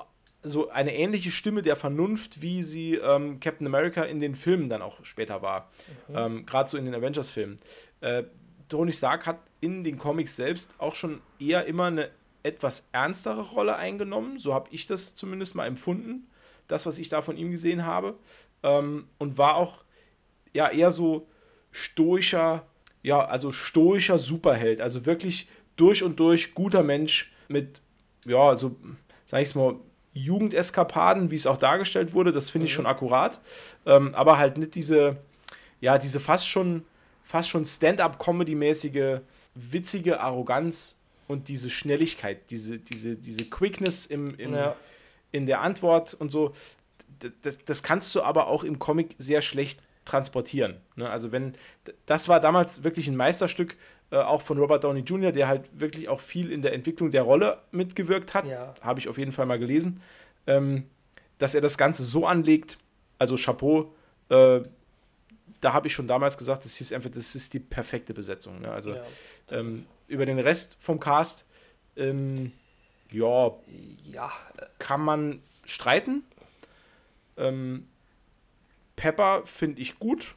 so 0.44 0.70
eine 0.70 0.94
ähnliche 0.94 1.32
Stimme 1.32 1.62
der 1.62 1.74
Vernunft, 1.74 2.40
wie 2.40 2.62
sie 2.62 2.94
ähm, 2.94 3.40
Captain 3.40 3.66
America 3.66 4.04
in 4.04 4.20
den 4.20 4.36
Filmen 4.36 4.68
dann 4.68 4.80
auch 4.80 5.04
später 5.04 5.42
war. 5.42 5.72
Ähm, 6.14 6.46
Gerade 6.46 6.70
so 6.70 6.78
in 6.78 6.84
den 6.84 6.94
Avengers-Filmen. 6.94 7.56
Äh, 8.00 8.22
Tony 8.68 8.92
Stark 8.92 9.26
hat 9.26 9.40
in 9.60 9.82
den 9.82 9.98
Comics 9.98 10.36
selbst 10.36 10.72
auch 10.78 10.94
schon 10.94 11.20
eher 11.40 11.66
immer 11.66 11.86
eine 11.86 12.10
etwas 12.48 12.88
ernstere 12.92 13.42
Rolle 13.42 13.76
eingenommen. 13.76 14.38
So 14.38 14.54
habe 14.54 14.68
ich 14.72 14.86
das 14.86 15.14
zumindest 15.14 15.54
mal 15.54 15.66
empfunden, 15.66 16.26
das, 16.66 16.86
was 16.86 16.98
ich 16.98 17.08
da 17.08 17.22
von 17.22 17.36
ihm 17.36 17.50
gesehen 17.50 17.84
habe. 17.86 18.14
Ähm, 18.62 19.06
und 19.18 19.38
war 19.38 19.56
auch 19.56 19.84
ja 20.52 20.68
eher 20.68 20.90
so 20.90 21.28
stoischer, 21.70 22.66
ja, 23.02 23.24
also 23.24 23.52
stoischer 23.52 24.18
Superheld. 24.18 24.80
Also 24.80 25.06
wirklich 25.06 25.48
durch 25.76 26.02
und 26.02 26.18
durch 26.18 26.54
guter 26.54 26.82
Mensch 26.82 27.32
mit, 27.48 27.80
ja, 28.24 28.56
so, 28.56 28.76
sag 29.24 29.42
ich's 29.42 29.54
mal, 29.54 29.76
Jugendeskapaden, 30.14 31.30
wie 31.30 31.36
es 31.36 31.46
auch 31.46 31.58
dargestellt 31.58 32.12
wurde. 32.12 32.32
Das 32.32 32.50
finde 32.50 32.66
ich 32.66 32.72
schon 32.72 32.86
akkurat. 32.86 33.40
Ähm, 33.86 34.14
aber 34.14 34.38
halt 34.38 34.58
nicht 34.58 34.74
diese, 34.74 35.18
ja, 35.80 35.98
diese 35.98 36.18
fast 36.18 36.48
schon, 36.48 36.84
fast 37.22 37.48
schon 37.48 37.64
Stand-up-Comedy-mäßige, 37.64 39.20
witzige 39.54 40.20
Arroganz 40.20 40.97
und 41.28 41.46
diese 41.48 41.70
Schnelligkeit, 41.70 42.50
diese, 42.50 42.78
diese, 42.78 43.16
diese 43.16 43.48
Quickness 43.48 44.06
im, 44.06 44.34
im, 44.36 44.54
Ja. 44.54 44.74
in 45.30 45.46
der 45.46 45.60
Antwort 45.60 46.14
und 46.14 46.30
so. 46.30 46.52
Das, 47.42 47.58
das 47.64 47.82
kannst 47.82 48.14
du 48.14 48.22
aber 48.22 48.46
auch 48.48 48.64
im 48.64 48.78
Comic 48.78 49.14
sehr 49.18 49.42
schlecht 49.42 49.80
transportieren. 50.04 50.76
Ne? 50.96 51.08
Also 51.08 51.30
wenn, 51.32 51.54
das 52.06 52.28
war 52.28 52.40
damals 52.40 52.82
wirklich 52.82 53.08
ein 53.08 53.16
Meisterstück, 53.16 53.76
äh, 54.10 54.16
auch 54.16 54.40
von 54.42 54.56
Robert 54.58 54.84
Downey 54.84 55.00
Jr., 55.00 55.32
der 55.32 55.48
halt 55.48 55.68
wirklich 55.78 56.08
auch 56.08 56.20
viel 56.20 56.50
in 56.50 56.62
der 56.62 56.72
Entwicklung 56.72 57.10
der 57.10 57.22
Rolle 57.22 57.58
mitgewirkt 57.72 58.32
hat. 58.34 58.46
Ja. 58.46 58.74
Habe 58.80 59.00
ich 59.00 59.08
auf 59.08 59.18
jeden 59.18 59.32
Fall 59.32 59.46
mal 59.46 59.58
gelesen. 59.58 60.00
Ähm, 60.46 60.84
dass 61.38 61.54
er 61.54 61.60
das 61.60 61.76
Ganze 61.76 62.02
so 62.04 62.26
anlegt, 62.26 62.78
also 63.18 63.36
Chapeau, 63.36 63.92
äh, 64.30 64.60
da 65.60 65.72
habe 65.72 65.88
ich 65.88 65.92
schon 65.92 66.06
damals 66.06 66.38
gesagt, 66.38 66.64
das 66.64 66.80
ist 66.80 66.92
einfach, 66.92 67.10
das 67.10 67.34
ist 67.34 67.52
die 67.52 67.58
perfekte 67.60 68.14
Besetzung. 68.14 68.60
Ne? 68.60 68.70
Also 68.70 68.94
Ja. 68.94 69.02
ähm, 69.50 69.84
über 70.08 70.26
den 70.26 70.38
Rest 70.38 70.76
vom 70.80 70.98
Cast, 71.00 71.44
ähm, 71.96 72.52
ja, 73.12 73.52
Ja, 74.12 74.30
kann 74.78 75.00
man 75.02 75.42
streiten. 75.64 76.24
Ähm, 77.36 77.86
Pepper 78.96 79.42
finde 79.46 79.80
ich 79.80 79.98
gut. 79.98 80.34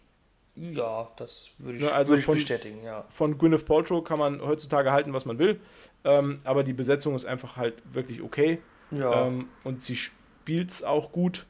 ja, 0.56 1.10
das 1.16 1.50
würde 1.58 1.78
ich, 1.78 1.84
Ja, 1.84 1.92
also 1.92 2.12
würde 2.12 2.20
ich 2.20 2.26
von- 2.26 2.36
bestätigen, 2.36 2.84
ja. 2.84 3.06
Von 3.10 3.38
Gwyneth 3.38 3.66
Paltrow 3.66 4.04
kann 4.04 4.20
man 4.20 4.42
heutzutage 4.42 4.92
halten, 4.92 5.14
was 5.14 5.26
man 5.26 5.40
will. 5.40 5.60
Ähm, 6.04 6.42
aber 6.44 6.64
die 6.64 6.74
Besetzung 6.74 7.16
ist 7.16 7.26
einfach 7.26 7.58
halt 7.58 7.82
wirklich 7.94 8.22
okay. 8.22 8.62
Ja. 8.92 9.26
Ähm, 9.28 9.48
und 9.64 9.84
sie 9.84 9.96
spielt 9.96 10.72
es 10.72 10.84
auch 10.84 11.12
gut. 11.12 11.46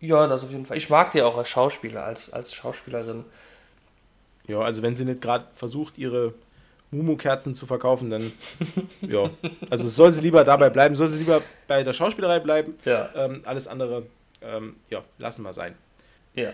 ja, 0.00 0.26
das 0.26 0.44
auf 0.44 0.50
jeden 0.50 0.66
Fall. 0.66 0.76
Ich 0.76 0.90
mag 0.90 1.10
die 1.12 1.22
auch 1.22 1.36
als 1.38 1.48
Schauspieler, 1.48 2.04
als, 2.04 2.30
als 2.32 2.52
Schauspielerin. 2.54 3.24
Ja, 4.46 4.60
also 4.60 4.82
wenn 4.82 4.94
sie 4.94 5.04
nicht 5.04 5.20
gerade 5.22 5.46
versucht, 5.54 5.96
ihre 5.98 6.34
Mumu-Kerzen 6.90 7.54
zu 7.54 7.66
verkaufen, 7.66 8.10
dann 8.10 8.32
ja. 9.00 9.28
Also 9.70 9.88
soll 9.88 10.12
sie 10.12 10.20
lieber 10.20 10.44
dabei 10.44 10.70
bleiben, 10.70 10.94
soll 10.94 11.08
sie 11.08 11.18
lieber 11.18 11.42
bei 11.66 11.82
der 11.82 11.92
Schauspielerei 11.92 12.38
bleiben. 12.40 12.78
Ja. 12.84 13.10
Ähm, 13.14 13.42
alles 13.44 13.68
andere, 13.68 14.06
ähm, 14.40 14.76
ja, 14.88 15.02
lassen 15.18 15.42
wir 15.42 15.52
sein. 15.52 15.74
Ja. 16.34 16.52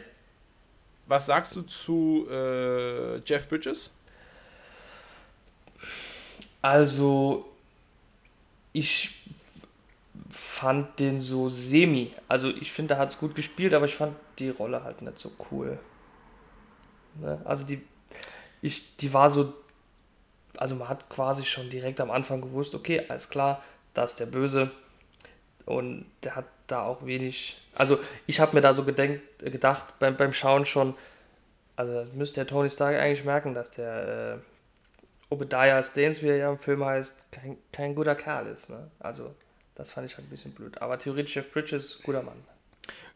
Was 1.06 1.26
sagst 1.26 1.54
du 1.56 1.62
zu 1.62 2.26
äh, 2.30 3.18
Jeff 3.18 3.48
Bridges? 3.48 3.90
Also, 6.62 7.44
ich 8.72 9.24
fand 10.30 10.98
den 11.00 11.18
so 11.18 11.48
semi. 11.48 12.12
Also, 12.28 12.48
ich 12.48 12.72
finde, 12.72 12.94
er 12.94 13.00
hat 13.00 13.10
es 13.10 13.18
gut 13.18 13.34
gespielt, 13.34 13.74
aber 13.74 13.86
ich 13.86 13.96
fand 13.96 14.16
die 14.38 14.50
Rolle 14.50 14.84
halt 14.84 15.02
nicht 15.02 15.18
so 15.18 15.32
cool. 15.50 15.78
Ne? 17.20 17.40
Also, 17.44 17.66
die, 17.66 17.82
ich, 18.62 18.96
die 18.96 19.12
war 19.12 19.28
so. 19.28 19.52
Also, 20.56 20.74
man 20.74 20.88
hat 20.88 21.08
quasi 21.08 21.44
schon 21.44 21.70
direkt 21.70 22.00
am 22.00 22.10
Anfang 22.10 22.40
gewusst, 22.40 22.74
okay, 22.74 23.04
alles 23.08 23.28
klar, 23.28 23.62
das 23.94 24.12
ist 24.12 24.20
der 24.20 24.26
Böse. 24.26 24.70
Und 25.64 26.06
der 26.24 26.36
hat 26.36 26.46
da 26.66 26.82
auch 26.82 27.06
wenig. 27.06 27.60
Also, 27.74 27.98
ich 28.26 28.40
habe 28.40 28.54
mir 28.54 28.60
da 28.60 28.74
so 28.74 28.84
gedenkt, 28.84 29.22
gedacht 29.38 29.98
beim, 29.98 30.16
beim 30.16 30.32
Schauen 30.32 30.64
schon, 30.64 30.94
also, 31.76 32.06
müsste 32.14 32.36
der 32.36 32.46
Tony 32.46 32.70
Stark 32.70 32.96
eigentlich 32.96 33.24
merken, 33.24 33.54
dass 33.54 33.70
der. 33.70 34.38
Äh, 34.38 34.52
Obadiah 35.32 35.82
Staines, 35.82 36.22
wie 36.22 36.28
er 36.28 36.36
ja 36.36 36.50
im 36.50 36.58
Film 36.58 36.84
heißt, 36.84 37.14
kein, 37.30 37.56
kein 37.72 37.94
guter 37.94 38.14
Kerl 38.14 38.46
ist. 38.48 38.68
Ne? 38.68 38.90
Also, 38.98 39.34
das 39.74 39.90
fand 39.90 40.06
ich 40.06 40.16
halt 40.16 40.26
ein 40.26 40.30
bisschen 40.30 40.52
blöd. 40.52 40.80
Aber 40.82 40.98
theoretisch 40.98 41.36
Jeff 41.36 41.50
Bridges, 41.50 42.02
guter 42.02 42.22
Mann. 42.22 42.36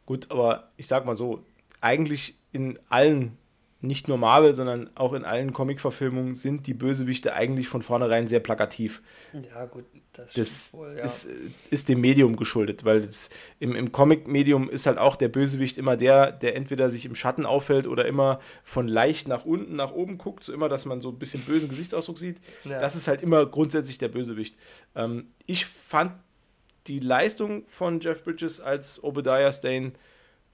Gut, 0.06 0.30
aber 0.30 0.70
ich 0.78 0.86
sag 0.86 1.04
mal 1.04 1.14
so, 1.14 1.44
eigentlich 1.82 2.34
in 2.52 2.78
allen, 2.88 3.36
nicht 3.80 4.08
nur 4.08 4.16
Marvel, 4.16 4.54
sondern 4.54 4.90
auch 4.94 5.12
in 5.12 5.24
allen 5.24 5.52
Comic-Verfilmungen 5.52 6.34
sind 6.34 6.66
die 6.66 6.74
Bösewichte 6.74 7.34
eigentlich 7.34 7.68
von 7.68 7.82
vornherein 7.82 8.26
sehr 8.26 8.40
plakativ. 8.40 9.02
Ja, 9.32 9.66
gut, 9.66 9.84
das, 10.12 10.32
Das 10.32 10.72
wohl, 10.72 10.94
ja. 10.96 11.04
ist, 11.04 11.28
ist 11.70 11.88
dem 11.88 12.00
Medium 12.00 12.36
geschuldet, 12.36 12.84
weil 12.84 13.02
das, 13.02 13.28
im, 13.60 13.74
im 13.76 13.92
Comic-Medium 13.92 14.70
ist 14.70 14.86
halt 14.86 14.96
auch 14.96 15.14
der 15.16 15.28
Bösewicht 15.28 15.76
immer 15.76 15.96
der, 15.96 16.32
der 16.32 16.56
entweder 16.56 16.90
sich 16.90 17.04
im 17.04 17.14
Schatten 17.14 17.44
auffällt 17.44 17.86
oder 17.86 18.06
immer 18.06 18.40
von 18.64 18.88
leicht 18.88 19.28
nach 19.28 19.44
unten, 19.44 19.76
nach 19.76 19.92
oben 19.92 20.16
guckt, 20.16 20.42
so 20.42 20.52
immer, 20.52 20.70
dass 20.70 20.86
man 20.86 21.02
so 21.02 21.10
ein 21.10 21.18
bisschen 21.18 21.42
bösen 21.42 21.68
Gesichtsausdruck 21.68 22.18
sieht. 22.18 22.38
Ja. 22.64 22.78
Das 22.78 22.96
ist 22.96 23.08
halt 23.08 23.22
immer 23.22 23.44
grundsätzlich 23.44 23.98
der 23.98 24.08
Bösewicht. 24.08 24.56
Ähm, 24.94 25.28
ich 25.44 25.66
fand 25.66 26.12
die 26.86 27.00
Leistung 27.00 27.64
von 27.68 28.00
Jeff 28.00 28.24
Bridges 28.24 28.60
als 28.60 29.02
Obadiah 29.02 29.52
Stane 29.52 29.92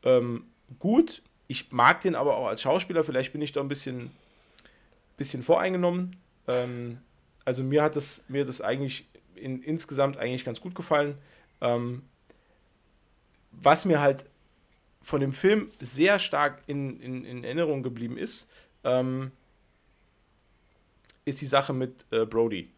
ähm, 0.02 0.46
gut. 0.78 1.22
Ich 1.52 1.70
mag 1.70 2.00
den 2.00 2.14
aber 2.14 2.38
auch 2.38 2.46
als 2.46 2.62
Schauspieler. 2.62 3.04
Vielleicht 3.04 3.34
bin 3.34 3.42
ich 3.42 3.52
da 3.52 3.60
ein 3.60 3.68
bisschen, 3.68 4.10
bisschen 5.18 5.42
voreingenommen. 5.42 6.16
Ähm, 6.48 6.96
also 7.44 7.62
mir 7.62 7.82
hat 7.82 7.94
das, 7.94 8.24
mir 8.28 8.46
das 8.46 8.62
eigentlich 8.62 9.06
in, 9.34 9.62
insgesamt 9.62 10.16
eigentlich 10.16 10.46
ganz 10.46 10.62
gut 10.62 10.74
gefallen. 10.74 11.18
Ähm, 11.60 12.00
was 13.50 13.84
mir 13.84 14.00
halt 14.00 14.24
von 15.02 15.20
dem 15.20 15.34
Film 15.34 15.70
sehr 15.78 16.18
stark 16.18 16.62
in, 16.68 16.98
in, 17.00 17.26
in 17.26 17.44
Erinnerung 17.44 17.82
geblieben 17.82 18.16
ist, 18.16 18.50
ähm, 18.82 19.30
ist 21.26 21.42
die 21.42 21.46
Sache 21.46 21.74
mit 21.74 22.06
äh, 22.12 22.24
Brody. 22.24 22.70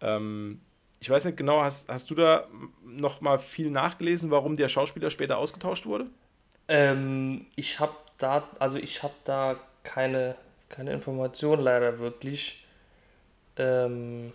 Ähm, 0.00 0.60
ich 0.98 1.08
weiß 1.08 1.26
nicht 1.26 1.36
genau, 1.36 1.60
hast, 1.60 1.88
hast 1.88 2.10
du 2.10 2.16
da 2.16 2.48
noch 2.84 3.20
mal 3.20 3.38
viel 3.38 3.70
nachgelesen, 3.70 4.32
warum 4.32 4.56
der 4.56 4.68
Schauspieler 4.68 5.10
später 5.10 5.38
ausgetauscht 5.38 5.86
wurde? 5.86 6.10
Ähm, 6.66 7.46
ich 7.54 7.78
habe 7.78 7.94
da, 8.18 8.48
also 8.58 8.76
ich 8.76 9.02
habe 9.02 9.14
da 9.24 9.56
keine, 9.82 10.36
keine 10.68 10.92
Information 10.92 11.60
leider 11.60 11.98
wirklich. 11.98 12.64
Ähm, 13.56 14.32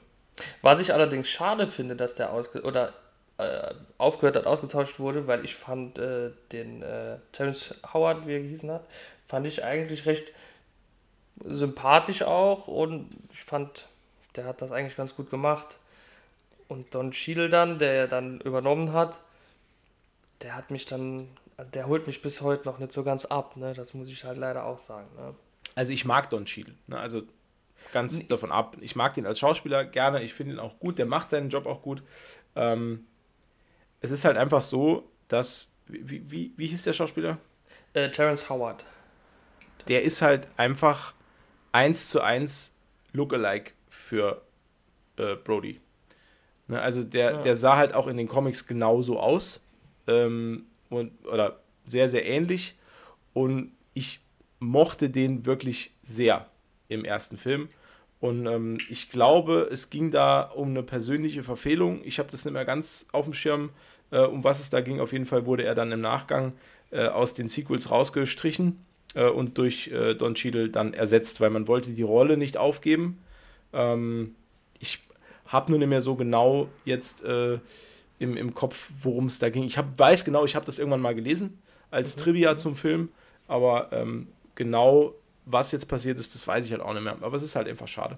was 0.62 0.80
ich 0.80 0.94
allerdings 0.94 1.28
schade 1.30 1.68
finde, 1.68 1.96
dass 1.96 2.16
der 2.16 2.32
ausge 2.32 2.62
oder 2.64 2.94
äh, 3.38 3.74
aufgehört 3.98 4.36
hat, 4.36 4.46
ausgetauscht 4.46 5.00
wurde, 5.00 5.28
weil 5.28 5.44
ich 5.46 5.56
fand 5.56 6.00
äh, 6.00 6.32
den 6.52 6.82
äh, 6.82 7.18
Terrence 7.32 7.76
Howard, 7.94 8.28
wie 8.28 8.34
er 8.34 8.40
gehießen 8.40 8.72
hat, 8.72 8.86
fand 9.28 9.46
ich 9.46 9.64
eigentlich 9.64 10.06
recht 10.06 10.32
sympathisch 11.46 12.24
auch 12.24 12.68
und 12.68 13.10
ich 13.32 13.44
fand, 13.44 13.88
der 14.36 14.46
hat 14.46 14.62
das 14.62 14.72
eigentlich 14.72 14.96
ganz 14.96 15.16
gut 15.16 15.30
gemacht. 15.30 15.80
Und 16.68 16.94
Don 16.96 17.12
Cheadle 17.12 17.50
dann, 17.50 17.80
der 17.80 17.94
ja 17.94 18.08
dann 18.08 18.40
übernommen 18.42 18.94
hat, 18.94 19.20
der 20.42 20.56
hat 20.56 20.72
mich 20.72 20.86
dann, 20.86 21.28
der 21.66 21.88
holt 21.88 22.08
mich 22.08 22.22
bis 22.22 22.42
heute 22.42 22.66
noch 22.66 22.80
nicht 22.80 22.92
so 22.92 23.04
ganz 23.04 23.26
ab, 23.26 23.58
ne? 23.58 23.74
Das 23.74 23.94
muss 23.94 24.10
ich 24.10 24.24
halt 24.24 24.38
leider 24.38 24.66
auch 24.66 24.80
sagen. 24.80 25.08
Ne? 25.16 25.36
Also 25.76 25.94
ich 25.94 26.06
mag 26.06 26.30
Don 26.30 26.46
Cheadle. 26.46 26.76
Ne? 26.88 27.00
Also 27.00 27.24
ganz 27.94 28.20
nee. 28.20 28.26
davon 28.28 28.52
ab. 28.52 28.78
Ich 28.82 28.96
mag 28.96 29.14
den 29.14 29.26
als 29.26 29.40
Schauspieler 29.40 29.86
gerne. 29.86 30.22
Ich 30.24 30.34
finde 30.34 30.54
ihn 30.54 30.60
auch 30.60 30.80
gut. 30.80 30.98
Der 30.98 31.06
macht 31.06 31.30
seinen 31.30 31.50
Job 31.50 31.66
auch 31.66 31.82
gut. 31.82 32.04
Ähm, 32.56 33.06
es 34.02 34.12
ist 34.12 34.26
halt 34.26 34.38
einfach 34.38 34.62
so, 34.62 35.10
dass 35.28 35.76
wie, 35.88 36.30
wie, 36.30 36.54
wie 36.58 36.68
hieß 36.68 36.84
der 36.84 36.94
Schauspieler? 36.94 37.38
Äh, 37.94 38.10
Terence 38.12 38.50
Howard. 38.50 38.86
Der 39.88 40.04
ist 40.04 40.22
halt 40.22 40.48
einfach 40.58 41.14
eins 41.72 42.10
zu 42.10 42.22
eins 42.22 42.74
Lookalike 43.14 43.72
für 43.90 44.42
äh, 45.18 45.36
Brody. 45.36 45.82
Ne, 46.68 46.82
also 46.82 47.04
der, 47.04 47.32
ja. 47.32 47.42
der 47.42 47.56
sah 47.56 47.78
halt 47.78 47.94
auch 47.94 48.08
in 48.08 48.18
den 48.18 48.28
Comics 48.28 48.66
genauso 48.68 49.20
aus. 49.20 49.66
Ähm, 50.08 50.68
und, 50.92 51.12
oder 51.26 51.60
sehr, 51.86 52.08
sehr 52.08 52.26
ähnlich. 52.26 52.76
Und 53.34 53.72
ich 53.94 54.20
mochte 54.60 55.10
den 55.10 55.46
wirklich 55.46 55.92
sehr 56.04 56.46
im 56.88 57.04
ersten 57.06 57.38
Film. 57.38 57.70
Und 58.20 58.46
ähm, 58.46 58.78
ich 58.90 59.10
glaube, 59.10 59.68
es 59.72 59.90
ging 59.90 60.12
da 60.12 60.42
um 60.42 60.70
eine 60.70 60.84
persönliche 60.84 61.44
Verfehlung. 61.44 62.02
Ich 62.04 62.20
habe 62.20 62.30
das 62.30 62.46
nicht 62.46 62.54
mehr 62.54 62.66
ganz 62.66 63.08
auf 63.12 63.26
dem 63.26 63.34
Schirm, 63.34 63.72
äh, 64.12 64.20
um 64.20 64.44
was 64.44 64.60
es 64.60 64.70
da 64.70 64.82
ging. 64.82 65.00
Auf 65.00 65.12
jeden 65.12 65.26
Fall 65.26 65.48
wurde 65.48 65.64
er 65.64 65.74
dann 65.74 65.92
im 65.92 66.02
Nachgang 66.02 66.54
äh, 66.92 67.08
aus 67.08 67.34
den 67.34 67.50
Sequels 67.50 67.90
rausgestrichen 67.90 68.86
äh, 69.16 69.28
und 69.28 69.58
durch 69.58 69.88
äh, 69.88 70.14
Don 70.14 70.36
Cheadle 70.36 70.70
dann 70.70 70.94
ersetzt, 70.94 71.42
weil 71.42 71.50
man 71.50 71.68
wollte 71.68 71.92
die 71.92 72.04
Rolle 72.04 72.38
nicht 72.38 72.58
aufgeben. 72.58 73.18
Ähm, 73.74 74.36
ich 74.80 75.00
habe 75.48 75.72
nur 75.72 75.80
nicht 75.80 75.90
mehr 75.90 76.02
so 76.02 76.16
genau 76.16 76.70
jetzt 76.86 77.24
äh, 77.24 77.60
im, 78.22 78.38
im 78.38 78.54
Kopf, 78.54 78.92
worum 79.02 79.26
es 79.26 79.40
da 79.40 79.50
ging. 79.50 79.64
Ich 79.64 79.78
hab, 79.78 79.98
weiß 79.98 80.24
genau, 80.24 80.46
ich 80.46 80.56
habe 80.56 80.66
das 80.66 80.80
irgendwann 80.80 81.02
mal 81.02 81.16
gelesen 81.16 81.60
als 81.90 82.16
mhm. 82.16 82.22
Trivia 82.22 82.56
zum 82.56 82.76
Film, 82.76 83.10
aber 83.48 83.90
ähm, 83.92 84.28
genau 84.56 85.14
was 85.46 85.72
jetzt 85.72 85.86
passiert 85.86 86.20
ist, 86.20 86.36
das 86.36 86.48
weiß 86.48 86.66
ich 86.66 86.72
halt 86.72 86.82
auch 86.82 86.94
nicht 86.94 87.04
mehr. 87.04 87.18
Aber 87.22 87.36
es 87.36 87.44
ist 87.44 87.56
halt 87.56 87.68
einfach 87.68 87.88
schade. 87.88 88.18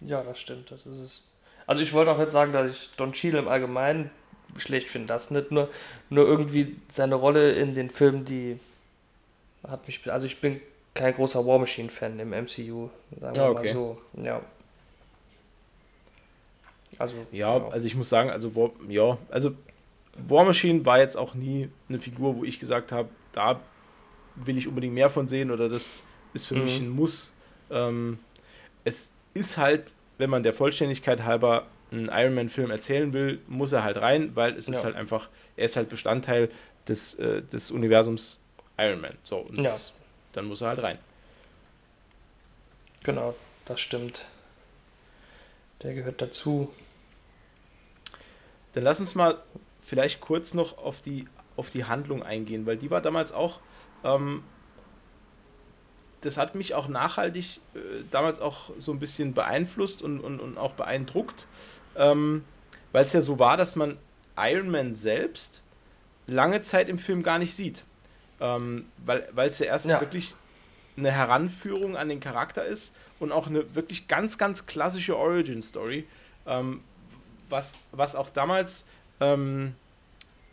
Ja, 0.00 0.22
das 0.22 0.38
stimmt, 0.38 0.70
das 0.70 0.86
ist 0.86 0.98
es. 0.98 1.30
Also 1.66 1.80
ich 1.80 1.92
wollte 1.94 2.10
auch 2.10 2.18
nicht 2.18 2.30
sagen, 2.30 2.52
dass 2.52 2.70
ich 2.70 2.90
Don 2.96 3.12
Cheadle 3.12 3.40
im 3.40 3.48
Allgemeinen 3.48 4.10
schlecht 4.58 4.90
finde. 4.90 5.08
Das 5.08 5.30
nicht 5.30 5.50
nur, 5.50 5.70
nur 6.10 6.26
irgendwie 6.26 6.76
seine 6.92 7.14
Rolle 7.14 7.52
in 7.52 7.74
den 7.74 7.88
Filmen, 7.88 8.24
die 8.26 8.58
hat 9.66 9.86
mich. 9.86 10.10
Also 10.12 10.26
ich 10.26 10.40
bin 10.40 10.60
kein 10.92 11.14
großer 11.14 11.44
War 11.46 11.58
Machine-Fan 11.58 12.18
im 12.20 12.30
MCU, 12.30 12.90
sagen 13.18 13.36
wir 13.36 13.42
ah, 13.42 13.48
okay. 13.48 13.54
mal 13.54 13.66
so. 13.66 13.98
Ja. 14.22 14.42
Also, 16.98 17.16
ja, 17.32 17.56
ja, 17.56 17.68
also 17.68 17.86
ich 17.86 17.94
muss 17.94 18.08
sagen, 18.08 18.30
also 18.30 18.54
War, 18.54 18.70
ja, 18.88 19.18
also 19.30 19.54
War 20.16 20.44
Machine 20.44 20.84
war 20.84 20.98
jetzt 20.98 21.16
auch 21.16 21.34
nie 21.34 21.68
eine 21.88 22.00
Figur, 22.00 22.36
wo 22.36 22.44
ich 22.44 22.58
gesagt 22.58 22.92
habe, 22.92 23.08
da 23.32 23.60
will 24.36 24.58
ich 24.58 24.68
unbedingt 24.68 24.94
mehr 24.94 25.10
von 25.10 25.28
sehen 25.28 25.50
oder 25.50 25.68
das 25.68 26.04
ist 26.32 26.46
für 26.46 26.56
mhm. 26.56 26.64
mich 26.64 26.78
ein 26.78 26.88
Muss. 26.88 27.32
Ähm, 27.70 28.18
es 28.84 29.12
ist 29.34 29.56
halt, 29.56 29.94
wenn 30.18 30.30
man 30.30 30.42
der 30.42 30.52
Vollständigkeit 30.52 31.24
halber 31.24 31.66
einen 31.90 32.08
Iron 32.08 32.34
Man-Film 32.34 32.70
erzählen 32.70 33.12
will, 33.12 33.40
muss 33.46 33.72
er 33.72 33.84
halt 33.84 34.00
rein, 34.00 34.34
weil 34.34 34.56
es 34.56 34.66
ja. 34.66 34.74
ist 34.74 34.84
halt 34.84 34.96
einfach, 34.96 35.28
er 35.56 35.66
ist 35.66 35.76
halt 35.76 35.88
Bestandteil 35.88 36.50
des, 36.88 37.14
äh, 37.14 37.42
des 37.42 37.70
Universums 37.70 38.40
Iron 38.78 39.00
Man. 39.00 39.14
So, 39.22 39.38
und 39.38 39.56
ja. 39.56 39.64
das, 39.64 39.94
dann 40.32 40.46
muss 40.46 40.60
er 40.60 40.68
halt 40.68 40.82
rein. 40.82 40.98
Genau, 43.04 43.34
das 43.66 43.80
stimmt. 43.80 44.26
Der 45.82 45.94
gehört 45.94 46.22
dazu. 46.22 46.72
Dann 48.74 48.84
lass 48.84 49.00
uns 49.00 49.14
mal 49.14 49.38
vielleicht 49.82 50.20
kurz 50.20 50.54
noch 50.54 50.78
auf 50.78 51.00
die, 51.00 51.26
auf 51.56 51.70
die 51.70 51.84
Handlung 51.84 52.22
eingehen, 52.22 52.66
weil 52.66 52.76
die 52.76 52.90
war 52.90 53.00
damals 53.00 53.32
auch 53.32 53.60
ähm, 54.04 54.42
das 56.24 56.38
hat 56.38 56.54
mich 56.54 56.74
auch 56.74 56.88
nachhaltig 56.88 57.60
äh, 57.74 57.78
damals 58.10 58.40
auch 58.40 58.70
so 58.78 58.92
ein 58.92 58.98
bisschen 58.98 59.34
beeinflusst 59.34 60.02
und, 60.02 60.20
und, 60.20 60.40
und 60.40 60.58
auch 60.58 60.72
beeindruckt, 60.72 61.46
ähm, 61.96 62.44
weil 62.92 63.04
es 63.04 63.12
ja 63.12 63.20
so 63.20 63.38
war, 63.38 63.56
dass 63.56 63.76
man 63.76 63.98
Iron 64.36 64.70
Man 64.70 64.94
selbst 64.94 65.62
lange 66.26 66.62
Zeit 66.62 66.88
im 66.88 66.98
Film 66.98 67.22
gar 67.22 67.38
nicht 67.38 67.54
sieht. 67.54 67.84
Ähm, 68.40 68.86
weil 69.04 69.48
es 69.48 69.58
ja 69.58 69.66
erst 69.66 69.86
ja. 69.86 70.00
wirklich 70.00 70.34
eine 70.96 71.12
Heranführung 71.12 71.96
an 71.96 72.08
den 72.08 72.20
Charakter 72.20 72.64
ist 72.64 72.94
und 73.20 73.30
auch 73.30 73.46
eine 73.46 73.74
wirklich 73.74 74.08
ganz, 74.08 74.38
ganz 74.38 74.66
klassische 74.66 75.16
Origin-Story, 75.16 76.06
ähm, 76.46 76.80
was, 77.54 77.72
was 77.92 78.16
auch 78.16 78.30
damals, 78.30 78.84
ähm, 79.20 79.74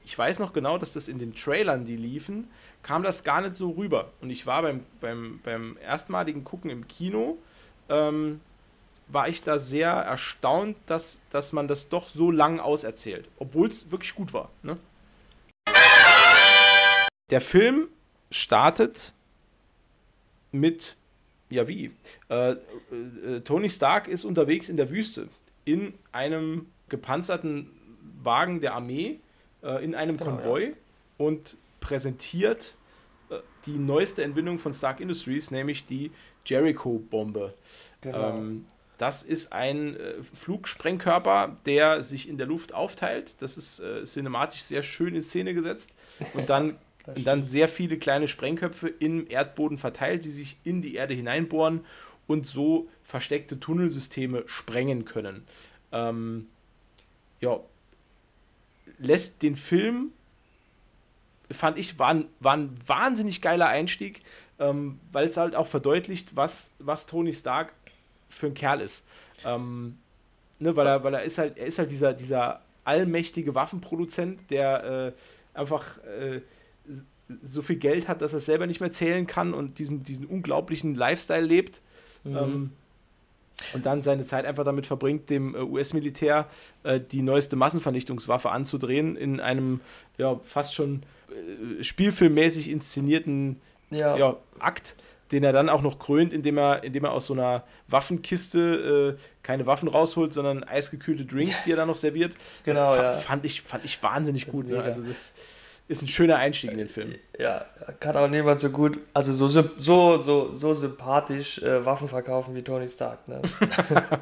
ich 0.05 0.15
weiß 0.15 0.37
noch 0.37 0.53
genau, 0.53 0.77
dass 0.77 0.93
das 0.93 1.07
in 1.07 1.17
den 1.17 1.33
Trailern, 1.33 1.83
die 1.83 1.97
liefen, 1.97 2.47
kam 2.83 3.01
das 3.01 3.23
gar 3.23 3.41
nicht 3.41 3.55
so 3.55 3.71
rüber. 3.71 4.11
Und 4.21 4.29
ich 4.29 4.45
war 4.45 4.61
beim, 4.61 4.85
beim, 4.99 5.39
beim 5.43 5.77
erstmaligen 5.81 6.43
Gucken 6.43 6.69
im 6.69 6.87
Kino, 6.87 7.39
ähm, 7.89 8.39
war 9.07 9.27
ich 9.27 9.41
da 9.41 9.57
sehr 9.57 9.89
erstaunt, 9.89 10.77
dass, 10.85 11.19
dass 11.31 11.53
man 11.53 11.67
das 11.67 11.89
doch 11.89 12.07
so 12.07 12.29
lang 12.29 12.59
auserzählt, 12.59 13.27
obwohl 13.39 13.67
es 13.67 13.91
wirklich 13.91 14.13
gut 14.13 14.31
war. 14.31 14.49
Ne? 14.61 14.77
Der 17.31 17.41
Film 17.41 17.87
startet 18.29 19.11
mit, 20.51 20.95
ja 21.49 21.67
wie, 21.67 21.91
äh, 22.29 22.51
äh, 22.51 23.41
Tony 23.43 23.69
Stark 23.69 24.07
ist 24.07 24.23
unterwegs 24.23 24.69
in 24.69 24.77
der 24.77 24.89
Wüste 24.91 25.27
in 25.65 25.93
einem 26.11 26.67
gepanzerten 26.91 27.71
Wagen 28.21 28.61
der 28.61 28.75
Armee, 28.75 29.19
äh, 29.63 29.83
in 29.83 29.95
einem 29.95 30.17
genau, 30.17 30.35
Konvoi 30.35 30.65
ja. 30.65 30.73
und 31.17 31.57
präsentiert 31.79 32.75
äh, 33.29 33.37
die 33.65 33.77
neueste 33.77 34.23
Entwicklung 34.23 34.59
von 34.59 34.73
Stark 34.73 34.99
Industries, 34.99 35.49
nämlich 35.49 35.87
die 35.87 36.11
Jericho-Bombe. 36.45 37.55
Genau. 38.01 38.37
Ähm, 38.37 38.65
das 38.97 39.23
ist 39.23 39.51
ein 39.51 39.95
äh, 39.95 40.13
Flugsprengkörper, 40.35 41.57
der 41.65 42.03
sich 42.03 42.29
in 42.29 42.37
der 42.37 42.45
Luft 42.45 42.73
aufteilt. 42.73 43.33
Das 43.39 43.57
ist 43.57 43.79
äh, 43.79 44.03
cinematisch 44.03 44.61
sehr 44.61 44.83
schön 44.83 45.15
in 45.15 45.23
Szene 45.23 45.55
gesetzt. 45.55 45.95
Und 46.35 46.51
dann, 46.51 46.77
dann 47.23 47.43
sehr 47.43 47.67
viele 47.67 47.97
kleine 47.97 48.27
Sprengköpfe 48.27 48.87
im 48.87 49.25
Erdboden 49.27 49.79
verteilt, 49.79 50.25
die 50.25 50.29
sich 50.29 50.57
in 50.63 50.83
die 50.83 50.93
Erde 50.93 51.15
hineinbohren 51.15 51.81
und 52.27 52.45
so 52.45 52.87
versteckte 53.03 53.59
Tunnelsysteme 53.59 54.43
sprengen 54.45 55.05
können. 55.05 55.45
Ähm, 55.91 56.47
ja, 57.41 57.59
lässt 58.97 59.43
den 59.43 59.55
Film 59.55 60.11
fand 61.53 61.77
ich, 61.77 61.99
war 61.99 62.09
ein, 62.09 62.25
war 62.39 62.53
ein 62.53 62.75
wahnsinnig 62.85 63.41
geiler 63.41 63.67
Einstieg, 63.67 64.21
ähm, 64.59 64.99
weil 65.11 65.27
es 65.27 65.37
halt 65.37 65.55
auch 65.55 65.67
verdeutlicht, 65.67 66.35
was, 66.35 66.71
was 66.79 67.05
Tony 67.07 67.33
Stark 67.33 67.73
für 68.29 68.47
ein 68.47 68.53
Kerl 68.53 68.81
ist. 68.81 69.05
Ähm, 69.45 69.97
ne, 70.59 70.75
weil 70.75 70.87
er, 70.87 71.03
weil 71.03 71.13
er 71.13 71.23
ist 71.23 71.37
halt, 71.37 71.57
er 71.57 71.65
ist 71.65 71.79
halt 71.79 71.91
dieser, 71.91 72.13
dieser 72.13 72.61
allmächtige 72.83 73.53
Waffenproduzent, 73.55 74.49
der 74.49 75.13
äh, 75.53 75.57
einfach 75.57 75.97
äh, 76.05 76.41
so 77.43 77.61
viel 77.61 77.77
Geld 77.77 78.07
hat, 78.07 78.21
dass 78.21 78.33
er 78.33 78.37
es 78.37 78.45
selber 78.45 78.67
nicht 78.67 78.79
mehr 78.79 78.91
zählen 78.91 79.27
kann 79.27 79.53
und 79.53 79.79
diesen, 79.79 80.03
diesen 80.03 80.25
unglaublichen 80.25 80.95
Lifestyle 80.95 81.45
lebt. 81.45 81.81
Mhm. 82.23 82.37
Ähm, 82.37 82.71
und 83.73 83.85
dann 83.85 84.01
seine 84.01 84.23
Zeit 84.23 84.45
einfach 84.45 84.63
damit 84.63 84.87
verbringt, 84.87 85.29
dem 85.29 85.55
äh, 85.55 85.59
US-Militär 85.59 86.47
äh, 86.83 86.99
die 86.99 87.21
neueste 87.21 87.55
Massenvernichtungswaffe 87.55 88.51
anzudrehen 88.51 89.15
in 89.15 89.39
einem 89.39 89.81
ja, 90.17 90.39
fast 90.43 90.75
schon 90.75 91.03
äh, 91.29 91.83
spielfilmmäßig 91.83 92.69
inszenierten 92.69 93.61
ja. 93.89 94.15
ja. 94.17 94.37
Akt, 94.59 94.95
den 95.31 95.43
er 95.43 95.53
dann 95.53 95.69
auch 95.69 95.81
noch 95.81 95.99
krönt, 95.99 96.33
indem 96.33 96.57
er, 96.57 96.83
indem 96.83 97.05
er 97.05 97.11
aus 97.11 97.27
so 97.27 97.33
einer 97.33 97.63
Waffenkiste 97.87 99.17
äh, 99.17 99.21
keine 99.43 99.65
Waffen 99.65 99.87
rausholt, 99.87 100.33
sondern 100.33 100.63
eisgekühlte 100.63 101.25
Drinks, 101.25 101.63
die 101.63 101.71
er 101.71 101.77
dann 101.77 101.87
noch 101.87 101.97
serviert. 101.97 102.35
Genau, 102.63 102.93
F 102.93 103.01
ja. 103.01 103.11
Fand 103.13 103.45
ich, 103.45 103.61
fand 103.61 103.85
ich 103.85 104.01
wahnsinnig 104.03 104.47
gut. 104.47 104.67
Ne? 104.67 104.81
Also 104.81 105.01
das 105.01 105.33
ist 105.87 106.01
ein 106.01 106.07
schöner 106.07 106.37
Einstieg 106.37 106.71
in 106.71 106.77
den 106.77 106.87
Film. 106.87 107.13
Ja, 107.39 107.65
kann 107.99 108.15
auch 108.15 108.29
niemand 108.29 108.61
so 108.61 108.69
gut, 108.69 108.99
also 109.13 109.33
so, 109.33 109.47
so, 109.47 110.21
so, 110.21 110.53
so 110.53 110.73
sympathisch 110.73 111.61
äh, 111.61 111.85
Waffen 111.85 112.07
verkaufen 112.07 112.55
wie 112.55 112.61
Tony 112.61 112.87
Stark. 112.87 113.27
Ne? 113.27 113.41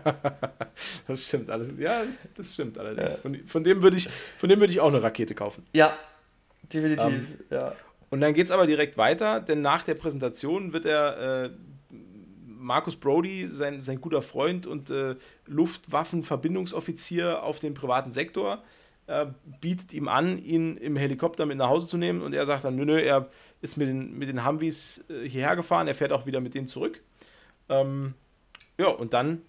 das 1.08 1.28
stimmt 1.28 1.50
alles. 1.50 1.74
Ja, 1.78 2.04
das, 2.04 2.34
das 2.34 2.54
stimmt 2.54 2.78
allerdings. 2.78 3.16
Ja. 3.16 3.22
Von, 3.22 3.40
von, 3.46 3.64
dem 3.64 3.84
würde 3.84 3.98
ich, 3.98 4.10
von 4.40 4.50
ich 4.50 4.80
auch 4.80 4.88
eine 4.88 5.04
Rakete 5.04 5.36
kaufen. 5.36 5.64
Ja, 5.74 5.96
definitiv. 6.74 7.06
Um, 7.06 7.14
ähm, 7.14 7.28
ja. 7.52 7.74
Und 8.10 8.22
dann 8.22 8.34
geht 8.34 8.46
es 8.46 8.52
aber 8.52 8.66
direkt 8.66 8.98
weiter, 8.98 9.40
denn 9.40 9.62
nach 9.62 9.84
der 9.84 9.94
Präsentation 9.94 10.74
wird 10.74 10.86
er 10.86 11.46
äh, 11.46 11.50
Markus 12.48 12.96
Brody, 12.96 13.48
sein, 13.48 13.82
sein 13.82 14.02
guter 14.02 14.22
Freund 14.22 14.68
und 14.68 14.90
äh, 14.90 15.16
Luftwaffenverbindungsoffizier 15.46 17.44
auf 17.44 17.60
den 17.60 17.74
privaten 17.74 18.12
Sektor, 18.12 18.64
äh, 19.10 19.26
bietet 19.60 19.94
ihm 19.94 20.08
an, 20.08 20.38
ihn 20.38 20.78
im 20.78 20.96
Helikopter 20.96 21.46
mit 21.46 21.58
nach 21.58 21.70
Hause 21.70 21.88
zu 21.88 21.98
nehmen 21.98 22.22
und 22.22 22.34
er 22.34 22.46
sagt 22.46 22.64
dann, 22.64 22.76
nö, 22.76 22.86
nö, 22.86 23.00
er 23.00 23.28
ist 23.62 23.76
mit 23.76 23.88
den, 23.88 24.18
mit 24.18 24.30
den 24.30 24.46
Humvees 24.46 25.04
äh, 25.10 25.28
hierher 25.28 25.56
gefahren, 25.56 25.88
er 25.88 25.96
fährt 25.96 26.12
auch 26.12 26.26
wieder 26.26 26.42
mit 26.42 26.54
denen 26.54 26.68
zurück. 26.68 27.02
Ähm, 27.70 28.14
ja, 28.78 28.88
und 28.88 29.14
dann 29.14 29.42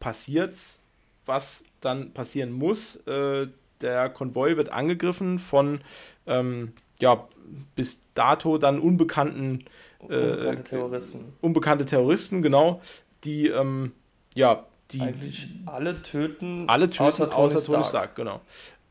passiert's, 0.00 0.82
was 1.26 1.64
dann 1.80 2.12
passieren 2.12 2.52
muss. 2.52 2.96
Äh, 3.06 3.48
der 3.80 4.08
Konvoi 4.10 4.56
wird 4.56 4.70
angegriffen 4.70 5.38
von, 5.38 5.80
ähm, 6.26 6.72
ja, 7.00 7.26
bis 7.74 8.02
dato 8.14 8.58
dann 8.58 8.78
unbekannten 8.78 9.64
Unbekannte 9.98 10.62
äh, 10.62 10.64
Terroristen. 10.64 11.32
Unbekannte 11.40 11.84
Terroristen, 11.84 12.42
genau, 12.42 12.80
die 13.24 13.48
ähm, 13.48 13.92
ja, 14.34 14.64
die 14.90 15.00
eigentlich 15.00 15.48
alle 15.66 16.02
töten, 16.02 16.68
alle 16.68 16.90
töten 16.90 17.02
außer 17.04 17.30
Tony, 17.30 17.44
außer 17.44 17.64
Tony 17.64 17.84
Stark. 17.84 17.88
Stark. 17.88 18.16
genau. 18.16 18.40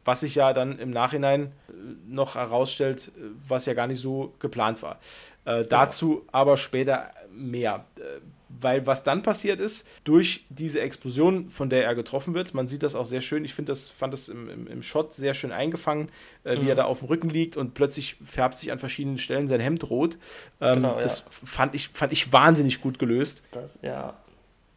Was 0.05 0.21
sich 0.21 0.35
ja 0.35 0.53
dann 0.53 0.79
im 0.79 0.91
Nachhinein 0.91 1.51
äh, 1.69 1.73
noch 2.07 2.35
herausstellt, 2.35 3.11
äh, 3.17 3.21
was 3.47 3.65
ja 3.65 3.73
gar 3.73 3.87
nicht 3.87 4.01
so 4.01 4.33
geplant 4.39 4.81
war. 4.81 4.99
Äh. 5.45 5.65
Dazu 5.65 6.25
aber 6.31 6.57
später 6.57 7.11
mehr. 7.31 7.85
Äh, 7.97 8.19
weil 8.61 8.85
was 8.85 9.03
dann 9.03 9.23
passiert 9.23 9.59
ist, 9.59 9.87
durch 10.03 10.45
diese 10.49 10.79
Explosion, 10.81 11.49
von 11.49 11.69
der 11.69 11.85
er 11.85 11.95
getroffen 11.95 12.33
wird, 12.33 12.53
man 12.53 12.67
sieht 12.67 12.83
das 12.83 12.95
auch 12.95 13.05
sehr 13.05 13.21
schön, 13.21 13.45
ich 13.45 13.53
finde 13.53 13.71
das, 13.71 13.89
fand 13.89 14.13
das 14.13 14.29
im, 14.29 14.49
im, 14.49 14.67
im, 14.67 14.83
Shot 14.83 15.13
sehr 15.13 15.33
schön 15.33 15.51
eingefangen, 15.51 16.09
äh, 16.43 16.57
wie 16.57 16.63
mhm. 16.63 16.67
er 16.69 16.75
da 16.75 16.83
auf 16.85 16.99
dem 16.99 17.07
Rücken 17.07 17.29
liegt 17.29 17.57
und 17.57 17.73
plötzlich 17.73 18.17
färbt 18.25 18.57
sich 18.57 18.71
an 18.71 18.79
verschiedenen 18.79 19.17
Stellen 19.17 19.47
sein 19.47 19.59
Hemd 19.59 19.89
rot. 19.89 20.17
Ähm, 20.61 20.75
genau, 20.75 20.99
das 20.99 21.19
ja. 21.19 21.25
fand, 21.45 21.75
ich, 21.75 21.89
fand 21.89 22.13
ich 22.13 22.31
wahnsinnig 22.31 22.81
gut 22.81 22.99
gelöst. 22.99 23.41
Das, 23.51 23.79
ja, 23.81 24.13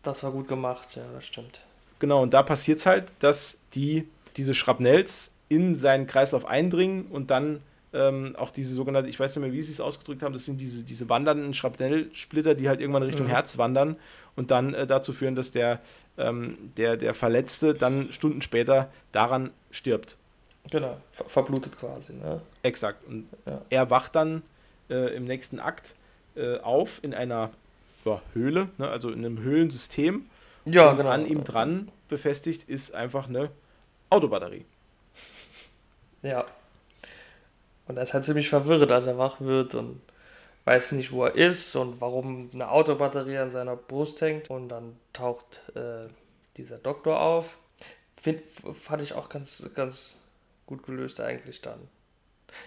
das 0.02 0.22
war 0.22 0.32
gut 0.32 0.48
gemacht, 0.48 0.96
ja, 0.96 1.02
das 1.14 1.26
stimmt. 1.26 1.60
Genau, 1.98 2.22
und 2.22 2.32
da 2.34 2.42
passiert 2.42 2.78
es 2.78 2.86
halt, 2.86 3.06
dass 3.20 3.58
die, 3.74 4.06
diese 4.36 4.54
Schrapnells 4.54 5.34
in 5.48 5.74
seinen 5.74 6.06
Kreislauf 6.06 6.44
eindringen 6.44 7.06
und 7.06 7.30
dann 7.30 7.60
ähm, 7.92 8.34
auch 8.36 8.50
diese 8.50 8.74
sogenannte, 8.74 9.08
ich 9.08 9.18
weiß 9.18 9.36
nicht 9.36 9.42
mehr, 9.44 9.52
wie 9.52 9.62
sie 9.62 9.72
es 9.72 9.80
ausgedrückt 9.80 10.22
haben, 10.22 10.32
das 10.32 10.44
sind 10.44 10.60
diese, 10.60 10.84
diese 10.84 11.08
wandernden 11.08 11.54
Schrapnellsplitter, 11.54 12.54
die 12.54 12.68
halt 12.68 12.80
irgendwann 12.80 13.02
Richtung 13.02 13.26
mhm. 13.26 13.30
Herz 13.30 13.58
wandern 13.58 13.96
und 14.34 14.50
dann 14.50 14.74
äh, 14.74 14.86
dazu 14.86 15.12
führen, 15.12 15.34
dass 15.34 15.52
der, 15.52 15.80
ähm, 16.18 16.58
der, 16.76 16.96
der 16.96 17.14
Verletzte 17.14 17.74
dann 17.74 18.12
Stunden 18.12 18.42
später 18.42 18.90
daran 19.12 19.50
stirbt. 19.70 20.16
Genau, 20.70 20.98
ver 21.10 21.26
verblutet 21.28 21.78
quasi. 21.78 22.14
Ne? 22.14 22.40
Exakt. 22.62 23.06
Und 23.06 23.28
ja. 23.46 23.62
er 23.70 23.90
wacht 23.90 24.16
dann 24.16 24.42
äh, 24.90 25.14
im 25.14 25.24
nächsten 25.24 25.60
Akt 25.60 25.94
äh, 26.34 26.58
auf 26.58 26.98
in 27.02 27.14
einer 27.14 27.50
ja, 28.04 28.20
Höhle, 28.34 28.68
ne? 28.78 28.88
also 28.88 29.10
in 29.10 29.24
einem 29.24 29.38
Höhlensystem. 29.38 30.26
Ja, 30.68 30.90
und 30.90 30.96
genau. 30.96 31.10
An 31.10 31.24
ihm 31.24 31.44
dran 31.44 31.88
befestigt 32.08 32.68
ist 32.68 32.94
einfach 32.94 33.28
eine 33.28 33.50
Autobatterie. 34.10 34.64
Ja. 36.22 36.44
Und 37.86 37.96
er 37.96 38.02
ist 38.02 38.14
halt 38.14 38.24
ziemlich 38.24 38.48
verwirrt, 38.48 38.90
als 38.90 39.06
er 39.06 39.18
wach 39.18 39.40
wird 39.40 39.74
und 39.74 40.00
weiß 40.64 40.92
nicht, 40.92 41.12
wo 41.12 41.24
er 41.24 41.34
ist 41.34 41.76
und 41.76 42.00
warum 42.00 42.50
eine 42.52 42.68
Autobatterie 42.68 43.38
an 43.38 43.50
seiner 43.50 43.76
Brust 43.76 44.20
hängt. 44.20 44.50
Und 44.50 44.68
dann 44.68 44.96
taucht 45.12 45.62
äh, 45.76 46.08
dieser 46.56 46.78
Doktor 46.78 47.20
auf. 47.20 47.58
Find, 48.16 48.42
fand 48.78 49.02
ich 49.02 49.12
auch 49.12 49.28
ganz, 49.28 49.70
ganz 49.74 50.24
gut 50.66 50.82
gelöst 50.84 51.20
eigentlich 51.20 51.60
dann. 51.60 51.78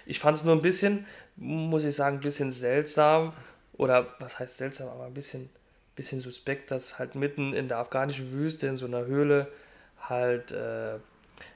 Ich 0.05 0.19
fand 0.19 0.37
es 0.37 0.43
nur 0.43 0.55
ein 0.55 0.61
bisschen, 0.61 1.05
muss 1.35 1.83
ich 1.83 1.95
sagen, 1.95 2.17
ein 2.17 2.21
bisschen 2.21 2.51
seltsam. 2.51 3.33
Oder 3.73 4.15
was 4.19 4.39
heißt 4.39 4.57
seltsam, 4.57 4.89
aber 4.89 5.05
ein 5.05 5.13
bisschen, 5.13 5.49
bisschen 5.95 6.21
suspekt, 6.21 6.71
dass 6.71 6.99
halt 6.99 7.15
mitten 7.15 7.53
in 7.53 7.67
der 7.67 7.77
afghanischen 7.77 8.31
Wüste 8.31 8.67
in 8.67 8.77
so 8.77 8.85
einer 8.85 9.05
Höhle 9.05 9.51
halt 9.99 10.51
äh, 10.51 10.99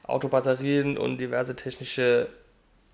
Autobatterien 0.04 0.98
und 0.98 1.18
diverse 1.18 1.56
technische 1.56 2.30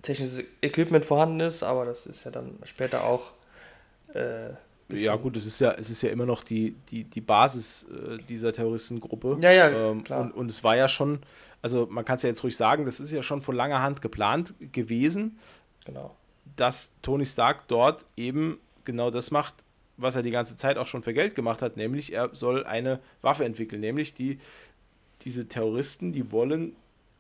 technisches 0.02 0.44
Equipment 0.62 1.06
vorhanden 1.06 1.40
ist, 1.42 1.64
aber 1.64 1.86
das 1.86 2.06
ist 2.06 2.24
ja 2.24 2.32
dann 2.32 2.58
später 2.64 3.04
auch. 3.04 3.32
Äh, 4.14 4.52
ja, 4.92 5.16
gut, 5.18 5.38
es 5.38 5.46
ist 5.46 5.60
ja, 5.60 5.74
es 5.74 5.90
ist 5.90 6.02
ja 6.02 6.10
immer 6.10 6.26
noch 6.26 6.44
die, 6.44 6.72
die, 6.90 7.04
die 7.04 7.22
Basis 7.22 7.86
äh, 7.92 8.18
dieser 8.24 8.52
Terroristengruppe. 8.52 9.38
Ja, 9.40 9.52
ja, 9.52 9.70
ähm, 9.70 10.04
klar. 10.04 10.22
Und, 10.22 10.32
und 10.32 10.50
es 10.50 10.64
war 10.64 10.76
ja 10.76 10.88
schon, 10.88 11.20
also 11.62 11.88
man 11.92 12.06
kann 12.06 12.16
es 12.16 12.24
ja 12.24 12.30
jetzt 12.30 12.44
ruhig 12.44 12.56
sagen, 12.56 12.86
das 12.86 13.00
ist 13.00 13.12
ja 13.12 13.22
schon 13.22 13.42
von 13.42 13.56
langer 13.56 13.84
Hand 13.84 14.02
geplant 14.02 14.54
gewesen, 14.72 15.38
genau. 15.86 16.16
dass 16.56 16.92
Tony 17.04 17.26
Stark 17.26 17.68
dort 17.68 18.06
eben 18.18 18.58
genau 18.84 19.12
das 19.12 19.30
macht, 19.30 19.54
was 19.98 20.16
er 20.16 20.24
die 20.24 20.32
ganze 20.32 20.58
Zeit 20.58 20.78
auch 20.78 20.88
schon 20.88 21.04
für 21.04 21.14
Geld 21.14 21.36
gemacht 21.36 21.62
hat, 21.62 21.78
nämlich 21.78 22.14
er 22.14 22.30
soll 22.34 22.64
eine 22.64 23.00
Waffe 23.22 23.46
entwickeln, 23.46 23.82
nämlich 23.82 24.16
die, 24.16 24.40
diese 25.22 25.48
Terroristen, 25.48 26.14
die 26.14 26.32
wollen 26.32 26.76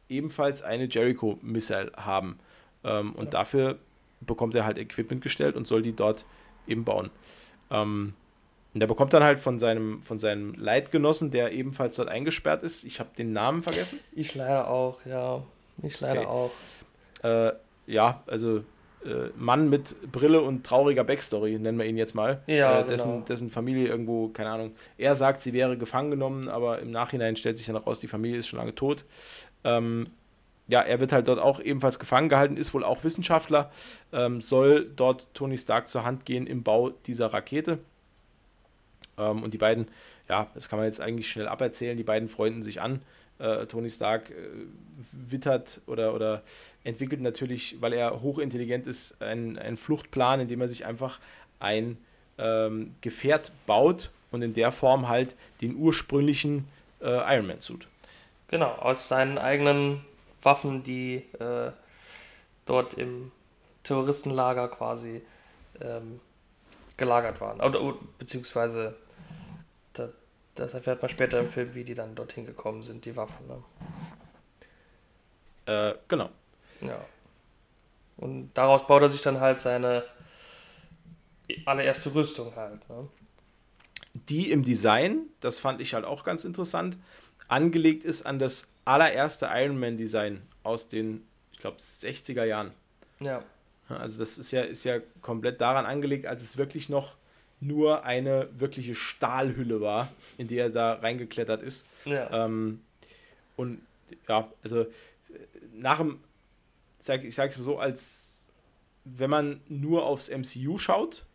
ebenfalls 0.07 0.61
eine 0.61 0.85
Jericho-Missile 0.85 1.91
haben. 1.95 2.39
Ähm, 2.83 3.13
und 3.13 3.25
ja. 3.25 3.31
dafür 3.31 3.79
bekommt 4.21 4.55
er 4.55 4.65
halt 4.65 4.77
Equipment 4.77 5.21
gestellt 5.21 5.55
und 5.55 5.67
soll 5.67 5.81
die 5.81 5.95
dort 5.95 6.25
eben 6.67 6.83
bauen. 6.83 7.09
Ähm, 7.71 8.13
und 8.73 8.81
er 8.81 8.87
bekommt 8.87 9.13
dann 9.13 9.23
halt 9.23 9.39
von 9.39 9.57
seinem, 9.59 10.03
von 10.03 10.19
seinem 10.19 10.53
Leitgenossen, 10.53 11.31
der 11.31 11.51
ebenfalls 11.51 11.95
dort 11.95 12.09
eingesperrt 12.09 12.63
ist, 12.63 12.83
ich 12.83 12.99
habe 12.99 13.09
den 13.17 13.33
Namen 13.33 13.63
vergessen. 13.63 13.99
Ich 14.11 14.35
leider 14.35 14.69
auch, 14.69 15.05
ja. 15.05 15.43
Ich 15.81 15.99
leider 15.99 16.21
okay. 16.21 16.27
auch. 16.27 16.51
Äh, 17.23 17.53
ja, 17.87 18.23
also 18.27 18.63
Mann 19.37 19.69
mit 19.69 19.95
Brille 20.11 20.41
und 20.41 20.65
trauriger 20.65 21.03
Backstory, 21.03 21.57
nennen 21.57 21.77
wir 21.77 21.85
ihn 21.85 21.97
jetzt 21.97 22.15
mal. 22.15 22.41
Ja, 22.47 22.81
äh, 22.81 22.85
dessen, 22.85 23.11
genau. 23.11 23.25
dessen 23.25 23.49
Familie 23.49 23.87
irgendwo, 23.87 24.27
keine 24.29 24.49
Ahnung, 24.49 24.71
er 24.97 25.15
sagt, 25.15 25.39
sie 25.41 25.53
wäre 25.53 25.77
gefangen 25.77 26.11
genommen, 26.11 26.49
aber 26.49 26.79
im 26.79 26.91
Nachhinein 26.91 27.35
stellt 27.35 27.57
sich 27.57 27.67
dann 27.67 27.77
raus, 27.77 27.99
die 27.99 28.07
Familie 28.07 28.39
ist 28.39 28.47
schon 28.47 28.59
lange 28.59 28.75
tot. 28.75 29.05
Ähm, 29.63 30.07
ja, 30.67 30.81
er 30.81 30.99
wird 30.99 31.13
halt 31.13 31.27
dort 31.27 31.39
auch 31.39 31.59
ebenfalls 31.59 31.97
gefangen 31.97 32.29
gehalten, 32.29 32.57
ist 32.57 32.73
wohl 32.73 32.83
auch 32.83 33.03
Wissenschaftler, 33.03 33.71
ähm, 34.13 34.41
soll 34.41 34.89
dort 34.95 35.33
Tony 35.33 35.57
Stark 35.57 35.87
zur 35.87 36.03
Hand 36.03 36.25
gehen 36.25 36.45
im 36.45 36.63
Bau 36.63 36.89
dieser 36.89 37.27
Rakete. 37.27 37.79
Ähm, 39.17 39.43
und 39.43 39.53
die 39.53 39.57
beiden, 39.57 39.87
ja, 40.27 40.47
das 40.53 40.69
kann 40.69 40.77
man 40.77 40.85
jetzt 40.85 41.01
eigentlich 41.01 41.29
schnell 41.31 41.47
aberzählen, 41.47 41.97
die 41.97 42.03
beiden 42.03 42.29
freunden 42.29 42.61
sich 42.61 42.81
an. 42.81 43.01
Äh, 43.39 43.65
Tony 43.67 43.89
Stark 43.89 44.29
äh, 44.31 44.33
wittert 45.11 45.81
oder, 45.87 46.13
oder 46.13 46.43
entwickelt 46.83 47.21
natürlich, 47.21 47.77
weil 47.79 47.93
er 47.93 48.21
hochintelligent 48.21 48.85
ist, 48.87 49.21
einen, 49.21 49.75
Fluchtplan, 49.75 50.41
indem 50.41 50.61
er 50.61 50.67
sich 50.67 50.85
einfach 50.85 51.19
ein 51.59 51.97
ähm, 52.37 52.93
Gefährt 53.01 53.51
baut 53.65 54.11
und 54.31 54.41
in 54.41 54.53
der 54.53 54.71
Form 54.71 55.07
halt 55.07 55.35
den 55.61 55.75
ursprünglichen 55.75 56.67
äh, 57.01 57.35
Iron 57.35 57.47
Man 57.47 57.61
Suit. 57.61 57.87
Genau, 58.49 58.71
aus 58.71 59.07
seinen 59.07 59.37
eigenen 59.37 60.01
Waffen, 60.41 60.83
die 60.83 61.23
äh, 61.39 61.71
dort 62.65 62.93
im 62.95 63.31
Terroristenlager 63.83 64.67
quasi 64.67 65.21
ähm, 65.81 66.19
gelagert 66.97 67.41
waren. 67.41 67.61
Oder, 67.61 67.95
beziehungsweise, 68.17 68.95
das 70.59 70.73
erfährt 70.73 71.01
man 71.01 71.09
später 71.09 71.39
im 71.39 71.49
Film, 71.49 71.73
wie 71.73 71.83
die 71.83 71.93
dann 71.93 72.15
dorthin 72.15 72.45
gekommen 72.45 72.83
sind, 72.83 73.05
die 73.05 73.15
Waffen. 73.15 73.47
Ne? 73.47 73.63
Äh, 75.65 75.95
genau. 76.07 76.29
Ja. 76.81 76.99
Und 78.17 78.51
daraus 78.53 78.85
baut 78.85 79.01
er 79.01 79.09
sich 79.09 79.21
dann 79.21 79.39
halt 79.39 79.59
seine 79.59 80.03
allererste 81.65 82.13
Rüstung 82.13 82.55
halt. 82.55 82.87
Ne? 82.89 83.07
Die 84.13 84.51
im 84.51 84.63
Design, 84.63 85.21
das 85.39 85.59
fand 85.59 85.79
ich 85.81 85.93
halt 85.93 86.05
auch 86.05 86.23
ganz 86.23 86.43
interessant, 86.43 86.97
angelegt 87.47 88.03
ist 88.03 88.25
an 88.25 88.39
das 88.39 88.67
allererste 88.85 89.49
Iron 89.51 89.79
Man 89.79 89.97
Design 89.97 90.41
aus 90.63 90.89
den, 90.89 91.25
ich 91.53 91.59
glaube, 91.59 91.77
60er 91.77 92.43
Jahren. 92.43 92.73
Ja. 93.19 93.43
Also 93.87 94.19
das 94.19 94.37
ist 94.37 94.51
ja, 94.51 94.61
ist 94.61 94.83
ja 94.83 94.99
komplett 95.21 95.61
daran 95.61 95.85
angelegt, 95.85 96.25
als 96.25 96.43
es 96.43 96.57
wirklich 96.57 96.89
noch 96.89 97.15
nur 97.59 98.03
eine 98.03 98.49
wirkliche 98.57 98.95
Stahlhülle 98.95 99.81
war, 99.81 100.07
in 100.37 100.47
die 100.47 100.57
er 100.57 100.69
da 100.69 100.93
reingeklettert 100.93 101.61
ist. 101.61 101.87
Ja. 102.05 102.45
Ähm, 102.45 102.81
und 103.57 103.81
ja, 104.27 104.49
also 104.63 104.85
nach 105.73 105.97
dem, 105.97 106.19
ich 106.99 107.35
sage 107.35 107.51
es 107.51 107.55
so, 107.55 107.79
als 107.79 108.47
wenn 109.03 109.29
man 109.29 109.61
nur 109.67 110.05
aufs 110.05 110.29
MCU 110.29 110.77
schaut, 110.77 111.25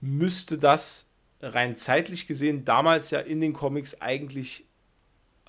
müsste 0.00 0.58
das 0.58 1.06
rein 1.40 1.76
zeitlich 1.76 2.26
gesehen 2.26 2.64
damals 2.64 3.10
ja 3.10 3.20
in 3.20 3.40
den 3.40 3.52
Comics 3.52 4.00
eigentlich 4.00 4.64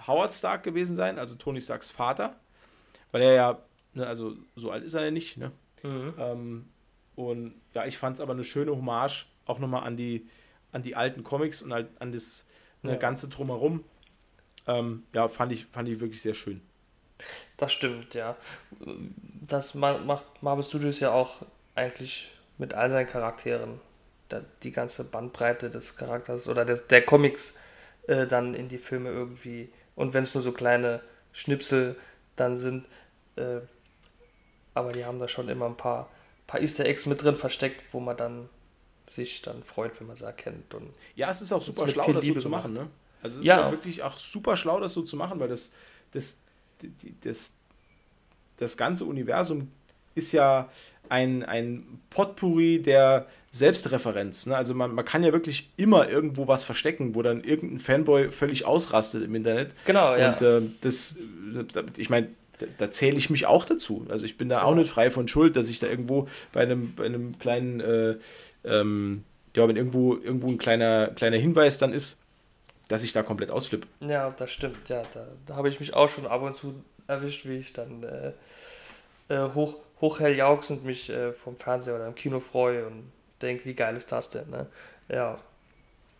Howard 0.08 0.34
Stark 0.34 0.64
gewesen 0.64 0.96
sein, 0.96 1.20
also 1.20 1.36
Tony 1.36 1.62
Starks 1.62 1.90
Vater, 1.90 2.36
weil 3.12 3.22
er 3.22 3.34
ja, 3.34 3.62
ne, 3.94 4.08
also 4.08 4.36
so 4.56 4.72
alt 4.72 4.84
ist 4.84 4.94
er 4.94 5.06
ja 5.06 5.12
nicht, 5.12 5.38
ne? 5.38 5.52
Mhm. 5.84 6.14
Ähm, 6.18 6.70
und 7.16 7.54
ja, 7.74 7.86
ich 7.86 7.98
fand 7.98 8.16
es 8.16 8.22
aber 8.22 8.34
eine 8.34 8.44
schöne 8.44 8.72
Hommage 8.72 9.28
auch 9.46 9.60
nochmal 9.60 9.84
an 9.84 9.98
die, 9.98 10.28
an 10.72 10.84
die 10.84 10.96
alten 10.96 11.24
Comics 11.24 11.62
und 11.62 11.74
halt 11.74 11.90
an 12.00 12.12
das 12.12 12.48
ne, 12.82 12.92
ja. 12.92 12.98
ganze 12.98 13.28
Drumherum. 13.28 13.84
Ähm, 14.68 15.04
ja, 15.14 15.28
fand 15.30 15.52
ich, 15.52 15.66
fand 15.68 15.90
ich 15.90 16.00
wirklich 16.00 16.22
sehr 16.22 16.34
schön. 16.34 16.62
Das 17.58 17.72
stimmt, 17.72 18.14
ja. 18.14 18.36
Das 19.48 19.76
macht 19.76 20.26
Marvel 20.42 20.64
Studios 20.64 21.00
ja 21.00 21.12
auch 21.12 21.46
eigentlich 21.76 22.32
mit 22.58 22.74
all 22.74 22.90
seinen 22.90 23.08
Charakteren. 23.08 23.80
Die 24.64 24.72
ganze 24.72 25.04
Bandbreite 25.04 25.70
des 25.70 25.98
Charakters 25.98 26.48
oder 26.48 26.64
des, 26.64 26.88
der 26.88 27.06
Comics 27.06 27.60
äh, 28.08 28.26
dann 28.26 28.54
in 28.54 28.70
die 28.70 28.78
Filme 28.78 29.10
irgendwie 29.10 29.70
und 29.96 30.14
wenn 30.14 30.24
es 30.24 30.34
nur 30.34 30.42
so 30.42 30.52
kleine 30.52 31.02
Schnipsel 31.34 31.96
dann 32.36 32.56
sind. 32.56 32.88
Äh, 33.36 33.60
aber 34.74 34.94
die 34.94 35.06
haben 35.06 35.20
da 35.20 35.28
schon 35.28 35.50
immer 35.50 35.66
ein 35.66 35.76
paar, 35.76 36.10
paar 36.48 36.62
Easter 36.62 36.86
Eggs 36.86 37.06
mit 37.06 37.22
drin 37.24 37.36
versteckt, 37.36 37.84
wo 37.94 38.00
man 38.00 38.16
dann 38.16 38.50
sich 39.14 39.42
dann 39.42 39.64
freut, 39.64 40.00
wenn 40.00 40.08
man 40.08 40.16
sie 40.16 40.26
erkennt. 40.26 40.74
Und 40.74 40.90
ja, 41.16 41.30
es 41.30 41.42
ist 41.42 41.52
auch 41.52 41.62
super 41.62 41.88
schlau, 41.88 42.12
das 42.12 42.26
so 42.26 42.36
zu 42.36 42.50
machen. 42.50 42.74
Ne? 42.74 42.88
Also 43.22 43.38
es 43.38 43.42
ist 43.42 43.48
ja. 43.48 43.72
wirklich 43.72 44.04
auch 44.04 44.18
super 44.18 44.58
schlau, 44.58 44.80
das 44.80 44.94
so 44.94 45.02
zu 45.02 45.16
machen, 45.16 45.40
weil 45.40 45.50
das, 45.50 45.72
das, 46.12 46.40
das, 46.80 46.90
das, 47.22 47.54
das 48.58 48.78
ganze 48.78 49.06
Universum 49.06 49.72
ist 50.16 50.32
ja 50.32 50.70
ein, 51.10 51.44
ein 51.44 52.00
Potpourri 52.10 52.82
der 52.82 53.28
Selbstreferenz. 53.52 54.46
Ne? 54.46 54.56
Also 54.56 54.74
man, 54.74 54.94
man 54.94 55.06
kann 55.06 55.24
ja 55.24 55.34
wirklich 55.34 55.70
immer 55.78 56.10
irgendwo 56.10 56.48
was 56.48 56.64
verstecken, 56.64 57.16
wo 57.16 57.22
dann 57.22 57.44
irgendein 57.44 57.80
Fanboy 57.80 58.32
völlig 58.32 58.66
ausrastet 58.66 59.24
im 59.24 59.36
Internet. 59.36 59.74
Genau, 59.86 60.16
ja. 60.16 60.34
Und 60.34 60.42
äh, 60.42 60.62
das, 60.82 61.18
ich 61.98 62.10
meine, 62.10 62.30
da, 62.62 62.68
da 62.78 62.92
zähle 62.92 63.18
ich 63.18 63.30
mich 63.30 63.46
auch 63.46 63.66
dazu. 63.66 64.06
Also 64.10 64.26
ich 64.26 64.38
bin 64.38 64.50
da 64.50 64.64
auch 64.64 64.76
nicht 64.76 64.90
frei 64.90 65.10
von 65.10 65.28
Schuld, 65.28 65.56
dass 65.56 65.70
ich 65.70 65.80
da 65.80 65.88
irgendwo 65.88 66.28
bei 66.54 66.62
einem, 66.62 66.96
bei 66.96 67.06
einem 67.06 67.38
kleinen, 67.40 67.80
äh, 67.80 68.16
ähm, 68.64 69.24
ja, 69.56 69.68
wenn 69.68 69.76
irgendwo, 69.76 70.16
irgendwo 70.16 70.48
ein 70.48 70.58
kleiner, 70.58 71.08
kleiner 71.08 71.38
Hinweis 71.38 71.78
dann 71.78 71.94
ist, 71.94 72.22
dass 72.88 73.04
ich 73.04 73.14
da 73.14 73.24
komplett 73.24 73.52
ausflippe. 73.52 73.88
Ja, 74.02 74.32
das 74.32 74.52
stimmt. 74.52 74.90
Ja, 74.90 75.04
da, 75.14 75.28
da 75.46 75.56
habe 75.56 75.70
ich 75.70 75.80
mich 75.80 75.94
auch 75.94 76.10
schon 76.10 76.28
ab 76.28 76.42
und 76.42 76.56
zu 76.56 76.74
erwischt, 77.08 77.46
wie 77.46 77.58
ich 77.58 77.74
dann 77.74 78.04
äh, 78.04 78.32
äh, 79.34 79.54
hoch, 79.54 79.76
hochhelljauchzend 80.02 80.84
mich 80.84 81.10
äh, 81.10 81.34
vom 81.34 81.56
Fernseher 81.56 81.96
oder 81.96 82.08
im 82.08 82.16
Kino 82.16 82.40
freue 82.40 82.86
und 82.88 83.12
denke, 83.42 83.66
wie 83.66 83.74
geil 83.74 83.96
ist 83.96 84.12
das 84.12 84.30
denn? 84.30 84.50
Ne? 84.50 84.68
Ja, 85.10 85.40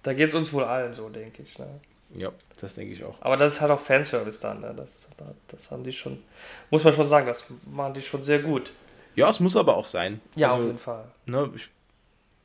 da 0.04 0.14
geht 0.14 0.30
es 0.30 0.34
uns 0.34 0.54
wohl 0.54 0.64
allen 0.64 0.94
so, 0.94 1.10
denke 1.10 1.44
ich. 1.44 1.60
Ne? 1.60 1.68
Ja, 2.16 2.32
das 2.60 2.76
denke 2.76 2.94
ich 2.94 3.04
auch. 3.04 3.16
Aber 3.22 3.38
das 3.38 3.54
ist 3.54 3.62
halt 3.62 3.72
auch 3.72 3.80
Fanservice 3.80 4.40
dann. 4.40 4.62
Ne? 4.62 4.74
Das, 4.76 5.08
das 5.48 5.72
haben 5.72 5.84
die 5.84 5.94
schon, 5.94 6.22
muss 6.70 6.84
man 6.84 6.94
schon 6.94 7.08
sagen, 7.08 7.26
das 7.26 7.46
machen 7.66 7.94
die 7.94 8.02
schon 8.02 8.24
sehr 8.24 8.40
gut. 8.40 8.74
Ja, 9.16 9.30
es 9.30 9.40
muss 9.40 9.56
aber 9.56 9.76
auch 9.76 9.88
sein. 9.88 10.22
Ja, 10.36 10.48
also, 10.48 10.58
auf 10.58 10.66
jeden 10.66 10.78
Fall. 10.78 11.06
Ne, 11.26 11.50
ich, 11.56 11.70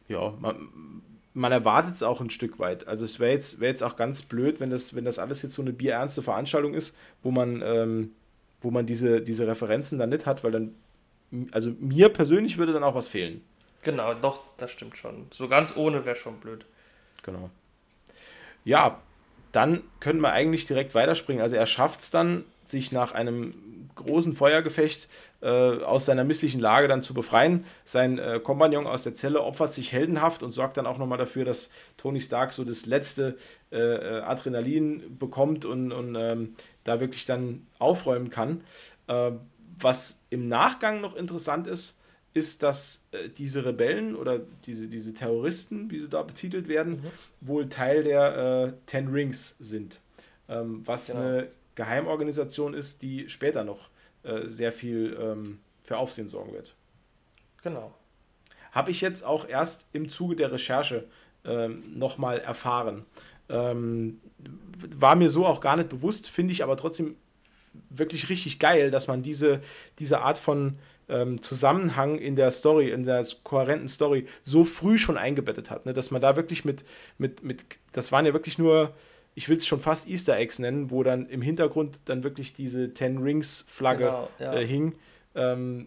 ja, 0.09 0.33
man, 0.41 1.03
man 1.35 1.53
erwartet 1.53 1.95
es 1.95 2.03
auch 2.03 2.21
ein 2.21 2.31
Stück 2.31 2.59
weit. 2.59 2.89
Also 2.89 3.05
es 3.05 3.21
wäre 3.21 3.33
jetzt, 3.33 3.61
wär 3.61 3.69
jetzt 3.69 3.83
auch 3.83 3.97
ganz 3.97 4.23
blöd, 4.23 4.61
wenn 4.61 4.71
das, 4.71 4.95
wenn 4.95 5.05
das 5.05 5.19
alles 5.19 5.43
jetzt 5.43 5.55
so 5.55 5.62
eine 5.62 5.73
bierernste 5.73 6.23
Veranstaltung 6.23 6.75
ist, 6.75 6.97
wo 7.23 7.31
man, 7.31 7.62
ähm, 7.62 8.12
wo 8.62 8.71
man 8.71 8.87
diese, 8.87 9.21
diese 9.21 9.47
Referenzen 9.47 9.99
dann 9.99 10.09
nicht 10.11 10.27
hat, 10.27 10.45
weil 10.45 10.53
dann, 10.53 10.75
also 11.53 11.71
mir 11.79 12.09
persönlich 12.09 12.59
würde 12.59 12.73
dann 12.73 12.85
auch 12.85 12.95
was 12.95 13.09
fehlen. 13.09 13.45
Genau, 13.83 14.14
doch, 14.14 14.41
das 14.57 14.71
stimmt 14.73 14.97
schon. 14.97 15.27
So 15.31 15.47
ganz 15.47 15.77
ohne 15.77 16.05
wäre 16.05 16.17
schon 16.17 16.41
blöd. 16.41 16.64
Genau. 17.23 17.51
Ja, 18.64 19.01
dann 19.57 19.82
können 20.00 20.20
wir 20.20 20.32
eigentlich 20.32 20.66
direkt 20.66 20.94
weiterspringen. 20.94 21.42
Also 21.42 21.57
er 21.57 21.66
schafft 21.66 22.02
es 22.02 22.11
dann, 22.11 22.44
sich 22.68 22.92
nach 22.92 23.12
einem 23.12 23.54
großen 23.94 24.36
Feuergefecht 24.36 25.09
äh, 25.40 25.48
aus 25.48 26.04
seiner 26.04 26.24
misslichen 26.24 26.61
Lage 26.61 26.88
dann 26.88 27.02
zu 27.02 27.14
befreien. 27.14 27.64
Sein 27.84 28.18
äh, 28.18 28.38
Kompagnon 28.42 28.86
aus 28.86 29.02
der 29.02 29.14
Zelle 29.14 29.42
opfert 29.42 29.72
sich 29.72 29.92
heldenhaft 29.92 30.42
und 30.42 30.50
sorgt 30.50 30.76
dann 30.76 30.86
auch 30.86 30.98
nochmal 30.98 31.16
dafür, 31.16 31.44
dass 31.44 31.70
Tony 31.96 32.20
Stark 32.20 32.52
so 32.52 32.64
das 32.64 32.84
letzte 32.84 33.38
äh, 33.72 33.78
äh 33.78 34.20
Adrenalin 34.20 35.16
bekommt 35.18 35.64
und, 35.64 35.92
und 35.92 36.14
ähm, 36.16 36.54
da 36.84 37.00
wirklich 37.00 37.24
dann 37.24 37.66
aufräumen 37.78 38.28
kann. 38.28 38.62
Äh, 39.07 39.32
was 39.78 40.20
im 40.28 40.48
Nachgang 40.48 41.00
noch 41.00 41.16
interessant 41.16 41.66
ist, 41.66 42.00
ist, 42.37 42.62
dass 42.62 43.07
äh, 43.12 43.28
diese 43.28 43.64
Rebellen 43.64 44.14
oder 44.14 44.41
diese, 44.66 44.89
diese 44.89 45.14
Terroristen, 45.14 45.91
wie 45.91 46.01
sie 46.01 46.09
da 46.09 46.22
betitelt 46.22 46.68
werden, 46.68 47.03
mhm. 47.03 47.11
wohl 47.41 47.68
Teil 47.68 48.03
der 48.05 48.68
äh, 48.68 48.72
Ten 48.87 49.09
Rings 49.09 49.57
sind. 49.59 50.01
Ähm, 50.49 50.82
was 50.84 51.09
genau. 51.09 51.20
eine 51.20 51.49
Geheimorganisation 51.74 52.74
ist, 52.74 53.03
die 53.03 53.28
später 53.28 53.64
noch 53.64 53.91
äh, 54.22 54.47
sehr 54.47 54.72
viel 54.72 55.16
ähm, 55.20 55.59
für 55.82 55.99
Aufsehen 55.99 56.28
sorgen 56.28 56.53
wird. 56.53 56.74
Genau. 57.62 57.95
Habe 58.72 58.91
ich 58.91 59.01
jetzt 59.01 59.24
auch 59.24 59.49
erst 59.49 59.87
im 59.93 60.09
Zuge 60.09 60.37
der 60.37 60.53
Recherche 60.53 61.05
ähm, 61.45 61.82
nochmal 61.99 62.41
erfahren. 62.41 63.07
Ähm, 63.49 64.20
war 64.97 65.14
mir 65.14 65.30
so 65.30 65.47
auch 65.47 65.61
gar 65.61 65.76
nicht 65.76 65.89
bewusst, 65.89 66.28
finde 66.28 66.53
ich 66.53 66.62
aber 66.62 66.76
trotzdem 66.76 67.16
wirklich 67.91 68.28
richtig 68.28 68.59
geil, 68.59 68.91
dass 68.91 69.07
man 69.09 69.22
diese, 69.22 69.61
diese 69.99 70.20
Art 70.20 70.39
von 70.39 70.78
ähm, 71.09 71.40
Zusammenhang 71.42 72.18
in 72.18 72.36
der 72.36 72.50
Story, 72.50 72.90
in 72.90 73.04
der 73.04 73.24
kohärenten 73.44 73.88
Story 73.88 74.26
so 74.42 74.64
früh 74.64 74.98
schon 74.98 75.16
eingebettet 75.16 75.70
hat. 75.70 75.86
Ne? 75.86 75.92
Dass 75.92 76.11
man 76.11 76.20
da 76.20 76.36
wirklich 76.36 76.64
mit, 76.64 76.84
mit, 77.18 77.42
mit, 77.42 77.64
das 77.92 78.12
waren 78.12 78.26
ja 78.26 78.32
wirklich 78.32 78.59
nur, 78.59 78.94
ich 79.34 79.48
will 79.48 79.57
es 79.57 79.66
schon 79.66 79.80
fast 79.80 80.09
Easter 80.09 80.36
Eggs 80.36 80.59
nennen, 80.59 80.90
wo 80.90 81.02
dann 81.02 81.28
im 81.28 81.42
Hintergrund 81.42 82.00
dann 82.07 82.24
wirklich 82.24 82.54
diese 82.54 82.92
Ten 82.94 83.18
Rings 83.18 83.64
Flagge 83.68 84.04
genau, 84.04 84.28
ja. 84.38 84.54
äh, 84.54 84.66
hing. 84.66 84.94
Ähm, 85.34 85.86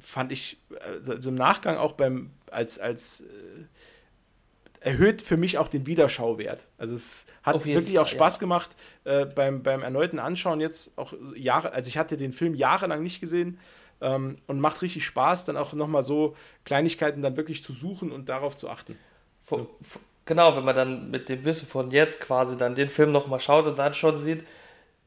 fand 0.00 0.32
ich 0.32 0.58
also 1.06 1.30
im 1.30 1.36
Nachgang 1.36 1.76
auch 1.76 1.92
beim, 1.92 2.30
als, 2.50 2.78
als 2.78 3.20
äh, 3.20 4.86
erhöht 4.86 5.20
für 5.22 5.36
mich 5.36 5.58
auch 5.58 5.68
den 5.68 5.86
Wiederschauwert. 5.86 6.66
Also 6.78 6.94
es 6.94 7.26
hat 7.42 7.64
wirklich 7.64 7.94
Fall, 7.94 8.04
auch 8.04 8.08
Spaß 8.08 8.36
ja. 8.36 8.40
gemacht 8.40 8.70
äh, 9.04 9.26
beim, 9.26 9.62
beim 9.62 9.82
erneuten 9.82 10.18
Anschauen 10.18 10.60
jetzt 10.60 10.96
auch 10.96 11.12
Jahre, 11.34 11.72
also 11.72 11.88
ich 11.88 11.98
hatte 11.98 12.16
den 12.16 12.32
Film 12.32 12.54
jahrelang 12.54 13.02
nicht 13.02 13.20
gesehen, 13.20 13.58
ähm, 14.00 14.36
und 14.46 14.60
macht 14.60 14.82
richtig 14.82 15.04
Spaß, 15.04 15.44
dann 15.44 15.56
auch 15.56 15.72
nochmal 15.72 16.02
so 16.02 16.36
Kleinigkeiten 16.64 17.22
dann 17.22 17.36
wirklich 17.36 17.62
zu 17.62 17.72
suchen 17.72 18.12
und 18.12 18.28
darauf 18.28 18.56
zu 18.56 18.68
achten. 18.68 18.98
Vor, 19.42 19.58
ja. 19.60 19.66
Genau, 20.26 20.56
wenn 20.56 20.64
man 20.64 20.74
dann 20.74 21.10
mit 21.10 21.28
dem 21.28 21.44
Wissen 21.44 21.68
von 21.68 21.92
jetzt 21.92 22.20
quasi 22.20 22.56
dann 22.56 22.74
den 22.74 22.88
Film 22.88 23.12
nochmal 23.12 23.38
schaut 23.38 23.66
und 23.66 23.78
dann 23.78 23.94
schon 23.94 24.18
sieht, 24.18 24.44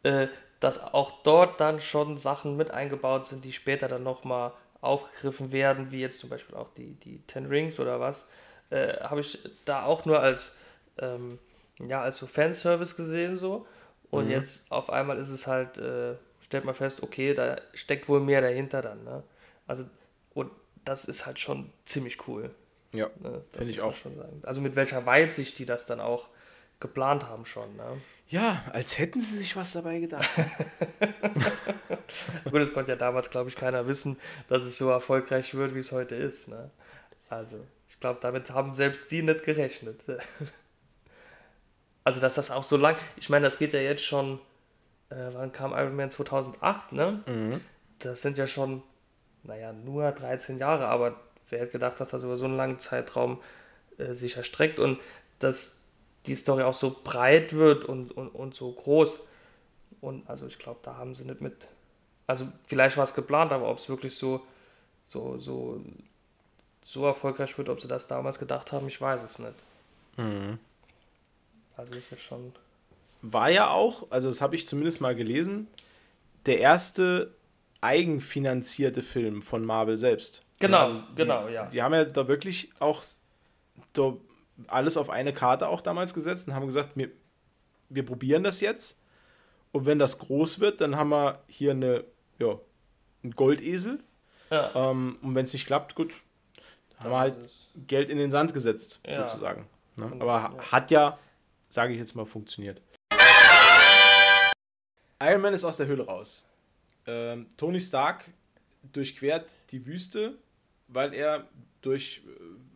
äh, 0.03 0.27
dass 0.61 0.81
auch 0.81 1.23
dort 1.23 1.59
dann 1.59 1.81
schon 1.81 2.17
Sachen 2.17 2.55
mit 2.55 2.71
eingebaut 2.71 3.25
sind, 3.25 3.43
die 3.43 3.51
später 3.51 3.89
dann 3.89 4.03
nochmal 4.03 4.53
aufgegriffen 4.81 5.51
werden, 5.51 5.91
wie 5.91 5.99
jetzt 5.99 6.19
zum 6.19 6.29
Beispiel 6.29 6.55
auch 6.55 6.69
die, 6.77 6.93
die 6.93 7.21
Ten 7.27 7.47
Rings 7.47 7.81
oder 7.81 7.99
was, 7.99 8.29
äh, 8.69 8.93
habe 9.01 9.19
ich 9.19 9.39
da 9.65 9.83
auch 9.83 10.05
nur 10.05 10.21
als, 10.21 10.55
ähm, 10.99 11.37
ja, 11.85 12.01
als 12.01 12.17
so 12.17 12.25
Fanservice 12.25 12.95
gesehen 12.95 13.35
so. 13.35 13.65
Und 14.09 14.25
mhm. 14.25 14.31
jetzt 14.31 14.71
auf 14.71 14.89
einmal 14.89 15.17
ist 15.17 15.29
es 15.29 15.47
halt 15.47 15.77
äh, 15.77 16.15
stellt 16.49 16.65
man 16.65 16.73
fest, 16.73 17.03
okay, 17.03 17.35
da 17.35 17.57
steckt 17.75 18.09
wohl 18.09 18.21
mehr 18.21 18.41
dahinter 18.41 18.81
dann. 18.81 19.03
Ne? 19.03 19.21
Also, 19.67 19.85
und 20.33 20.49
das 20.83 21.05
ist 21.05 21.27
halt 21.27 21.37
schon 21.37 21.71
ziemlich 21.85 22.27
cool. 22.27 22.49
Ja, 22.91 23.07
ne? 23.19 23.43
finde 23.51 23.69
ich 23.69 23.81
auch. 23.81 23.95
Schon 23.95 24.15
sagen. 24.15 24.41
Also 24.41 24.59
mit 24.59 24.75
welcher 24.75 25.05
Weitsicht 25.05 25.59
die 25.59 25.67
das 25.67 25.85
dann 25.85 25.99
auch 25.99 26.29
geplant 26.79 27.27
haben 27.27 27.45
schon. 27.45 27.75
Ne? 27.75 28.01
Ja, 28.29 28.65
als 28.73 28.97
hätten 28.97 29.21
sie 29.21 29.37
sich 29.37 29.55
was 29.55 29.73
dabei 29.73 29.99
gedacht. 29.99 30.27
Gut, 32.45 32.61
es 32.61 32.73
konnte 32.73 32.93
ja 32.93 32.95
damals, 32.95 33.29
glaube 33.29 33.51
ich, 33.51 33.55
keiner 33.55 33.87
wissen, 33.87 34.17
dass 34.47 34.63
es 34.63 34.79
so 34.79 34.89
erfolgreich 34.89 35.53
wird, 35.53 35.75
wie 35.75 35.79
es 35.79 35.91
heute 35.91 36.15
ist. 36.15 36.47
Ne? 36.47 36.71
Also, 37.29 37.63
ich 37.89 37.99
glaube, 37.99 38.17
damit 38.23 38.49
haben 38.49 38.73
selbst 38.73 39.11
die 39.11 39.21
nicht 39.21 39.43
gerechnet. 39.43 40.01
also, 42.03 42.19
dass 42.19 42.33
das 42.33 42.49
auch 42.49 42.63
so 42.63 42.75
lang, 42.75 42.95
ich 43.17 43.29
meine, 43.29 43.45
das 43.45 43.59
geht 43.59 43.73
ja 43.73 43.81
jetzt 43.81 44.03
schon 44.03 44.39
äh, 45.09 45.29
wann 45.33 45.51
kam 45.51 45.71
Iron 45.73 45.95
Man 45.95 46.11
2008, 46.11 46.91
ne? 46.91 47.23
Mhm. 47.25 47.61
Das 47.99 48.21
sind 48.21 48.37
ja 48.37 48.47
schon, 48.47 48.83
naja, 49.43 49.73
nur 49.73 50.11
13 50.11 50.57
Jahre, 50.57 50.87
aber 50.87 51.19
wer 51.49 51.59
hätte 51.59 51.73
gedacht, 51.73 51.99
dass 51.99 52.09
das 52.09 52.23
über 52.23 52.37
so 52.37 52.45
einen 52.45 52.57
langen 52.57 52.79
Zeitraum 52.79 53.41
äh, 53.97 54.13
sich 54.13 54.37
erstreckt 54.37 54.79
und 54.79 54.99
dass 55.39 55.77
die 56.25 56.35
Story 56.35 56.63
auch 56.63 56.73
so 56.73 56.95
breit 57.03 57.53
wird 57.53 57.85
und, 57.85 58.15
und, 58.15 58.29
und 58.29 58.55
so 58.55 58.71
groß. 58.71 59.21
Und 60.01 60.29
also 60.29 60.45
ich 60.47 60.59
glaube, 60.59 60.79
da 60.83 60.95
haben 60.95 61.15
sie 61.15 61.25
nicht 61.25 61.41
mit. 61.41 61.67
Also 62.27 62.47
vielleicht 62.67 62.97
war 62.97 63.03
es 63.03 63.13
geplant, 63.13 63.51
aber 63.51 63.69
ob 63.69 63.77
es 63.77 63.89
wirklich 63.89 64.15
so, 64.15 64.45
so, 65.05 65.37
so, 65.37 65.81
so 66.83 67.05
erfolgreich 67.05 67.57
wird, 67.57 67.69
ob 67.69 67.81
sie 67.81 67.87
das 67.87 68.07
damals 68.07 68.37
gedacht 68.37 68.71
haben, 68.71 68.87
ich 68.87 69.01
weiß 69.01 69.23
es 69.23 69.39
nicht. 69.39 69.55
Mhm. 70.17 70.59
Also 71.75 71.93
ist 71.95 72.11
ja 72.11 72.17
schon 72.17 72.53
war 73.21 73.49
ja 73.49 73.69
auch, 73.69 74.09
also 74.11 74.27
das 74.27 74.41
habe 74.41 74.55
ich 74.55 74.65
zumindest 74.67 75.01
mal 75.01 75.15
gelesen, 75.15 75.67
der 76.45 76.59
erste 76.59 77.33
eigenfinanzierte 77.81 79.01
Film 79.01 79.41
von 79.41 79.63
Marvel 79.63 79.97
selbst. 79.97 80.45
Genau, 80.59 80.79
also 80.79 80.99
die, 80.99 81.15
genau, 81.15 81.47
ja. 81.47 81.65
Die 81.67 81.81
haben 81.81 81.93
ja 81.93 82.05
da 82.05 82.27
wirklich 82.27 82.71
auch 82.79 83.03
da 83.93 84.15
alles 84.67 84.97
auf 84.97 85.09
eine 85.09 85.33
Karte 85.33 85.67
auch 85.67 85.81
damals 85.81 86.13
gesetzt 86.13 86.47
und 86.47 86.55
haben 86.55 86.65
gesagt, 86.65 86.91
wir, 86.95 87.09
wir 87.89 88.05
probieren 88.05 88.43
das 88.43 88.59
jetzt. 88.61 88.99
Und 89.71 89.85
wenn 89.85 89.99
das 89.99 90.19
groß 90.19 90.59
wird, 90.59 90.81
dann 90.81 90.95
haben 90.95 91.09
wir 91.09 91.39
hier 91.47 91.71
eine, 91.71 92.03
ja, 92.39 92.59
einen 93.23 93.35
Goldesel. 93.35 93.99
Ja. 94.49 94.91
Ähm, 94.91 95.17
und 95.21 95.35
wenn 95.35 95.45
es 95.45 95.53
nicht 95.53 95.67
klappt, 95.67 95.95
gut, 95.95 96.13
dann 96.89 97.05
haben 97.05 97.11
wir 97.11 97.19
halt 97.19 97.35
Geld 97.87 98.09
in 98.09 98.17
den 98.17 98.31
Sand 98.31 98.53
gesetzt, 98.53 98.99
ja. 99.05 99.27
sozusagen. 99.27 99.67
Ne? 99.95 100.11
Aber 100.19 100.55
hat 100.71 100.91
ja, 100.91 101.19
sage 101.69 101.93
ich 101.93 101.99
jetzt 101.99 102.15
mal, 102.15 102.25
funktioniert. 102.25 102.81
Iron 105.21 105.41
Man 105.41 105.53
ist 105.53 105.63
aus 105.63 105.77
der 105.77 105.87
Höhle 105.87 106.05
raus. 106.05 106.45
Ähm, 107.05 107.47
Tony 107.57 107.79
Stark 107.79 108.31
durchquert 108.93 109.55
die 109.71 109.85
Wüste, 109.85 110.35
weil 110.87 111.13
er 111.13 111.47
durch, 111.81 112.21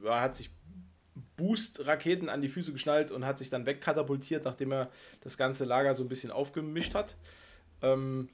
äh, 0.03 0.09
hat 0.09 0.35
sich 0.35 0.49
Boost-Raketen 1.37 2.29
an 2.29 2.41
die 2.41 2.49
Füße 2.49 2.71
geschnallt 2.71 3.11
und 3.11 3.25
hat 3.25 3.37
sich 3.37 3.49
dann 3.49 3.65
wegkatapultiert, 3.65 4.45
nachdem 4.45 4.71
er 4.71 4.91
das 5.21 5.37
ganze 5.37 5.65
Lager 5.65 5.95
so 5.95 6.03
ein 6.03 6.09
bisschen 6.09 6.31
aufgemischt 6.31 6.95
hat. 6.95 7.15
Ähm, 7.81 8.29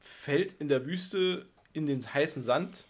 fällt 0.00 0.54
in 0.54 0.68
der 0.68 0.86
Wüste 0.86 1.46
in 1.72 1.86
den 1.86 2.02
heißen 2.02 2.42
Sand, 2.42 2.86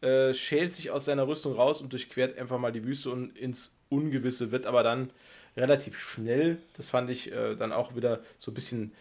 äh, 0.00 0.34
schält 0.34 0.74
sich 0.74 0.90
aus 0.90 1.04
seiner 1.04 1.26
Rüstung 1.26 1.54
raus 1.54 1.80
und 1.80 1.92
durchquert 1.92 2.38
einfach 2.38 2.58
mal 2.58 2.72
die 2.72 2.84
Wüste 2.84 3.10
und 3.10 3.36
ins 3.36 3.76
Ungewisse, 3.88 4.50
wird 4.50 4.66
aber 4.66 4.82
dann 4.82 5.10
relativ 5.56 5.98
schnell. 5.98 6.58
Das 6.76 6.90
fand 6.90 7.10
ich 7.10 7.32
äh, 7.32 7.54
dann 7.56 7.72
auch 7.72 7.96
wieder 7.96 8.20
so 8.38 8.50
ein 8.50 8.54
bisschen 8.54 8.92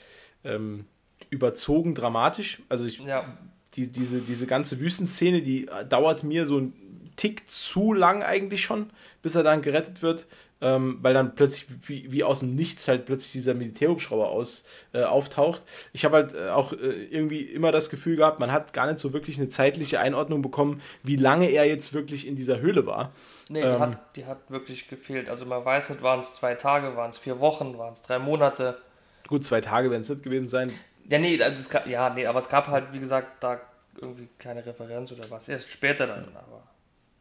ähm, 0.44 0.86
überzogen 1.30 1.96
dramatisch. 1.96 2.62
Also 2.70 2.86
ich, 2.86 3.00
ja. 3.00 3.38
die, 3.76 3.88
diese, 3.88 4.22
diese 4.22 4.46
ganze 4.46 4.80
Wüstenszene, 4.80 5.42
die 5.42 5.68
äh, 5.68 5.86
dauert 5.86 6.24
mir 6.24 6.46
so 6.46 6.60
ein 6.60 6.74
Tick 7.16 7.50
zu 7.50 7.94
lang 7.94 8.24
eigentlich 8.24 8.64
schon, 8.64 8.90
bis 9.22 9.36
er 9.36 9.44
dann 9.44 9.62
gerettet 9.62 10.02
wird, 10.02 10.26
ähm, 10.62 10.98
weil 11.02 11.14
dann 11.14 11.36
plötzlich 11.36 11.68
wie, 11.88 12.12
wie 12.12 12.24
aus 12.24 12.40
dem 12.40 12.56
Nichts 12.56 12.88
halt 12.88 13.06
plötzlich 13.06 13.34
dieser 13.34 13.54
Militärhubschrauber 13.54 14.30
aus, 14.30 14.66
äh, 14.94 15.04
auftaucht. 15.04 15.62
Ich 15.92 16.06
habe 16.06 16.16
halt 16.18 16.34
äh, 16.34 16.50
auch 16.50 16.74
äh, 16.74 16.76
irgendwie 16.76 17.42
immer 17.42 17.72
das 17.72 17.90
Gefühl 17.90 18.16
gehabt, 18.16 18.40
man 18.40 18.52
hat 18.52 18.74
gar 18.74 18.88
nicht 18.88 19.00
so 19.00 19.14
wirklich 19.14 19.38
eine 19.38 19.50
zeitliche 19.50 20.00
Einordnung 20.00 20.42
bekommen, 20.42 20.82
wie 21.04 21.18
lange 21.18 21.50
er 21.50 21.66
jetzt 21.66 21.94
wirklich 21.94 22.26
in 22.28 22.36
dieser 22.36 22.62
Höhle 22.62 22.86
war. 22.86 23.12
Nee, 23.50 23.62
die, 23.62 23.68
ähm, 23.68 23.80
hat, 23.80 24.16
die 24.16 24.26
hat 24.26 24.50
wirklich 24.50 24.88
gefehlt. 24.88 25.30
Also 25.30 25.46
man 25.46 25.64
weiß 25.66 25.90
nicht, 25.90 26.02
waren 26.02 26.20
es 26.20 26.34
zwei 26.34 26.56
Tage, 26.56 26.96
waren 26.96 27.10
es 27.10 27.18
vier 27.18 27.40
Wochen, 27.40 27.78
waren 27.78 27.94
es 27.94 28.02
drei 28.02 28.20
Monate. 28.20 28.82
Gut, 29.28 29.44
zwei 29.44 29.62
Tage 29.62 29.92
werden 29.92 30.02
es 30.02 30.10
nicht 30.10 30.24
gewesen 30.24 30.48
sein. 30.48 30.72
Ja, 31.10 31.20
nee, 31.20 31.38
das, 31.38 31.70
ja, 31.86 32.10
nee, 32.10 32.26
aber 32.26 32.40
es 32.40 32.50
gab 32.50 32.68
halt, 32.68 32.94
wie 32.94 33.00
gesagt, 33.00 33.44
da 33.44 33.60
irgendwie 34.00 34.30
keine 34.38 34.66
Referenz 34.66 35.12
oder 35.12 35.30
was. 35.30 35.48
Erst 35.50 35.72
später 35.72 36.08
dann, 36.08 36.36
aber. 36.36 36.64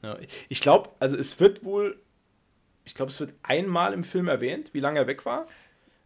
Ja, 0.02 0.16
ich 0.48 0.60
glaube, 0.60 0.90
also 0.98 1.16
es 1.16 1.38
wird 1.40 1.64
wohl, 1.64 2.00
ich 2.84 2.94
glaube, 2.94 3.10
es 3.10 3.20
wird 3.20 3.34
einmal 3.42 3.92
im 3.92 4.04
Film 4.04 4.28
erwähnt, 4.28 4.70
wie 4.72 4.80
lange 4.80 4.98
er 5.00 5.06
weg 5.06 5.24
war. 5.24 5.46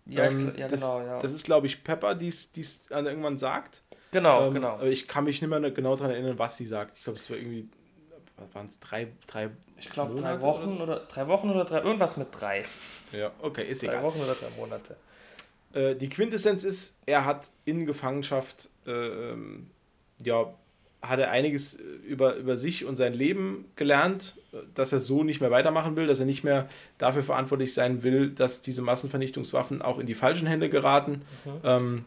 Ja, 0.07 0.25
ähm, 0.25 0.53
ich, 0.55 0.61
ja 0.61 0.69
das, 0.69 0.81
genau, 0.81 1.01
ja. 1.01 1.19
Das 1.21 1.33
ist, 1.33 1.45
glaube 1.45 1.67
ich, 1.67 1.83
Pepper, 1.83 2.15
die 2.15 2.29
es 2.29 2.53
irgendwann 2.91 3.39
sagt. 3.39 3.83
Genau, 4.13 4.47
ähm, 4.47 4.55
genau. 4.55 4.75
Aber 4.75 4.87
ich 4.87 5.09
kann 5.09 5.25
mich 5.25 5.43
nicht 5.43 5.51
mehr 5.51 5.71
genau 5.71 5.97
daran 5.97 6.13
erinnern, 6.13 6.39
was 6.39 6.57
sie 6.57 6.67
sagt. 6.67 6.99
Ich 6.99 7.05
glaube, 7.05 7.19
es 7.19 7.29
war 7.29 7.37
irgendwie, 7.37 7.69
waren 8.53 8.67
es 8.67 8.79
drei, 8.81 9.09
drei 9.27 9.51
Ich 9.79 9.91
glaube, 9.91 10.15
drei 10.21 10.41
Wochen 10.41 10.65
oder, 10.65 10.77
so? 10.77 10.83
oder, 10.83 10.97
drei 11.07 11.29
Wochen 11.29 11.51
oder 11.51 11.65
drei, 11.65 11.81
irgendwas 11.83 12.17
mit 12.17 12.29
drei. 12.33 12.65
Ja, 13.13 13.31
okay, 13.41 13.65
ist 13.69 13.83
drei 13.83 13.89
egal. 13.89 14.01
Drei 14.01 14.07
Wochen 14.07 14.21
oder 14.21 14.35
drei 14.35 14.51
Monate. 14.57 14.97
Äh, 15.73 15.95
die 15.97 16.09
Quintessenz 16.09 16.65
ist, 16.65 16.99
er 17.07 17.25
hat 17.25 17.51
in 17.65 17.87
Gefangenschaft 17.87 18.69
äh, 18.87 18.91
ähm, 18.91 19.71
ja, 20.23 20.53
hat 21.03 21.19
er 21.19 21.31
einiges 21.31 21.75
äh, 21.75 21.83
über, 21.83 22.37
über 22.37 22.57
sich 22.57 22.85
und 22.85 22.97
sein 22.97 23.15
Leben 23.15 23.67
gelernt, 23.77 24.37
dass 24.75 24.93
er 24.93 25.01
so 25.01 25.23
nicht 25.23 25.41
mehr 25.41 25.51
weitermachen 25.51 25.97
will, 25.97 26.07
dass 26.07 26.21
er 26.21 26.27
nicht 26.27 26.45
mehr 26.45 26.69
dafür 26.99 27.23
verantwortlich 27.23 27.75
sein 27.75 28.03
will, 28.03 28.31
dass 28.31 28.63
diese 28.63 28.83
Massenvernichtungswaffen 28.83 29.83
auch 29.83 29.99
in 29.99 30.07
die 30.07 30.15
falschen 30.15 30.47
Hände 30.47 30.69
geraten. 30.69 31.23
Mhm. 31.45 31.51
Ähm, 31.65 32.05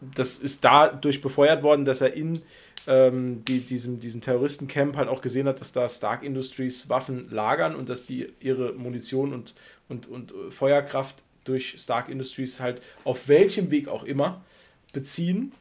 das 0.00 0.38
ist 0.38 0.64
dadurch 0.64 1.20
befeuert 1.20 1.62
worden, 1.62 1.84
dass 1.84 2.00
er 2.00 2.14
in 2.14 2.42
ähm, 2.86 3.44
die, 3.44 3.60
diesem, 3.60 4.00
diesem 4.00 4.20
Terroristencamp 4.20 4.96
halt 4.96 5.08
auch 5.08 5.22
gesehen 5.22 5.48
hat, 5.48 5.60
dass 5.60 5.72
da 5.72 5.88
Stark 5.88 6.22
Industries 6.22 6.88
Waffen 6.88 7.30
lagern 7.30 7.74
und 7.74 7.88
dass 7.88 8.06
die 8.06 8.32
ihre 8.40 8.72
Munition 8.72 9.32
und, 9.32 9.54
und, 9.88 10.08
und 10.08 10.32
äh, 10.32 10.50
Feuerkraft 10.50 11.16
durch 11.44 11.76
Stark 11.78 12.08
Industries 12.08 12.60
halt 12.60 12.82
auf 13.04 13.28
welchem 13.28 13.70
Weg 13.70 13.88
auch 13.88 14.04
immer 14.04 14.44
beziehen 14.92 15.52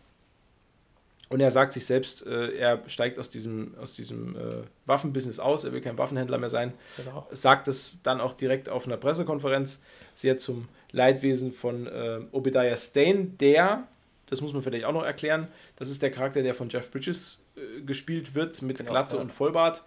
und 1.30 1.40
er 1.40 1.52
sagt 1.52 1.74
sich 1.74 1.86
selbst, 1.86 2.26
äh, 2.28 2.56
er 2.56 2.84
steigt 2.88 3.18
aus 3.18 3.30
diesem, 3.30 3.74
aus 3.82 3.94
diesem 3.94 4.36
äh, 4.36 4.64
Waffenbusiness 4.86 5.40
aus, 5.40 5.64
er 5.64 5.74
will 5.74 5.82
kein 5.82 5.98
Waffenhändler 5.98 6.38
mehr 6.38 6.52
sein. 6.52 6.74
Genau. 6.98 7.28
Sagt 7.32 7.68
es 7.68 8.02
dann 8.04 8.22
auch 8.22 8.36
direkt 8.36 8.70
auf 8.70 8.86
einer 8.86 8.98
Pressekonferenz, 8.98 9.82
sehr 10.14 10.38
zum 10.38 10.68
Leidwesen 10.92 11.52
von 11.52 11.88
äh, 11.88 12.22
Obadiah 12.32 12.78
Stane, 12.78 13.26
der, 13.40 13.88
das 14.30 14.42
muss 14.42 14.54
man 14.54 14.64
vielleicht 14.64 14.86
auch 14.86 14.94
noch 14.94 15.04
erklären, 15.04 15.48
das 15.76 15.90
ist 15.90 16.02
der 16.02 16.12
Charakter, 16.12 16.42
der 16.42 16.56
von 16.56 16.70
Jeff 16.70 16.90
Bridges 16.92 17.46
äh, 17.56 17.82
gespielt 17.82 18.36
wird, 18.36 18.62
mit 18.62 18.78
genau, 18.78 18.92
Glatze 18.92 19.16
ja. 19.16 19.22
und 19.22 19.32
Vollbart. 19.32 19.84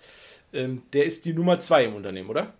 Ähm, 0.53 0.83
der 0.93 1.05
ist 1.05 1.25
die 1.25 1.33
Nummer 1.33 1.61
zwei 1.61 1.85
im 1.85 1.95
Unternehmen, 1.95 2.29
oder? 2.31 2.55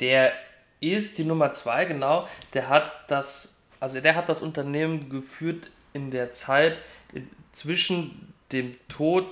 Der 0.00 0.32
ist 0.80 1.18
die 1.18 1.24
Nummer 1.24 1.52
zwei, 1.52 1.84
genau. 1.84 2.28
Der 2.54 2.68
hat 2.68 3.10
das, 3.10 3.62
also 3.80 4.00
der 4.00 4.14
hat 4.14 4.28
das 4.28 4.42
Unternehmen 4.42 5.08
geführt 5.08 5.70
in 5.92 6.10
der 6.10 6.32
Zeit, 6.32 6.78
in, 7.12 7.28
zwischen 7.52 8.32
dem 8.52 8.76
Tod 8.88 9.26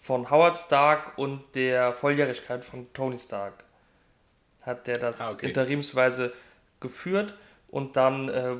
von 0.00 0.30
Howard 0.30 0.56
Stark 0.56 1.18
und 1.18 1.42
der 1.54 1.92
Volljährigkeit 1.92 2.64
von 2.64 2.92
Tony 2.92 3.18
Stark 3.18 3.64
hat 4.62 4.86
der 4.86 4.98
das 4.98 5.20
ah, 5.20 5.32
okay. 5.32 5.48
interimsweise 5.48 6.32
geführt 6.80 7.34
und 7.70 7.96
dann 7.96 8.28
äh, 8.28 8.56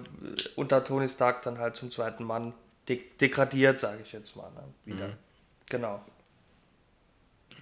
unter 0.56 0.84
Tony 0.84 1.08
Stark 1.08 1.42
dann 1.42 1.58
halt 1.58 1.76
zum 1.76 1.90
zweiten 1.90 2.24
Mann 2.24 2.54
de 2.88 3.00
degradiert, 3.20 3.78
sage 3.78 4.00
ich 4.02 4.12
jetzt 4.12 4.36
mal, 4.36 4.50
ne, 4.52 4.62
wieder. 4.84 5.08
Mhm. 5.08 5.12
Genau. 5.68 6.04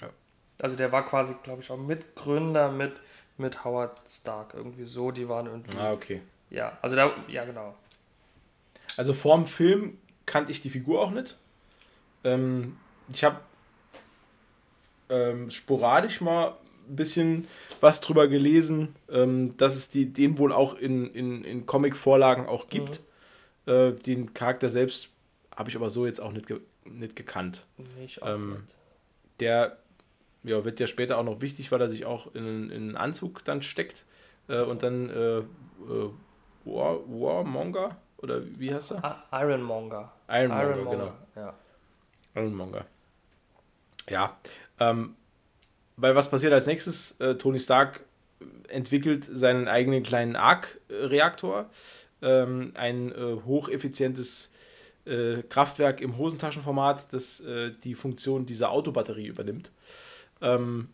Ja. 0.01 0.11
Also 0.59 0.76
der 0.76 0.92
war 0.92 1.05
quasi, 1.05 1.34
glaube 1.42 1.62
ich, 1.62 1.70
auch 1.70 1.76
Mitgründer 1.76 2.70
mit, 2.70 2.92
mit 3.36 3.64
Howard 3.64 3.99
Stark, 4.09 4.55
irgendwie 4.55 4.84
so, 4.84 5.11
die 5.11 5.28
waren 5.28 5.46
irgendwie. 5.46 5.76
Ah, 5.78 5.92
okay. 5.92 6.22
Ja, 6.51 6.78
also 6.82 6.96
da, 6.96 7.12
ja, 7.28 7.44
genau. 7.44 7.74
Also 8.96 9.14
vorm 9.14 9.46
Film 9.46 9.99
kannte 10.26 10.51
ich 10.51 10.62
die 10.62 10.70
Figur 10.70 11.01
auch 11.03 11.11
nicht. 11.11 11.36
Ähm, 12.24 12.76
ich 13.12 13.24
habe 13.24 13.40
ähm, 15.09 15.51
sporadisch 15.51 16.20
mal 16.20 16.57
ein 16.89 16.97
bisschen 16.97 17.47
was 17.80 18.01
drüber 18.01 18.28
gelesen, 18.28 18.95
ähm, 19.11 19.57
dass 19.57 19.74
es 19.74 19.91
die, 19.91 20.12
den 20.12 20.39
wohl 20.39 20.53
auch 20.53 20.74
in, 20.74 21.12
in, 21.12 21.45
in 21.45 21.66
Comic-Vorlagen 21.66 22.47
auch 22.47 22.68
gibt. 22.68 23.01
Mhm. 23.66 23.72
Äh, 23.72 23.93
den 23.93 24.34
Charakter 24.34 24.70
selbst 24.70 25.11
habe 25.55 25.70
ich 25.70 25.76
aber 25.76 25.91
so 25.91 26.07
jetzt 26.07 26.20
auch 26.20 26.32
nicht, 26.32 26.47
ge 26.47 26.61
nicht 26.84 27.16
gekannt. 27.16 27.66
Nicht 27.99 28.20
ähm, 28.24 28.64
der 29.41 29.78
ja, 30.45 30.64
wird 30.64 30.80
ja 30.80 30.86
später 30.86 31.18
auch 31.18 31.24
noch 31.24 31.41
wichtig, 31.41 31.70
weil 31.72 31.80
er 31.80 31.89
sich 31.89 32.07
auch 32.07 32.34
in, 32.34 32.70
in 32.70 32.82
einen 32.82 32.97
Anzug 32.97 33.45
dann 33.45 33.62
steckt 33.62 34.05
äh, 34.49 34.62
und 34.62 34.82
dann 34.82 35.11
äh, 35.11 35.39
äh 35.39 35.45
War, 36.64 37.01
Warmonger 37.07 37.97
oder 38.18 38.43
wie 38.59 38.72
heißt 38.72 38.93
er? 38.93 39.24
Ironmonger. 39.32 40.12
Ironmonger, 40.28 40.62
Ironmonger 40.62 40.91
genau. 40.91 41.12
Ja. 41.36 41.55
Ironmonger. 42.34 42.86
Ja. 44.09 44.36
Ähm, 44.80 45.16
weil 45.99 46.14
was 46.14 46.30
passiert 46.30 46.53
als 46.53 46.66
nächstes? 46.66 47.20
Äh, 47.20 47.34
Tony 47.34 47.59
Stark 47.59 48.01
entwickelt 48.68 49.28
seinen 49.30 49.68
eigenen 49.68 50.03
kleinen 50.03 50.36
Arc-Reaktor. 50.36 51.68
Ähm, 52.22 52.72
ein 52.74 53.12
äh, 53.12 53.36
hocheffizientes 53.44 54.53
äh, 55.05 55.42
Kraftwerk 55.49 56.01
im 56.01 56.16
Hosentaschenformat, 56.18 57.12
das 57.12 57.40
äh, 57.40 57.72
die 57.84 57.94
Funktion 57.94 58.46
dieser 58.46 58.70
Autobatterie 58.70 59.26
übernimmt. 59.26 59.70
Ähm, 60.40 60.88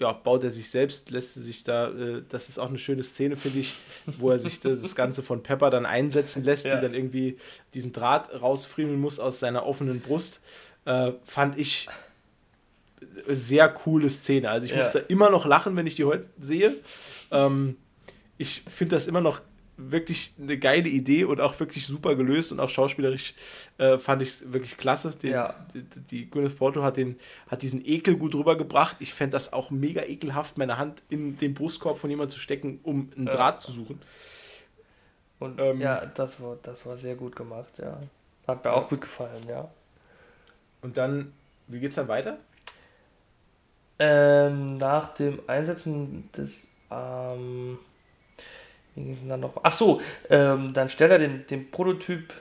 ja, 0.00 0.12
baut 0.12 0.42
er 0.44 0.50
sich 0.50 0.70
selbst, 0.70 1.10
lässt 1.10 1.36
er 1.36 1.42
sich 1.42 1.64
da, 1.64 1.90
äh, 1.90 2.22
das 2.28 2.48
ist 2.48 2.58
auch 2.58 2.68
eine 2.68 2.78
schöne 2.78 3.02
Szene, 3.02 3.36
finde 3.36 3.60
ich, 3.60 3.74
wo 4.18 4.30
er 4.30 4.38
sich 4.38 4.60
das 4.60 4.94
Ganze 4.94 5.22
von 5.22 5.42
Pepper 5.42 5.70
dann 5.70 5.86
einsetzen 5.86 6.44
lässt, 6.44 6.64
ja. 6.64 6.76
die 6.76 6.82
dann 6.82 6.94
irgendwie 6.94 7.38
diesen 7.74 7.92
Draht 7.92 8.32
rausfriemeln 8.40 9.00
muss 9.00 9.18
aus 9.18 9.40
seiner 9.40 9.66
offenen 9.66 10.00
Brust. 10.00 10.40
Äh, 10.84 11.12
fand 11.24 11.58
ich 11.58 11.88
sehr 13.26 13.68
coole 13.68 14.10
Szene. 14.10 14.50
Also 14.50 14.66
ich 14.66 14.72
ja. 14.72 14.78
muss 14.78 14.92
da 14.92 15.00
immer 15.00 15.30
noch 15.30 15.46
lachen, 15.46 15.76
wenn 15.76 15.86
ich 15.86 15.94
die 15.94 16.04
heute 16.04 16.28
sehe. 16.40 16.74
Ähm, 17.30 17.76
ich 18.38 18.62
finde 18.74 18.96
das 18.96 19.06
immer 19.06 19.20
noch 19.20 19.40
wirklich 19.76 20.34
eine 20.40 20.58
geile 20.58 20.88
Idee 20.88 21.24
und 21.24 21.40
auch 21.40 21.58
wirklich 21.58 21.86
super 21.86 22.14
gelöst 22.14 22.52
und 22.52 22.60
auch 22.60 22.68
schauspielerisch 22.68 23.34
äh, 23.78 23.98
fand 23.98 24.22
ich 24.22 24.28
es 24.28 24.52
wirklich 24.52 24.76
klasse. 24.76 25.10
Den, 25.16 25.32
ja. 25.32 25.54
die, 25.74 25.82
die 25.82 26.30
Gwyneth 26.30 26.58
Paltrow 26.58 26.84
hat, 26.84 26.96
den, 26.96 27.18
hat 27.48 27.62
diesen 27.62 27.84
Ekel 27.84 28.16
gut 28.16 28.34
rübergebracht. 28.34 28.96
Ich 29.00 29.14
fände 29.14 29.32
das 29.32 29.52
auch 29.52 29.70
mega 29.70 30.02
ekelhaft, 30.02 30.58
meine 30.58 30.78
Hand 30.78 31.02
in 31.08 31.38
den 31.38 31.54
Brustkorb 31.54 31.98
von 31.98 32.10
jemandem 32.10 32.30
zu 32.30 32.38
stecken, 32.38 32.80
um 32.82 33.10
einen 33.16 33.26
ja. 33.26 33.34
Draht 33.34 33.62
zu 33.62 33.72
suchen. 33.72 34.00
Und 35.38 35.60
ähm, 35.60 35.80
ja, 35.80 36.06
das 36.06 36.40
war, 36.40 36.56
das 36.62 36.86
war 36.86 36.96
sehr 36.96 37.16
gut 37.16 37.34
gemacht, 37.34 37.78
ja. 37.78 38.00
Hat 38.46 38.64
mir 38.64 38.72
auch 38.72 38.88
gut 38.88 39.00
gefallen, 39.00 39.42
ja. 39.48 39.70
Und 40.82 40.96
dann, 40.96 41.32
wie 41.68 41.80
geht's 41.80 41.96
dann 41.96 42.08
weiter? 42.08 42.38
Ähm, 44.04 44.78
nach 44.78 45.14
dem 45.14 45.40
Einsetzen 45.46 46.28
des 46.32 46.74
ähm, 46.90 47.78
wie 48.94 49.04
ging 49.04 49.14
es 49.14 49.26
dann 49.26 49.40
noch? 49.40 49.54
Ach 49.62 49.72
so, 49.72 50.00
ähm, 50.28 50.72
dann 50.72 50.88
stellt 50.88 51.12
er 51.12 51.18
den, 51.18 51.46
den 51.46 51.70
Prototyp 51.70 52.34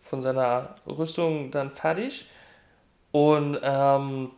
von 0.00 0.22
seiner 0.22 0.76
Rüstung 0.86 1.50
dann 1.50 1.72
fertig 1.72 2.26
und 3.10 3.58
ähm, 3.62 4.30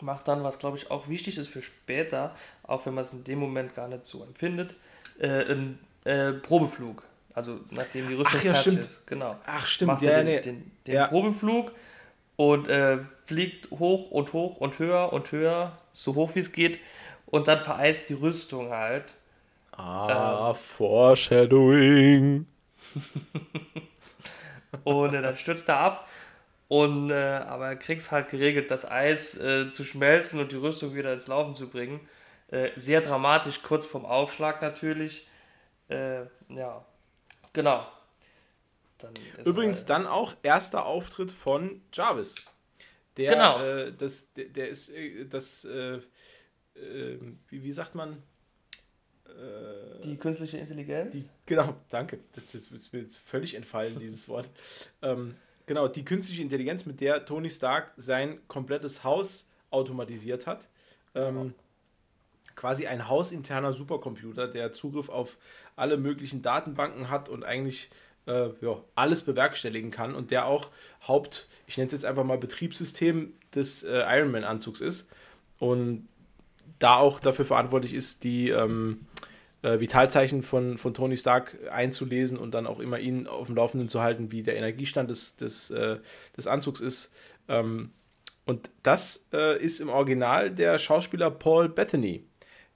macht 0.00 0.28
dann, 0.28 0.44
was 0.44 0.58
glaube 0.58 0.76
ich 0.76 0.90
auch 0.90 1.08
wichtig 1.08 1.38
ist 1.38 1.48
für 1.48 1.62
später, 1.62 2.34
auch 2.62 2.86
wenn 2.86 2.94
man 2.94 3.02
es 3.02 3.12
in 3.12 3.24
dem 3.24 3.38
Moment 3.38 3.74
gar 3.74 3.88
nicht 3.88 4.06
so 4.06 4.22
empfindet, 4.22 4.74
äh, 5.18 5.28
einen 5.28 5.78
äh, 6.04 6.32
Probeflug. 6.32 7.04
Also 7.34 7.60
nachdem 7.70 8.08
die 8.08 8.14
Rüstung 8.14 8.40
Ach, 8.40 8.44
ja, 8.44 8.54
fertig 8.54 8.72
stimmt. 8.72 8.86
ist. 8.86 9.06
Genau. 9.06 9.34
Ach 9.46 9.66
stimmt, 9.66 9.92
macht 9.92 10.02
ja, 10.02 10.10
er 10.10 10.24
den, 10.24 10.26
nee. 10.26 10.40
den, 10.40 10.70
den 10.86 10.94
ja. 10.94 11.06
Probeflug 11.06 11.72
und 12.40 12.68
äh, 12.70 13.00
fliegt 13.26 13.70
hoch 13.70 14.10
und 14.10 14.32
hoch 14.32 14.56
und 14.56 14.78
höher 14.78 15.12
und 15.12 15.30
höher, 15.30 15.76
so 15.92 16.14
hoch 16.14 16.34
wie 16.34 16.38
es 16.38 16.52
geht. 16.52 16.80
Und 17.26 17.48
dann 17.48 17.58
vereist 17.58 18.08
die 18.08 18.14
Rüstung 18.14 18.70
halt 18.70 19.14
Ah, 19.76 20.50
ähm, 20.50 20.54
Foreshadowing. 20.54 22.46
und 24.84 25.14
äh, 25.14 25.22
dann 25.22 25.36
stürzt 25.36 25.68
er 25.68 25.80
ab. 25.80 26.08
Und, 26.68 27.10
äh, 27.10 27.14
aber 27.46 27.68
er 27.68 27.76
kriegt 27.76 28.00
es 28.00 28.10
halt 28.10 28.30
geregelt, 28.30 28.70
das 28.70 28.90
Eis 28.90 29.36
äh, 29.38 29.70
zu 29.70 29.84
schmelzen 29.84 30.40
und 30.40 30.52
die 30.52 30.56
Rüstung 30.56 30.94
wieder 30.94 31.12
ins 31.12 31.28
Laufen 31.28 31.54
zu 31.54 31.68
bringen. 31.68 32.00
Äh, 32.48 32.70
sehr 32.76 33.02
dramatisch, 33.02 33.62
kurz 33.62 33.84
vorm 33.86 34.06
Aufschlag 34.06 34.62
natürlich. 34.62 35.28
Äh, 35.88 36.22
ja, 36.48 36.84
genau. 37.52 37.86
Dann 39.02 39.12
ist 39.38 39.46
Übrigens 39.46 39.84
dann 39.86 40.06
auch 40.06 40.34
erster 40.42 40.86
Auftritt 40.86 41.32
von 41.32 41.82
Jarvis. 41.92 42.44
Der, 43.16 43.32
Genau. 43.32 43.62
äh, 43.62 43.92
das, 43.92 44.32
der, 44.32 44.46
der 44.46 44.68
ist 44.68 44.90
äh, 44.90 45.26
das, 45.26 45.64
äh, 45.64 46.00
äh, 46.74 47.18
wie, 47.48 47.62
wie 47.62 47.72
sagt 47.72 47.94
man? 47.94 48.22
Äh, 49.26 50.00
die 50.04 50.16
künstliche 50.16 50.58
Intelligenz. 50.58 51.12
die, 51.12 51.28
genau, 51.46 51.74
danke. 51.90 52.18
Das, 52.34 52.44
das 52.52 52.70
ist 52.70 52.92
mir 52.92 53.00
jetzt 53.00 53.18
völlig 53.18 53.54
entfallen, 53.54 53.98
dieses 53.98 54.28
Wort. 54.28 54.48
Ähm, 55.02 55.34
genau, 55.66 55.88
die 55.88 56.04
künstliche 56.04 56.42
Intelligenz, 56.42 56.84
mit 56.84 57.00
der 57.00 57.24
Tony 57.24 57.48
Stark 57.48 57.92
sein 57.96 58.38
komplettes 58.48 59.02
Haus 59.02 59.46
automatisiert 59.70 60.46
hat. 60.46 60.68
Ähm, 61.14 61.54
quasi 62.54 62.86
ein 62.86 63.08
hausinterner 63.08 63.72
Supercomputer, 63.72 64.46
der 64.46 64.72
Zugriff 64.72 65.08
auf 65.08 65.38
alle 65.76 65.96
möglichen 65.96 66.42
Datenbanken 66.42 67.08
hat 67.08 67.30
und 67.30 67.44
eigentlich 67.44 67.88
äh, 68.26 68.50
ja, 68.60 68.82
alles 68.94 69.24
bewerkstelligen 69.24 69.90
kann 69.90 70.14
und 70.14 70.30
der 70.30 70.46
auch 70.46 70.70
Haupt, 71.06 71.48
ich 71.66 71.76
nenne 71.76 71.88
es 71.88 71.92
jetzt 71.92 72.04
einfach 72.04 72.24
mal 72.24 72.38
Betriebssystem 72.38 73.32
des 73.54 73.82
äh, 73.82 74.04
Iron 74.18 74.30
Man 74.30 74.44
Anzugs 74.44 74.80
ist 74.80 75.10
und 75.58 76.08
da 76.78 76.96
auch 76.96 77.20
dafür 77.20 77.44
verantwortlich 77.44 77.94
ist, 77.94 78.24
die 78.24 78.50
ähm, 78.50 79.06
äh, 79.62 79.80
Vitalzeichen 79.80 80.42
von, 80.42 80.78
von 80.78 80.94
Tony 80.94 81.16
Stark 81.16 81.58
einzulesen 81.70 82.38
und 82.38 82.52
dann 82.52 82.66
auch 82.66 82.80
immer 82.80 82.98
ihn 82.98 83.26
auf 83.26 83.46
dem 83.46 83.56
Laufenden 83.56 83.88
zu 83.88 84.00
halten, 84.00 84.32
wie 84.32 84.42
der 84.42 84.56
Energiestand 84.56 85.10
des, 85.10 85.36
des, 85.36 85.70
äh, 85.70 85.98
des 86.36 86.46
Anzugs 86.46 86.80
ist. 86.80 87.14
Ähm, 87.48 87.90
und 88.46 88.70
das 88.82 89.28
äh, 89.32 89.62
ist 89.62 89.80
im 89.80 89.90
Original 89.90 90.50
der 90.50 90.78
Schauspieler 90.78 91.30
Paul 91.30 91.68
Bettany, 91.68 92.24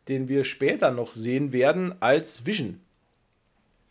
den 0.09 0.29
wir 0.29 0.45
später 0.45 0.91
noch 0.91 1.13
sehen 1.13 1.53
werden 1.53 1.95
als 2.01 2.45
Vision. 2.47 2.81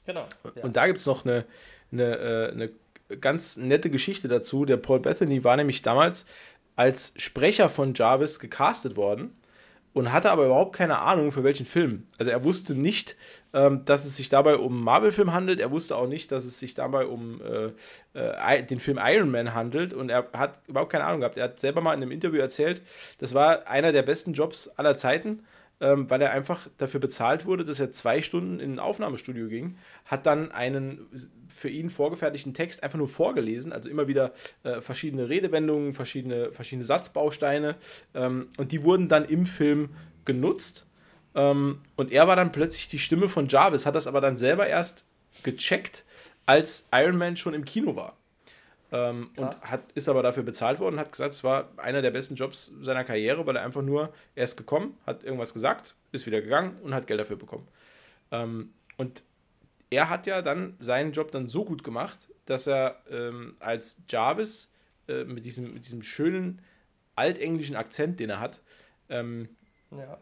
Genau. 0.05 0.27
Ja. 0.55 0.63
Und 0.63 0.75
da 0.75 0.87
gibt 0.87 0.99
es 0.99 1.05
noch 1.05 1.25
eine, 1.25 1.45
eine, 1.91 2.17
äh, 2.17 2.51
eine 2.51 2.69
ganz 3.19 3.57
nette 3.57 3.89
Geschichte 3.89 4.27
dazu. 4.27 4.65
Der 4.65 4.77
Paul 4.77 4.99
Bethany 4.99 5.43
war 5.43 5.55
nämlich 5.55 5.81
damals 5.81 6.25
als 6.75 7.13
Sprecher 7.17 7.69
von 7.69 7.93
Jarvis 7.93 8.39
gecastet 8.39 8.95
worden 8.95 9.35
und 9.93 10.11
hatte 10.11 10.31
aber 10.31 10.45
überhaupt 10.45 10.75
keine 10.75 10.99
Ahnung 10.99 11.31
für 11.31 11.43
welchen 11.43 11.67
Film. 11.67 12.07
Also 12.17 12.31
er 12.31 12.43
wusste 12.43 12.73
nicht, 12.73 13.15
ähm, 13.53 13.85
dass 13.85 14.05
es 14.05 14.15
sich 14.15 14.27
dabei 14.29 14.55
um 14.55 14.73
einen 14.73 14.83
Marvel-Film 14.83 15.33
handelt. 15.33 15.59
Er 15.59 15.69
wusste 15.69 15.95
auch 15.95 16.07
nicht, 16.07 16.31
dass 16.31 16.45
es 16.45 16.59
sich 16.59 16.73
dabei 16.73 17.05
um 17.05 17.41
äh, 17.41 18.19
äh, 18.19 18.63
den 18.63 18.79
Film 18.79 18.99
Iron 19.01 19.29
Man 19.29 19.53
handelt. 19.53 19.93
Und 19.93 20.09
er 20.09 20.27
hat 20.33 20.59
überhaupt 20.67 20.91
keine 20.91 21.03
Ahnung 21.03 21.19
gehabt. 21.19 21.37
Er 21.37 21.45
hat 21.45 21.59
selber 21.59 21.81
mal 21.81 21.93
in 21.93 22.01
einem 22.01 22.11
Interview 22.11 22.39
erzählt, 22.39 22.81
das 23.19 23.35
war 23.35 23.67
einer 23.67 23.91
der 23.91 24.01
besten 24.01 24.33
Jobs 24.33 24.67
aller 24.67 24.97
Zeiten 24.97 25.43
ähm, 25.79 26.09
weil 26.09 26.21
er 26.21 26.31
einfach 26.31 26.67
dafür 26.77 26.99
bezahlt 26.99 27.45
wurde, 27.45 27.65
dass 27.65 27.79
er 27.79 27.91
zwei 27.91 28.21
Stunden 28.21 28.59
in 28.59 28.73
ein 28.73 28.79
Aufnahmestudio 28.79 29.47
ging, 29.47 29.77
hat 30.05 30.25
dann 30.25 30.51
einen 30.51 31.07
für 31.47 31.69
ihn 31.69 31.89
vorgefertigten 31.89 32.53
Text 32.53 32.83
einfach 32.83 32.97
nur 32.97 33.07
vorgelesen, 33.07 33.73
also 33.73 33.89
immer 33.89 34.07
wieder 34.07 34.33
äh, 34.63 34.81
verschiedene 34.81 35.29
Redewendungen, 35.29 35.93
verschiedene, 35.93 36.51
verschiedene 36.51 36.85
Satzbausteine 36.85 37.75
ähm, 38.13 38.47
und 38.57 38.71
die 38.71 38.83
wurden 38.83 39.09
dann 39.09 39.25
im 39.25 39.45
Film 39.45 39.89
genutzt 40.25 40.87
ähm, 41.35 41.79
und 41.95 42.11
er 42.11 42.27
war 42.27 42.35
dann 42.35 42.51
plötzlich 42.51 42.87
die 42.87 42.99
Stimme 42.99 43.27
von 43.27 43.47
Jarvis, 43.47 43.85
hat 43.85 43.95
das 43.95 44.07
aber 44.07 44.21
dann 44.21 44.37
selber 44.37 44.67
erst 44.67 45.05
gecheckt, 45.43 46.05
als 46.45 46.89
Iron 46.93 47.17
Man 47.17 47.37
schon 47.37 47.53
im 47.53 47.65
Kino 47.65 47.95
war. 47.95 48.17
Ähm, 48.93 49.31
und 49.37 49.59
hat, 49.63 49.91
ist 49.93 50.07
aber 50.07 50.21
dafür 50.21 50.43
bezahlt 50.43 50.79
worden 50.79 50.95
und 50.95 50.99
hat 50.99 51.11
gesagt, 51.11 51.33
es 51.33 51.43
war 51.43 51.71
einer 51.77 52.03
der 52.03 52.11
besten 52.11 52.35
Jobs 52.35 52.67
seiner 52.79 53.03
Karriere, 53.03 53.43
weil 53.47 53.55
er 53.55 53.63
einfach 53.63 53.81
nur, 53.81 54.13
er 54.35 54.43
ist 54.43 54.55
gekommen, 54.55 54.95
hat 55.07 55.23
irgendwas 55.23 55.51
gesagt, 55.51 55.95
ist 56.11 56.27
wieder 56.27 56.41
gegangen 56.41 56.79
und 56.83 56.93
hat 56.93 57.07
Geld 57.07 57.19
dafür 57.19 57.35
bekommen. 57.35 57.67
Ähm, 58.31 58.71
und 58.97 59.23
er 59.89 60.11
hat 60.11 60.27
ja 60.27 60.43
dann 60.43 60.75
seinen 60.77 61.11
Job 61.11 61.31
dann 61.31 61.49
so 61.49 61.65
gut 61.65 61.83
gemacht, 61.83 62.29
dass 62.45 62.67
er 62.67 63.01
ähm, 63.09 63.55
als 63.59 63.99
Jarvis 64.07 64.71
äh, 65.07 65.23
mit, 65.23 65.43
diesem, 65.43 65.73
mit 65.73 65.85
diesem 65.85 66.03
schönen 66.03 66.61
altenglischen 67.15 67.75
Akzent, 67.75 68.19
den 68.19 68.29
er 68.29 68.39
hat, 68.39 68.61
ähm, 69.09 69.49
ja. 69.89 70.19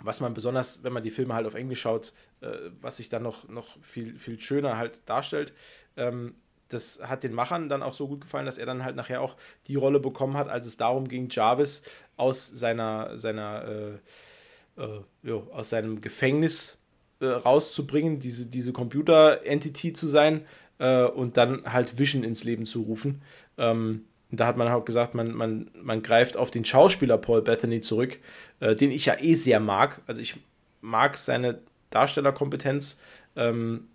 was 0.00 0.20
man 0.20 0.34
besonders, 0.34 0.84
wenn 0.84 0.92
man 0.92 1.02
die 1.02 1.10
Filme 1.10 1.34
halt 1.34 1.48
auf 1.48 1.54
Englisch 1.54 1.80
schaut, 1.80 2.12
äh, 2.42 2.70
was 2.80 2.98
sich 2.98 3.08
dann 3.08 3.24
noch, 3.24 3.48
noch 3.48 3.76
viel, 3.82 4.16
viel 4.20 4.40
schöner 4.40 4.76
halt 4.76 5.08
darstellt, 5.08 5.52
ähm, 5.96 6.36
das 6.74 7.00
hat 7.02 7.22
den 7.22 7.32
Machern 7.32 7.68
dann 7.68 7.82
auch 7.82 7.94
so 7.94 8.08
gut 8.08 8.22
gefallen, 8.22 8.46
dass 8.46 8.58
er 8.58 8.66
dann 8.66 8.84
halt 8.84 8.96
nachher 8.96 9.20
auch 9.20 9.36
die 9.68 9.76
Rolle 9.76 10.00
bekommen 10.00 10.36
hat, 10.36 10.48
als 10.48 10.66
es 10.66 10.76
darum 10.76 11.08
ging, 11.08 11.28
Jarvis 11.30 11.82
aus 12.16 12.46
seiner, 12.48 13.16
seiner 13.16 13.64
äh, 13.64 14.82
äh, 14.82 15.00
jo, 15.22 15.48
aus 15.52 15.70
seinem 15.70 16.00
Gefängnis 16.00 16.82
äh, 17.20 17.26
rauszubringen, 17.26 18.18
diese, 18.18 18.46
diese 18.46 18.72
Computer-Entity 18.72 19.92
zu 19.92 20.08
sein 20.08 20.44
äh, 20.78 21.04
und 21.04 21.36
dann 21.36 21.72
halt 21.72 21.98
Vision 21.98 22.24
ins 22.24 22.44
Leben 22.44 22.66
zu 22.66 22.82
rufen. 22.82 23.22
Ähm, 23.56 24.04
da 24.30 24.46
hat 24.46 24.56
man 24.56 24.68
auch 24.68 24.84
gesagt, 24.84 25.14
man, 25.14 25.32
man, 25.32 25.70
man 25.80 26.02
greift 26.02 26.36
auf 26.36 26.50
den 26.50 26.64
Schauspieler 26.64 27.18
Paul 27.18 27.42
Bethany 27.42 27.80
zurück, 27.80 28.18
äh, 28.60 28.74
den 28.74 28.90
ich 28.90 29.06
ja 29.06 29.20
eh 29.20 29.34
sehr 29.34 29.60
mag. 29.60 30.02
Also 30.06 30.20
ich 30.20 30.36
mag 30.80 31.16
seine 31.16 31.60
Darstellerkompetenz. 31.90 33.00
Ähm, 33.36 33.88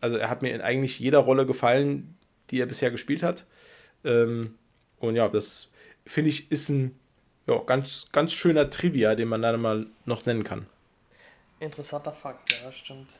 also 0.00 0.16
er 0.16 0.30
hat 0.30 0.42
mir 0.42 0.54
in 0.54 0.60
eigentlich 0.60 0.98
jeder 0.98 1.18
Rolle 1.18 1.46
gefallen, 1.46 2.16
die 2.50 2.60
er 2.60 2.66
bisher 2.66 2.90
gespielt 2.90 3.22
hat. 3.22 3.46
Ähm, 4.04 4.54
und 5.00 5.16
ja, 5.16 5.28
das 5.28 5.72
finde 6.06 6.30
ich 6.30 6.50
ist 6.50 6.68
ein 6.68 6.98
ja, 7.46 7.58
ganz, 7.58 8.08
ganz 8.12 8.32
schöner 8.32 8.70
Trivia, 8.70 9.14
den 9.14 9.28
man 9.28 9.42
dann 9.42 9.60
mal 9.60 9.86
noch 10.04 10.26
nennen 10.26 10.44
kann. 10.44 10.66
Interessanter 11.60 12.12
Fakt, 12.12 12.52
ja, 12.62 12.70
stimmt. 12.70 13.10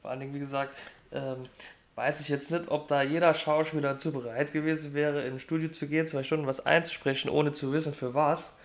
Vor 0.00 0.10
allen 0.10 0.20
Dingen, 0.20 0.34
wie 0.34 0.38
gesagt, 0.38 0.80
ähm, 1.12 1.42
weiß 1.96 2.20
ich 2.20 2.28
jetzt 2.28 2.50
nicht, 2.50 2.68
ob 2.68 2.88
da 2.88 3.02
jeder 3.02 3.34
Schauspieler 3.34 3.82
dazu 3.92 4.12
bereit 4.12 4.52
gewesen 4.52 4.94
wäre, 4.94 5.22
in 5.22 5.34
ein 5.34 5.40
Studio 5.40 5.68
zu 5.68 5.86
gehen, 5.86 6.06
zwei 6.06 6.22
Stunden 6.22 6.46
was 6.46 6.64
einzusprechen, 6.64 7.28
ohne 7.28 7.52
zu 7.52 7.72
wissen, 7.72 7.92
für 7.92 8.14
was. 8.14 8.59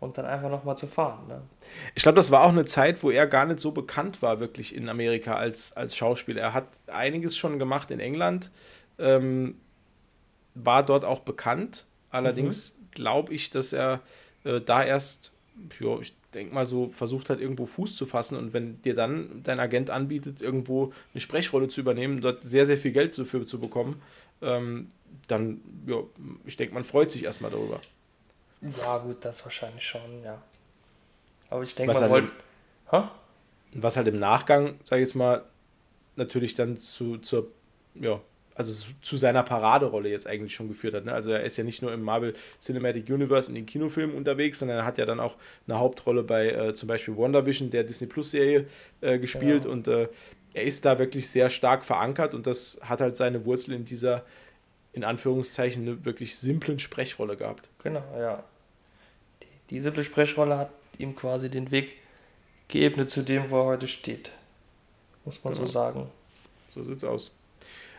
Und 0.00 0.16
dann 0.16 0.26
einfach 0.26 0.48
nochmal 0.48 0.76
zu 0.76 0.86
fahren. 0.86 1.26
Ne? 1.26 1.42
Ich 1.96 2.04
glaube, 2.04 2.16
das 2.16 2.30
war 2.30 2.44
auch 2.44 2.50
eine 2.50 2.66
Zeit, 2.66 3.02
wo 3.02 3.10
er 3.10 3.26
gar 3.26 3.46
nicht 3.46 3.58
so 3.58 3.72
bekannt 3.72 4.22
war, 4.22 4.38
wirklich 4.38 4.74
in 4.74 4.88
Amerika 4.88 5.34
als, 5.34 5.76
als 5.76 5.96
Schauspieler. 5.96 6.40
Er 6.40 6.54
hat 6.54 6.68
einiges 6.86 7.36
schon 7.36 7.58
gemacht 7.58 7.90
in 7.90 7.98
England, 7.98 8.50
ähm, 8.98 9.56
war 10.54 10.84
dort 10.84 11.04
auch 11.04 11.20
bekannt. 11.20 11.86
Allerdings 12.10 12.78
glaube 12.92 13.34
ich, 13.34 13.50
dass 13.50 13.72
er 13.72 14.00
äh, 14.44 14.60
da 14.60 14.84
erst, 14.84 15.32
ja, 15.80 15.98
ich 15.98 16.14
denke 16.34 16.54
mal 16.54 16.66
so, 16.66 16.88
versucht 16.90 17.30
hat, 17.30 17.40
irgendwo 17.40 17.66
Fuß 17.66 17.96
zu 17.96 18.06
fassen. 18.06 18.36
Und 18.36 18.52
wenn 18.52 18.80
dir 18.82 18.94
dann 18.94 19.42
dein 19.44 19.60
Agent 19.60 19.90
anbietet, 19.90 20.40
irgendwo 20.40 20.92
eine 21.12 21.20
Sprechrolle 21.20 21.68
zu 21.68 21.80
übernehmen, 21.80 22.20
dort 22.20 22.44
sehr, 22.44 22.66
sehr 22.66 22.78
viel 22.78 22.92
Geld 22.92 23.18
dafür 23.18 23.46
zu 23.46 23.58
bekommen, 23.58 24.00
ähm, 24.42 24.90
dann, 25.26 25.60
ja, 25.86 26.02
ich 26.44 26.56
denke, 26.56 26.74
man 26.74 26.84
freut 26.84 27.10
sich 27.10 27.24
erstmal 27.24 27.50
darüber. 27.50 27.80
Ja, 28.60 28.98
gut, 28.98 29.24
das 29.24 29.44
wahrscheinlich 29.44 29.84
schon, 29.84 30.22
ja. 30.24 30.40
Aber 31.50 31.62
ich 31.62 31.74
denke, 31.74 31.94
Was 31.94 32.00
man 32.00 32.10
halt 32.10 32.24
wollte. 32.24 32.36
Hä? 32.90 33.08
was 33.74 33.96
halt 33.96 34.08
im 34.08 34.18
Nachgang, 34.18 34.80
sage 34.84 35.02
ich 35.02 35.08
jetzt 35.08 35.14
mal, 35.14 35.44
natürlich 36.16 36.54
dann 36.54 36.78
zu, 36.78 37.18
zur, 37.18 37.48
ja, 37.94 38.18
also 38.54 38.72
zu, 38.72 38.88
zu 39.02 39.16
seiner 39.18 39.42
Paraderolle 39.42 40.08
jetzt 40.08 40.26
eigentlich 40.26 40.54
schon 40.54 40.68
geführt 40.68 40.94
hat. 40.94 41.04
Ne? 41.04 41.12
Also 41.12 41.30
er 41.30 41.42
ist 41.44 41.56
ja 41.58 41.64
nicht 41.64 41.80
nur 41.82 41.92
im 41.92 42.02
Marvel 42.02 42.34
Cinematic 42.60 43.08
Universe 43.08 43.50
in 43.50 43.54
den 43.54 43.66
Kinofilmen 43.66 44.16
unterwegs, 44.16 44.58
sondern 44.58 44.78
er 44.78 44.84
hat 44.84 44.98
ja 44.98 45.04
dann 45.06 45.20
auch 45.20 45.36
eine 45.66 45.78
Hauptrolle 45.78 46.22
bei 46.24 46.48
äh, 46.48 46.74
zum 46.74 46.88
Beispiel 46.88 47.16
WandaVision, 47.16 47.70
der 47.70 47.84
Disney 47.84 48.06
Plus 48.08 48.30
Serie, 48.32 48.66
äh, 49.02 49.18
gespielt 49.18 49.62
Genau. 49.62 49.74
und 49.74 49.86
äh, 49.86 50.08
er 50.54 50.62
ist 50.64 50.84
da 50.86 50.98
wirklich 50.98 51.28
sehr 51.28 51.50
stark 51.50 51.84
verankert 51.84 52.34
und 52.34 52.46
das 52.46 52.80
hat 52.82 53.00
halt 53.00 53.16
seine 53.16 53.44
Wurzel 53.44 53.74
in 53.74 53.84
dieser, 53.84 54.24
in 54.92 55.04
Anführungszeichen, 55.04 55.82
eine 55.82 56.04
wirklich 56.04 56.36
simplen 56.38 56.78
Sprechrolle 56.78 57.36
gehabt. 57.36 57.68
Genau, 57.82 58.02
ja. 58.18 58.42
Die, 59.70 59.76
die 59.76 59.80
simple 59.80 60.04
Sprechrolle 60.04 60.56
hat 60.58 60.70
ihm 60.98 61.14
quasi 61.14 61.50
den 61.50 61.70
Weg 61.70 61.96
geebnet 62.68 63.10
zu 63.10 63.22
dem, 63.22 63.50
wo 63.50 63.60
er 63.60 63.64
heute 63.64 63.88
steht. 63.88 64.32
Muss 65.24 65.42
man 65.44 65.54
Genau. 65.54 65.66
so 65.66 65.72
sagen. 65.72 66.06
So 66.68 66.82
sieht's 66.82 67.04
aus. 67.04 67.30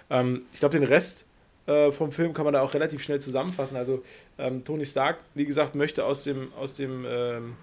Ähm, 0.10 0.44
ich 0.54 0.60
glaube, 0.60 0.78
den 0.80 0.88
Rest 0.88 1.26
äh, 1.68 1.92
vom 1.92 2.12
Film 2.12 2.34
kann 2.34 2.46
man 2.46 2.54
da 2.54 2.62
auch 2.62 2.74
relativ 2.74 3.02
schnell 3.04 3.20
zusammenfassen. 3.20 3.78
Also 3.78 4.04
ähm, 4.38 4.64
Tony 4.64 4.86
Stark, 4.86 5.20
wie 5.36 5.46
gesagt, 5.46 5.76
möchte 5.76 6.06
aus 6.06 6.24
dem, 6.24 6.52
aus 6.54 6.76
dem 6.76 7.06
ähm, 7.08 7.56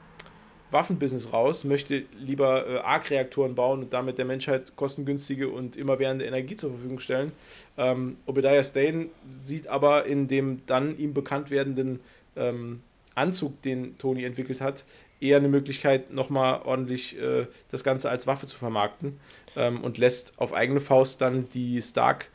Waffenbusiness 0.71 1.33
raus, 1.33 1.65
möchte 1.65 2.05
lieber 2.19 2.67
äh, 2.67 2.79
Arc-Reaktoren 2.79 3.55
bauen 3.55 3.81
und 3.83 3.93
damit 3.93 4.19
der 4.19 4.25
Menschheit 4.25 4.75
kostengünstige 4.77 5.49
und 5.49 5.77
immerwährende 5.77 6.25
Energie 6.25 6.57
zur 6.57 6.71
Verfügung 6.71 6.99
stellen. 6.99 7.33
Ähm, 7.79 8.17
Obadiah 8.27 8.63
Stane 8.63 9.07
sieht 9.33 9.69
aber 9.69 10.07
in 10.07 10.29
dem 10.29 10.63
dann 10.67 10.99
ihm 10.99 11.15
bekannt 11.15 11.51
werdenden 11.51 12.01
ähm, 12.37 12.83
Anzug, 13.17 13.61
den 13.63 13.99
Tony 13.99 14.25
entwickelt 14.25 14.61
hat, 14.61 14.85
eher 15.21 15.39
eine 15.39 15.49
Möglichkeit, 15.49 16.13
nochmal 16.13 16.63
ordentlich 16.65 17.19
äh, 17.19 17.47
das 17.71 17.83
Ganze 17.83 18.11
als 18.11 18.27
Waffe 18.27 18.47
zu 18.47 18.59
vermarkten 18.59 19.19
ähm, 19.57 19.83
und 19.83 19.99
lässt 19.99 20.39
auf 20.39 20.53
eigene 20.53 20.81
Faust 20.81 21.21
dann 21.21 21.49
die 21.51 21.81
Stark 21.81 22.31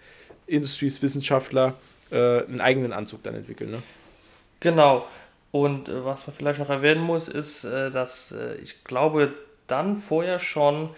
Industries 0.47 1.01
Wissenschaftler 1.01 1.75
äh, 2.11 2.43
einen 2.43 2.61
eigenen 2.61 2.91
Anzug 2.91 3.23
dann 3.23 3.35
entwickeln. 3.35 3.71
Ne? 3.71 3.83
Genau. 4.59 5.05
Und 5.51 5.89
äh, 5.89 6.03
was 6.05 6.25
man 6.27 6.35
vielleicht 6.35 6.59
noch 6.59 6.69
erwähnen 6.69 7.01
muss, 7.01 7.27
ist, 7.27 7.63
äh, 7.63 7.91
dass 7.91 8.31
äh, 8.31 8.55
ich 8.55 8.83
glaube, 8.83 9.33
dann 9.67 9.97
vorher 9.97 10.39
schon 10.39 10.89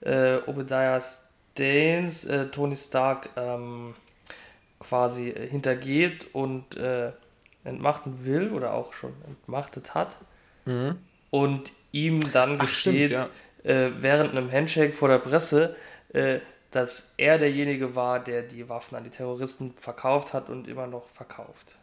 äh, 0.00 0.36
Obadiah 0.46 1.00
Staines, 1.00 2.24
äh, 2.24 2.46
Tony 2.46 2.76
Stark, 2.76 3.30
ähm, 3.36 3.94
quasi 4.80 5.32
hintergeht 5.32 6.28
und 6.32 6.76
entmachten 7.64 8.24
will 8.24 8.50
oder 8.52 8.74
auch 8.74 8.92
schon 8.92 9.14
entmachtet 9.26 9.94
hat. 9.94 10.16
Und 11.30 11.72
ihm 11.92 12.32
dann 12.32 12.52
Mhm. 12.52 12.58
Ach, 12.60 12.68
stimmt, 12.68 12.96
gesteht, 12.96 13.10
ja. 13.10 13.28
äh, 13.64 13.90
während 14.02 14.30
einem 14.32 14.50
Handshake 14.50 14.92
vor 14.92 15.08
der 15.08 15.18
Presse, 15.18 15.76
äh, 16.12 16.40
dass 16.70 17.14
er 17.16 17.38
derjenige 17.38 17.94
war, 17.94 18.20
der 18.22 18.42
die 18.42 18.68
Waffen 18.68 18.96
an 18.96 19.04
die 19.04 19.10
Terroristen 19.10 19.72
verkauft 19.72 20.34
hat 20.34 20.50
und 20.50 20.68
immer 20.68 20.86
noch 20.86 21.08
verkauft. 21.08 21.76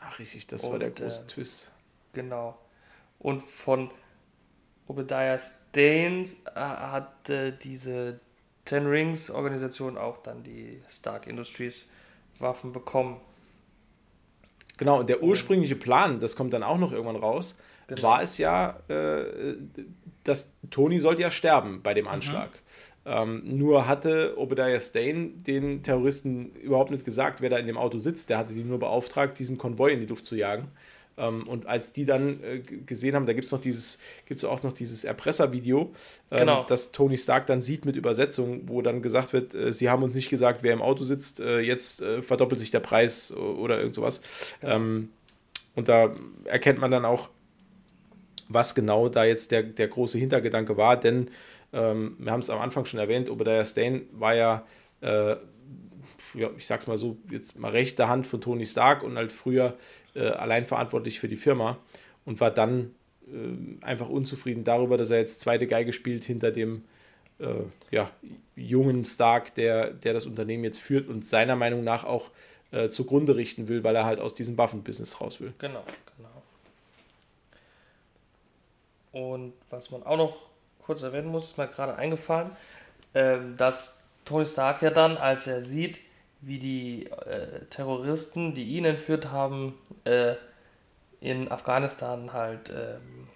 Ach, 0.00 0.18
richtig, 0.18 0.46
das 0.46 0.70
war 0.70 0.78
der 0.78 0.88
Und, 0.88 0.96
große 0.96 1.22
äh, 1.22 1.26
Twist. 1.26 1.72
Genau. 2.12 2.58
Und 3.18 3.42
von 3.42 3.90
Obadiah 4.86 5.38
Staines 5.38 6.34
äh, 6.54 6.60
hat 6.60 7.28
äh, 7.30 7.52
diese 7.52 8.20
Ten 8.64 8.86
Rings 8.86 9.30
Organisation 9.30 9.96
auch 9.96 10.18
dann 10.18 10.42
die 10.42 10.82
Stark 10.88 11.26
Industries 11.26 11.92
Waffen 12.38 12.72
bekommen. 12.72 13.20
Genau, 14.78 15.00
und 15.00 15.08
der 15.08 15.22
ursprüngliche 15.22 15.76
Plan, 15.76 16.20
das 16.20 16.36
kommt 16.36 16.52
dann 16.52 16.62
auch 16.62 16.78
noch 16.78 16.92
irgendwann 16.92 17.16
raus, 17.16 17.58
Genau. 17.88 18.02
war 18.02 18.22
es 18.22 18.36
ja, 18.38 18.80
äh, 18.88 19.54
dass 20.24 20.52
Tony 20.70 20.98
sollte 20.98 21.22
ja 21.22 21.30
sterben 21.30 21.82
bei 21.82 21.92
Mhm. 21.92 21.96
dem 21.96 22.08
Anschlag. 22.08 22.50
Ähm, 23.04 23.42
nur 23.44 23.86
hatte 23.86 24.34
Obadiah 24.36 24.80
Stane 24.80 25.28
den 25.36 25.84
Terroristen 25.84 26.50
überhaupt 26.56 26.90
nicht 26.90 27.04
gesagt, 27.04 27.40
wer 27.40 27.50
da 27.50 27.58
in 27.58 27.68
dem 27.68 27.76
Auto 27.76 28.00
sitzt. 28.00 28.28
Der 28.30 28.38
hatte 28.38 28.52
die 28.52 28.64
nur 28.64 28.80
beauftragt, 28.80 29.38
diesen 29.38 29.58
Konvoi 29.58 29.92
in 29.92 30.00
die 30.00 30.06
Luft 30.06 30.24
zu 30.26 30.34
jagen. 30.34 30.68
Ähm, 31.18 31.46
und 31.48 31.66
als 31.66 31.92
die 31.92 32.04
dann 32.04 32.42
äh, 32.42 32.58
gesehen 32.60 33.14
haben, 33.14 33.26
da 33.26 33.32
gibt 33.32 33.46
es 33.46 33.52
noch 33.52 33.60
dieses, 33.60 33.98
gibt's 34.26 34.44
auch 34.44 34.62
noch 34.62 34.72
dieses 34.72 35.04
Erpresservideo, 35.04 35.92
ähm, 36.30 36.38
Genau. 36.38 36.64
das 36.68 36.92
Tony 36.92 37.16
Stark 37.16 37.46
dann 37.46 37.60
sieht 37.60 37.84
mit 37.84 37.96
Übersetzung, 37.96 38.62
wo 38.68 38.82
dann 38.82 39.02
gesagt 39.02 39.32
wird, 39.32 39.54
äh, 39.54 39.72
sie 39.72 39.88
haben 39.88 40.02
uns 40.02 40.14
nicht 40.14 40.28
gesagt, 40.28 40.62
wer 40.62 40.72
im 40.72 40.82
Auto 40.82 41.04
sitzt, 41.04 41.40
äh, 41.40 41.60
jetzt 41.60 42.02
verdoppelt 42.22 42.60
sich 42.60 42.70
der 42.70 42.80
Preis 42.80 43.32
oder 43.32 43.78
irgend 43.78 43.94
sowas. 43.94 44.20
Ähm, 44.62 45.10
und 45.74 45.88
da 45.88 46.14
erkennt 46.44 46.78
man 46.80 46.90
dann 46.90 47.04
auch, 47.04 47.28
was 48.48 48.74
genau 48.74 49.08
da 49.08 49.24
jetzt 49.24 49.50
der, 49.50 49.62
der 49.62 49.88
große 49.88 50.18
Hintergedanke 50.18 50.76
war, 50.76 50.98
denn 50.98 51.30
ähm, 51.72 52.16
wir 52.18 52.32
haben 52.32 52.40
es 52.40 52.50
am 52.50 52.60
Anfang 52.60 52.84
schon 52.84 53.00
erwähnt, 53.00 53.28
Obadiah 53.28 53.64
Stane 53.64 54.02
war 54.12 54.34
ja, 54.34 54.66
äh, 55.00 55.36
ja, 56.36 56.50
ich 56.56 56.66
sag's 56.66 56.86
mal 56.86 56.98
so, 56.98 57.16
jetzt 57.30 57.58
mal 57.58 57.70
rechte 57.70 58.08
Hand 58.08 58.26
von 58.26 58.40
Tony 58.40 58.66
Stark 58.66 59.02
und 59.02 59.16
halt 59.16 59.32
früher 59.32 59.76
äh, 60.14 60.28
allein 60.28 60.64
verantwortlich 60.64 61.18
für 61.18 61.28
die 61.28 61.36
Firma 61.36 61.78
und 62.24 62.40
war 62.40 62.50
dann 62.50 62.94
äh, 63.26 63.84
einfach 63.84 64.08
unzufrieden 64.08 64.64
darüber, 64.64 64.96
dass 64.98 65.10
er 65.10 65.18
jetzt 65.18 65.40
zweite 65.40 65.66
Geige 65.66 65.92
spielt 65.92 66.24
hinter 66.24 66.52
dem 66.52 66.84
äh, 67.38 67.46
ja, 67.90 68.10
jungen 68.54 69.04
Stark, 69.04 69.54
der, 69.54 69.90
der 69.90 70.12
das 70.12 70.26
Unternehmen 70.26 70.64
jetzt 70.64 70.78
führt 70.78 71.08
und 71.08 71.26
seiner 71.26 71.56
Meinung 71.56 71.84
nach 71.84 72.04
auch 72.04 72.30
äh, 72.70 72.88
zugrunde 72.88 73.36
richten 73.36 73.68
will, 73.68 73.84
weil 73.84 73.96
er 73.96 74.04
halt 74.04 74.20
aus 74.20 74.34
diesem 74.34 74.58
Waffenbusiness 74.58 75.20
raus 75.20 75.40
will. 75.40 75.54
Genau, 75.58 75.84
genau. 76.16 76.42
Und 79.12 79.54
was 79.70 79.90
man 79.90 80.02
auch 80.02 80.16
noch 80.16 80.36
kurz 80.78 81.02
erwähnen 81.02 81.28
muss, 81.28 81.50
ist 81.50 81.58
mir 81.58 81.68
gerade 81.68 81.96
eingefallen, 81.96 82.50
ähm, 83.14 83.56
dass 83.56 84.04
Tony 84.24 84.44
Stark 84.44 84.82
ja 84.82 84.90
dann, 84.90 85.16
als 85.16 85.46
er 85.46 85.62
sieht, 85.62 85.98
wie 86.40 86.58
die 86.58 87.06
äh, 87.06 87.64
Terroristen, 87.70 88.54
die 88.54 88.64
ihn 88.64 88.84
entführt 88.84 89.30
haben, 89.30 89.74
äh, 90.04 90.34
in 91.20 91.50
Afghanistan 91.50 92.32
halt 92.32 92.70
ähm, 92.70 93.28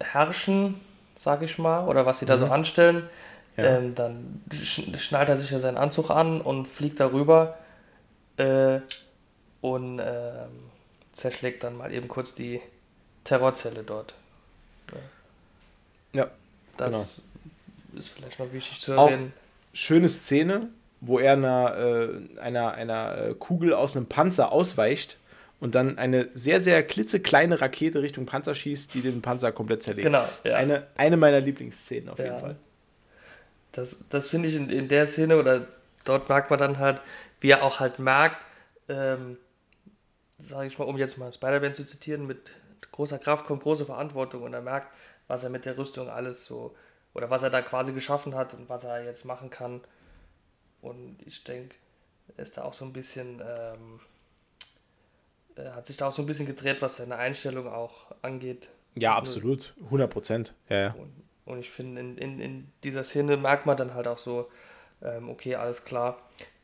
herrschen, 0.00 0.80
sag 1.16 1.42
ich 1.42 1.58
mal, 1.58 1.86
oder 1.88 2.06
was 2.06 2.20
sie 2.20 2.26
da 2.26 2.38
so 2.38 2.46
anstellen, 2.46 3.08
Ja. 3.56 3.76
ähm, 3.78 3.94
dann 3.94 4.42
sch 4.52 4.82
schnallt 4.96 5.28
er 5.28 5.36
sich 5.36 5.50
ja 5.50 5.58
seinen 5.58 5.76
Anzug 5.76 6.10
an 6.10 6.40
und 6.40 6.66
fliegt 6.68 7.00
darüber 7.00 7.58
äh, 8.36 8.78
und 9.60 9.98
ähm, 9.98 10.70
zerschlägt 11.12 11.64
dann 11.64 11.76
mal 11.76 11.92
eben 11.92 12.06
kurz 12.06 12.34
die 12.36 12.60
Terrorzelle 13.24 13.82
dort. 13.82 14.14
Ja, 16.12 16.28
Das 16.76 17.22
ist 17.96 18.08
vielleicht 18.08 18.38
noch 18.38 18.52
wichtig 18.52 18.80
zu 18.80 18.96
Auch- 18.96 19.10
erwähnen. 19.10 19.32
schöne 19.74 20.08
Szene, 20.08 20.68
wo 21.00 21.18
er 21.18 21.32
einer, 21.34 21.76
äh, 21.76 22.40
einer, 22.40 22.72
einer 22.72 23.18
äh, 23.18 23.34
Kugel 23.34 23.72
aus 23.72 23.96
einem 23.96 24.06
Panzer 24.06 24.52
ausweicht 24.52 25.18
und 25.60 25.74
dann 25.74 25.98
eine 25.98 26.28
sehr, 26.34 26.60
sehr 26.60 26.82
klitzekleine 26.82 27.60
Rakete 27.60 28.02
Richtung 28.02 28.26
Panzer 28.26 28.54
schießt, 28.54 28.94
die 28.94 29.00
den 29.02 29.22
Panzer 29.22 29.52
komplett 29.52 29.82
zerlegt. 29.82 30.06
Genau, 30.06 30.20
Das 30.22 30.38
ist 30.38 30.46
ja. 30.50 30.56
eine, 30.56 30.86
eine 30.96 31.16
meiner 31.16 31.40
Lieblingsszenen 31.40 32.08
auf 32.08 32.18
jeden 32.18 32.30
Ja. 32.32 32.38
Fall. 32.38 32.56
Das, 33.72 34.08
das 34.08 34.28
finde 34.28 34.48
ich 34.48 34.56
in, 34.56 34.70
in 34.70 34.88
der 34.88 35.06
Szene 35.06 35.36
oder 35.36 35.66
dort 36.04 36.28
merkt 36.28 36.50
man 36.50 36.58
dann 36.58 36.78
halt, 36.78 37.00
wie 37.40 37.50
er 37.50 37.62
auch 37.62 37.80
halt 37.80 37.98
merkt, 37.98 38.44
ähm, 38.88 39.36
sage 40.38 40.66
ich 40.66 40.78
mal, 40.78 40.84
um 40.86 40.96
jetzt 40.96 41.18
mal 41.18 41.32
Spider-Man 41.32 41.74
zu 41.74 41.84
zitieren, 41.84 42.26
mit 42.26 42.50
großer 42.92 43.18
Kraft 43.18 43.44
kommt 43.44 43.62
große 43.62 43.84
Verantwortung 43.84 44.42
und 44.42 44.54
er 44.54 44.62
merkt, 44.62 44.88
was 45.26 45.44
er 45.44 45.50
mit 45.50 45.64
der 45.64 45.76
Rüstung 45.76 46.08
alles 46.08 46.44
so, 46.44 46.74
oder 47.14 47.30
was 47.30 47.42
er 47.42 47.50
da 47.50 47.60
quasi 47.62 47.92
geschaffen 47.92 48.34
hat 48.34 48.54
und 48.54 48.68
was 48.68 48.84
er 48.84 49.04
jetzt 49.04 49.24
machen 49.24 49.50
kann. 49.50 49.80
Und 50.80 51.16
ich 51.26 51.44
denke, 51.44 51.76
er 52.36 52.42
ist 52.42 52.56
da 52.56 52.64
auch 52.64 52.74
so 52.74 52.84
ein 52.84 52.92
bisschen, 52.92 53.40
ähm, 53.40 54.00
er 55.56 55.74
hat 55.74 55.86
sich 55.86 55.96
da 55.96 56.08
auch 56.08 56.12
so 56.12 56.22
ein 56.22 56.26
bisschen 56.26 56.46
gedreht, 56.46 56.82
was 56.82 56.96
seine 56.96 57.16
Einstellung 57.16 57.66
auch 57.66 58.12
angeht. 58.22 58.70
Ja, 58.94 59.16
absolut. 59.16 59.74
100 59.84 60.10
Prozent. 60.10 60.54
Ja, 60.68 60.78
ja. 60.78 60.94
Und, 60.94 61.12
und 61.46 61.58
ich 61.58 61.70
finde, 61.70 62.00
in, 62.00 62.18
in, 62.18 62.40
in 62.40 62.72
dieser 62.84 63.04
Szene 63.04 63.36
merkt 63.36 63.66
man 63.66 63.76
dann 63.76 63.94
halt 63.94 64.08
auch 64.08 64.18
so, 64.18 64.48
ähm, 65.02 65.28
okay, 65.30 65.54
alles 65.54 65.84
klar, 65.84 66.18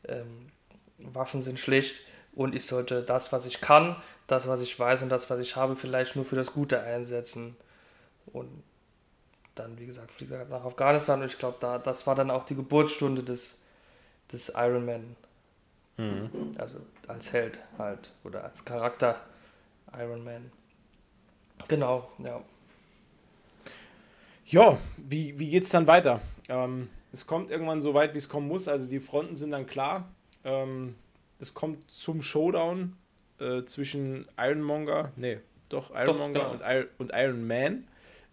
ähm, 0.07 0.51
Waffen 0.97 1.41
sind 1.41 1.59
schlecht 1.59 2.01
und 2.33 2.55
ich 2.55 2.65
sollte 2.65 3.01
das, 3.01 3.31
was 3.31 3.45
ich 3.45 3.61
kann, 3.61 3.95
das, 4.27 4.47
was 4.47 4.61
ich 4.61 4.77
weiß 4.77 5.01
und 5.03 5.09
das, 5.09 5.29
was 5.29 5.39
ich 5.39 5.55
habe, 5.55 5.75
vielleicht 5.75 6.15
nur 6.15 6.25
für 6.25 6.35
das 6.35 6.53
Gute 6.53 6.81
einsetzen. 6.81 7.55
Und 8.27 8.63
dann, 9.55 9.79
wie 9.79 9.85
gesagt, 9.85 10.11
fliegt 10.11 10.31
er 10.31 10.45
nach 10.45 10.65
Afghanistan 10.65 11.21
und 11.21 11.27
ich 11.27 11.37
glaube, 11.37 11.57
da, 11.59 11.77
das 11.77 12.05
war 12.07 12.15
dann 12.15 12.31
auch 12.31 12.45
die 12.45 12.55
Geburtsstunde 12.55 13.23
des, 13.23 13.61
des 14.31 14.53
Iron 14.55 14.85
Man. 14.85 15.15
Also 16.57 16.79
als 17.07 17.31
Held 17.31 17.59
halt 17.77 18.11
oder 18.23 18.43
als 18.43 18.65
Charakter 18.65 19.21
Iron 19.97 20.23
Man. 20.23 20.51
Genau, 21.67 22.09
ja. 22.19 22.41
Ja, 24.45 24.77
wie, 24.97 25.39
wie 25.39 25.49
geht 25.49 25.63
es 25.63 25.69
dann 25.69 25.87
weiter? 25.87 26.21
Ähm, 26.49 26.89
es 27.11 27.25
kommt 27.25 27.49
irgendwann 27.49 27.81
so 27.81 27.93
weit, 27.93 28.13
wie 28.13 28.17
es 28.17 28.29
kommen 28.29 28.47
muss. 28.47 28.67
Also 28.67 28.89
die 28.89 28.99
Fronten 28.99 29.37
sind 29.37 29.51
dann 29.51 29.65
klar. 29.65 30.07
Ähm, 30.43 30.95
es 31.39 31.53
kommt 31.53 31.89
zum 31.89 32.21
Showdown 32.21 32.95
äh, 33.39 33.63
zwischen 33.63 34.27
Ironmonger, 34.37 35.11
nee, 35.15 35.39
doch 35.69 35.95
Ironmonger 35.95 36.57
genau. 36.57 36.79
und, 36.79 36.89
und 36.99 37.11
Iron 37.13 37.47
Man, 37.47 37.87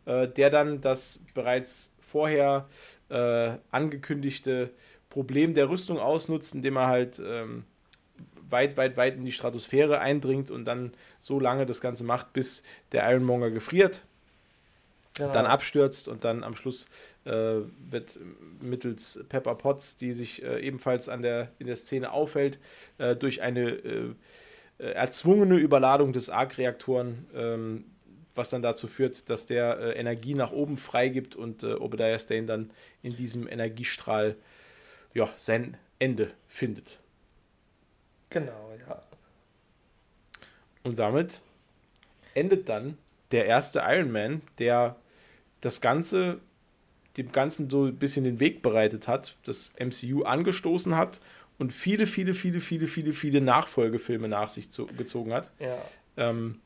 äh, 0.05 0.29
der 0.29 0.51
dann 0.51 0.81
das 0.81 1.25
bereits 1.35 1.95
vorher 2.01 2.69
äh, 3.09 3.53
angekündigte 3.71 4.71
Problem 5.13 5.55
der 5.55 5.69
Rüstung 5.69 5.99
ausnutzt, 5.99 6.55
indem 6.55 6.77
er 6.77 6.87
halt 6.87 7.21
ähm, 7.25 7.65
weit, 8.49 8.77
weit, 8.77 8.97
weit 8.97 9.17
in 9.17 9.25
die 9.25 9.33
Stratosphäre 9.33 10.01
eindringt 10.01 10.51
und 10.51 10.65
dann 10.65 10.93
so 11.21 11.39
lange 11.39 11.67
das 11.67 11.81
Ganze 11.81 12.05
macht, 12.05 12.33
bis 12.33 12.63
der 12.93 13.09
Ironmonger 13.11 13.51
gefriert 13.51 14.03
genau. 15.17 15.33
dann 15.33 15.47
abstürzt 15.47 16.09
und 16.09 16.25
dann 16.25 16.45
am 16.45 16.57
Schluss 16.57 16.89
äh, 17.25 17.57
wird 17.91 18.19
mittels 18.61 19.25
Pepper 19.29 19.55
Potts, 19.55 19.97
die 19.97 20.13
sich 20.13 20.43
äh, 20.43 20.61
ebenfalls 20.61 21.09
an 21.09 21.23
der, 21.23 21.49
in 21.59 21.67
der 21.67 21.77
Szene 21.77 22.13
aufhält, 22.13 22.59
äh, 22.99 23.15
durch 23.15 23.43
eine 23.43 23.71
äh, 23.71 24.15
äh, 24.79 24.93
erzwungene 24.93 25.57
Überladung 25.57 26.13
des 26.13 26.31
Arc-Reaktoren, 26.31 27.27
ähm, 27.35 27.85
was 28.35 28.49
dann 28.49 28.63
dazu 28.63 28.87
führt, 28.87 29.29
dass 29.29 29.47
der 29.47 29.79
äh, 29.79 29.93
Energie 29.93 30.35
nach 30.35 30.53
oben 30.53 30.79
freigibt 30.79 31.37
und 31.37 31.65
Obadiah 31.65 32.19
Stane 32.19 32.47
dann 32.47 32.71
in 33.03 33.15
diesem 33.15 33.47
Energiestrahl 33.47 34.37
ja, 35.15 35.29
sein 35.37 35.77
Ende 35.99 36.33
findet. 36.49 37.01
Genau, 38.31 38.73
ja. 38.89 39.01
Und 40.83 40.99
damit 40.99 41.41
endet 42.35 42.69
dann 42.69 42.99
der 43.31 43.47
erste 43.47 43.83
Iron 43.87 44.11
Man, 44.11 44.43
der 44.59 44.97
das 45.61 45.81
Ganze, 45.81 46.41
dem 47.17 47.31
Ganzen 47.31 47.71
so 47.71 47.85
ein 47.85 47.97
bisschen 47.97 48.25
den 48.25 48.41
Weg 48.41 48.63
bereitet 48.63 49.07
hat, 49.09 49.37
das 49.45 49.73
MCU 49.79 50.25
angestoßen 50.25 50.97
hat 50.97 51.21
und 51.59 51.73
viele, 51.73 52.07
viele, 52.07 52.35
viele, 52.35 52.61
viele, 52.61 52.87
viele, 52.87 53.13
viele 53.13 53.41
Nachfolgefilme 53.41 54.29
nach 54.29 54.51
sich 54.51 54.71
zu, 54.71 54.87
gezogen 54.87 55.33
hat. 55.33 55.51
Ja. 55.59 55.79
Ähm, 56.17 56.61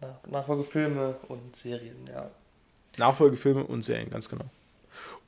Nach, 0.00 0.26
Nachfolgefilme 0.26 1.16
und 1.28 1.54
Serien, 1.56 2.06
ja. 2.06 2.30
Nachfolgefilme 2.96 3.64
und 3.64 3.82
Serien, 3.82 4.10
ganz 4.10 4.28
genau. 4.28 4.46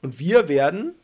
Und 0.03 0.19
wir 0.19 0.49
werden, 0.49 0.95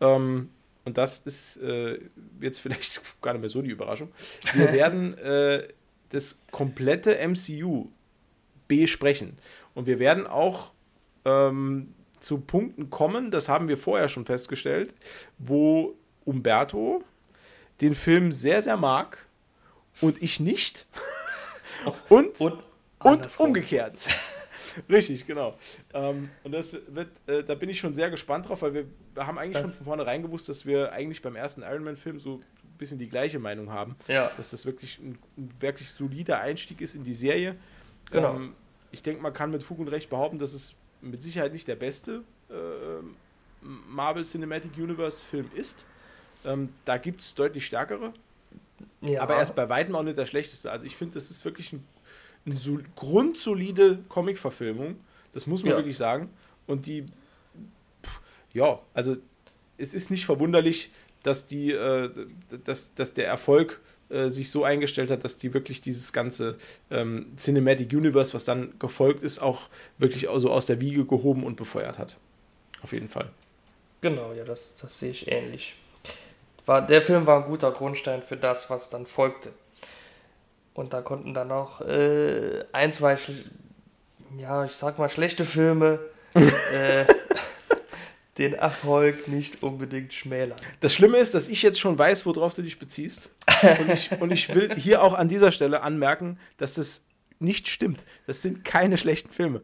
ähm, 0.00 0.50
und 0.84 0.98
das 0.98 1.20
ist 1.20 1.58
äh, 1.58 1.98
jetzt 2.40 2.60
vielleicht 2.60 3.00
gar 3.22 3.32
nicht 3.32 3.40
mehr 3.40 3.50
so 3.50 3.62
die 3.62 3.70
Überraschung, 3.70 4.10
wir 4.54 4.72
werden 4.72 5.16
äh, 5.18 5.68
das 6.10 6.40
komplette 6.50 7.16
MCU 7.26 7.88
besprechen. 8.66 9.36
Und 9.74 9.86
wir 9.86 9.98
werden 9.98 10.26
auch 10.26 10.72
ähm, 11.24 11.94
zu 12.20 12.40
Punkten 12.40 12.90
kommen, 12.90 13.30
das 13.30 13.48
haben 13.48 13.68
wir 13.68 13.76
vorher 13.76 14.08
schon 14.08 14.24
festgestellt, 14.24 14.94
wo 15.38 15.94
Umberto 16.24 17.02
den 17.80 17.94
Film 17.94 18.32
sehr, 18.32 18.60
sehr 18.62 18.76
mag 18.76 19.18
und 20.00 20.22
ich 20.22 20.40
nicht. 20.40 20.86
Und, 22.08 22.40
und, 22.40 22.58
und 22.98 23.38
umgekehrt. 23.38 24.08
Richtig, 24.88 25.26
genau. 25.26 25.56
Ähm, 25.94 26.30
und 26.44 26.52
das 26.52 26.76
wird, 26.88 27.08
äh, 27.26 27.42
da 27.44 27.54
bin 27.54 27.68
ich 27.68 27.78
schon 27.80 27.94
sehr 27.94 28.10
gespannt 28.10 28.48
drauf, 28.48 28.62
weil 28.62 28.74
wir, 28.74 28.86
haben 29.16 29.38
eigentlich 29.38 29.54
Das- 29.54 29.62
schon 29.70 29.76
von 29.78 29.84
vornherein 29.86 30.22
gewusst, 30.22 30.48
dass 30.48 30.64
wir 30.66 30.92
eigentlich 30.92 31.22
beim 31.22 31.36
ersten 31.36 31.62
Iron 31.62 31.84
Man-Film 31.84 32.20
so 32.20 32.36
ein 32.36 32.78
bisschen 32.78 32.98
die 32.98 33.08
gleiche 33.08 33.38
Meinung 33.38 33.70
haben. 33.70 33.96
Ja. 34.06 34.30
Dass 34.36 34.50
das 34.50 34.66
wirklich 34.66 34.98
ein, 34.98 35.18
ein 35.36 35.50
wirklich 35.60 35.90
solider 35.90 36.40
Einstieg 36.40 36.80
ist 36.80 36.94
in 36.94 37.04
die 37.04 37.14
Serie. 37.14 37.56
Genau. 38.10 38.34
Ähm, 38.36 38.54
ich 38.92 39.02
denke, 39.02 39.22
man 39.22 39.32
kann 39.32 39.50
mit 39.50 39.62
Fug 39.62 39.78
und 39.80 39.88
Recht 39.88 40.08
behaupten, 40.10 40.38
dass 40.38 40.52
es 40.52 40.74
mit 41.02 41.22
Sicherheit 41.22 41.52
nicht 41.52 41.68
der 41.68 41.76
beste 41.76 42.22
äh, 42.50 42.54
Marvel 43.60 44.24
Cinematic 44.24 44.76
Universe 44.76 45.22
Film 45.24 45.50
ist. 45.54 45.84
Ähm, 46.44 46.68
da 46.84 46.96
gibt 46.96 47.20
es 47.20 47.34
deutlich 47.34 47.66
stärkere, 47.66 48.12
Ja, 49.00 49.22
aber 49.22 49.34
er 49.34 49.42
ist 49.42 49.54
bei 49.56 49.68
weitem 49.68 49.94
auch 49.96 50.02
nicht 50.04 50.16
der 50.16 50.26
schlechteste. 50.26 50.70
Also 50.70 50.86
ich 50.86 50.96
finde, 50.96 51.14
das 51.14 51.30
ist 51.30 51.44
wirklich 51.44 51.72
ein, 51.72 51.84
eine 52.46 52.56
so 52.56 52.78
grundsolide 52.96 53.98
Comic-Verfilmung. 54.08 54.96
Das 55.32 55.46
muss 55.46 55.62
man 55.62 55.72
Ja. 55.72 55.76
wirklich 55.76 55.96
sagen. 55.96 56.30
Und 56.66 56.86
die, 56.86 57.04
pff, 58.02 58.20
ja, 58.52 58.80
also 58.94 59.16
es 59.76 59.94
ist 59.94 60.10
nicht 60.10 60.24
verwunderlich, 60.26 60.90
dass 61.22 61.46
die, 61.46 61.72
äh, 61.72 62.10
dass, 62.64 62.94
dass 62.94 63.14
der 63.14 63.26
Erfolg 63.26 63.80
äh, 64.08 64.28
sich 64.28 64.50
so 64.50 64.64
eingestellt 64.64 65.10
hat, 65.10 65.24
dass 65.24 65.36
die 65.38 65.52
wirklich 65.52 65.80
dieses 65.80 66.12
ganze 66.12 66.56
ähm, 66.90 67.32
Cinematic 67.36 67.92
Universe, 67.92 68.32
was 68.34 68.44
dann 68.44 68.78
gefolgt 68.78 69.22
ist, 69.22 69.38
auch 69.40 69.62
wirklich 69.98 70.26
so 70.36 70.50
aus 70.50 70.66
der 70.66 70.80
Wiege 70.80 71.04
gehoben 71.04 71.44
und 71.44 71.56
befeuert 71.56 71.98
hat. 71.98 72.16
Auf 72.82 72.92
jeden 72.92 73.08
Fall. 73.08 73.30
Genau, 74.00 74.32
ja, 74.32 74.44
das, 74.44 74.76
das 74.76 74.98
sehe 74.98 75.10
ich 75.10 75.30
ähnlich. 75.30 75.74
War, 76.64 76.86
der 76.86 77.02
Film 77.02 77.26
war 77.26 77.42
ein 77.42 77.48
guter 77.50 77.72
Grundstein 77.72 78.22
für 78.22 78.36
das, 78.36 78.70
was 78.70 78.88
dann 78.88 79.06
folgte. 79.06 79.50
Und 80.78 80.92
da 80.92 81.02
konnten 81.02 81.34
dann 81.34 81.50
auch 81.50 81.80
äh, 81.80 82.64
ein, 82.70 82.92
zwei, 82.92 83.16
ja, 84.38 84.64
ich 84.64 84.70
sag 84.70 84.96
mal, 84.96 85.08
schlechte 85.08 85.44
Filme 85.44 85.98
äh, 86.34 87.04
den 88.38 88.54
Erfolg 88.54 89.26
nicht 89.26 89.64
unbedingt 89.64 90.12
schmälern. 90.12 90.56
Das 90.78 90.94
Schlimme 90.94 91.18
ist, 91.18 91.34
dass 91.34 91.48
ich 91.48 91.62
jetzt 91.62 91.80
schon 91.80 91.98
weiß, 91.98 92.26
worauf 92.26 92.54
du 92.54 92.62
dich 92.62 92.78
beziehst. 92.78 93.34
Und 93.80 93.90
ich, 93.92 94.12
und 94.20 94.30
ich 94.30 94.54
will 94.54 94.72
hier 94.76 95.02
auch 95.02 95.14
an 95.14 95.28
dieser 95.28 95.50
Stelle 95.50 95.82
anmerken, 95.82 96.38
dass 96.58 96.74
das 96.74 97.02
nicht 97.40 97.66
stimmt. 97.66 98.04
Das 98.28 98.42
sind 98.42 98.64
keine 98.64 98.98
schlechten 98.98 99.32
Filme. 99.32 99.62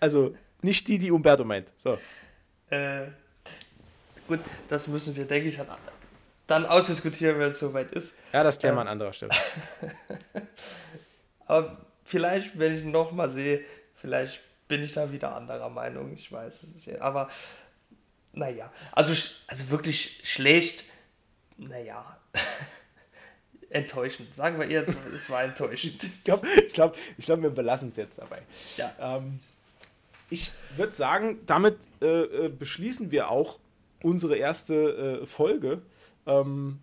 Also 0.00 0.34
nicht 0.60 0.88
die, 0.88 0.98
die 0.98 1.12
Umberto 1.12 1.44
meint. 1.44 1.68
So. 1.76 1.98
Äh, 2.68 3.06
gut, 4.26 4.40
das 4.68 4.88
müssen 4.88 5.14
wir, 5.14 5.24
denke 5.24 5.48
ich, 5.48 5.58
dann, 5.58 5.68
dann 6.46 6.66
ausdiskutieren, 6.66 7.38
wenn 7.38 7.52
es 7.52 7.58
soweit 7.58 7.92
ist. 7.92 8.14
Ja, 8.32 8.42
das 8.42 8.58
klären 8.58 8.74
wir 8.74 8.80
Ja. 8.80 8.82
an 8.82 8.88
anderer 8.88 9.12
Stelle. 9.12 9.32
Aber 11.46 11.76
vielleicht, 12.04 12.58
wenn 12.58 12.74
ich 12.74 12.82
ihn 12.82 12.90
nochmal 12.90 13.28
sehe, 13.28 13.64
vielleicht 13.94 14.40
bin 14.68 14.82
ich 14.82 14.92
da 14.92 15.12
wieder 15.12 15.34
anderer 15.34 15.68
Meinung. 15.68 16.12
Ich 16.12 16.30
weiß, 16.30 16.62
es 16.62 16.86
ja. 16.86 17.00
Aber 17.00 17.28
naja, 18.32 18.72
also, 18.92 19.12
also 19.46 19.70
wirklich 19.70 20.20
schlecht, 20.24 20.84
naja. 21.58 22.16
enttäuschend. 23.70 24.34
Sagen 24.34 24.58
wir 24.60 24.68
eher, 24.68 24.86
es 25.14 25.30
war 25.30 25.42
enttäuschend. 25.42 26.02
Ich 26.18 26.24
glaube, 26.24 26.46
ich 26.66 26.72
glaub, 26.74 26.96
ich 27.18 27.24
glaub, 27.24 27.42
wir 27.42 27.50
belassen 27.50 27.88
es 27.88 27.96
jetzt 27.96 28.18
dabei. 28.18 28.42
Ja. 28.76 28.92
Ähm, 29.00 29.40
ich 30.30 30.50
würde 30.76 30.94
sagen, 30.94 31.40
damit 31.46 31.76
äh, 32.00 32.06
äh, 32.06 32.48
beschließen 32.48 33.10
wir 33.10 33.28
auch 33.30 33.58
unsere 34.02 34.36
erste 34.36 35.20
äh, 35.22 35.26
Folge. 35.26 35.82
Ähm, 36.26 36.78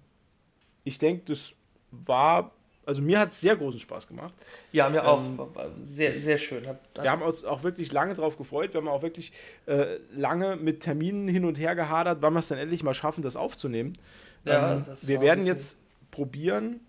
ich 0.84 0.98
denke, 0.98 1.24
das 1.32 1.54
war, 1.92 2.52
also 2.86 3.02
mir 3.02 3.20
hat 3.20 3.30
es 3.30 3.42
sehr 3.42 3.56
großen 3.56 3.80
Spaß 3.80 4.08
gemacht. 4.08 4.34
Ja, 4.72 4.90
mir 4.90 5.08
auch. 5.08 5.20
Ähm, 5.20 5.40
sehr, 5.82 6.12
sehr 6.12 6.38
schön. 6.38 6.66
Hat, 6.68 6.80
hat, 6.98 7.04
Wir 7.04 7.12
haben 7.12 7.22
uns 7.22 7.46
auch 7.46 7.64
wirklich 7.64 7.92
lange 7.92 8.16
drauf 8.16 8.38
gefreut. 8.38 8.74
Wir 8.74 8.82
haben 8.82 8.88
auch 8.88 9.02
wirklich 9.02 9.32
äh, 9.66 9.98
lange 10.16 10.56
mit 10.56 10.82
Terminen 10.82 11.28
hin 11.28 11.46
und 11.46 11.60
her 11.60 11.76
gehadert, 11.76 12.22
wann 12.22 12.34
wir 12.34 12.40
es 12.40 12.48
dann 12.48 12.58
endlich 12.58 12.84
mal 12.84 12.94
schaffen, 12.94 13.22
das 13.22 13.36
aufzunehmen. 13.36 13.98
Ja, 14.46 14.74
ähm, 14.74 14.84
das 14.86 15.08
wir 15.08 15.22
werden 15.22 15.46
jetzt 15.46 15.80
probieren, 16.12 16.82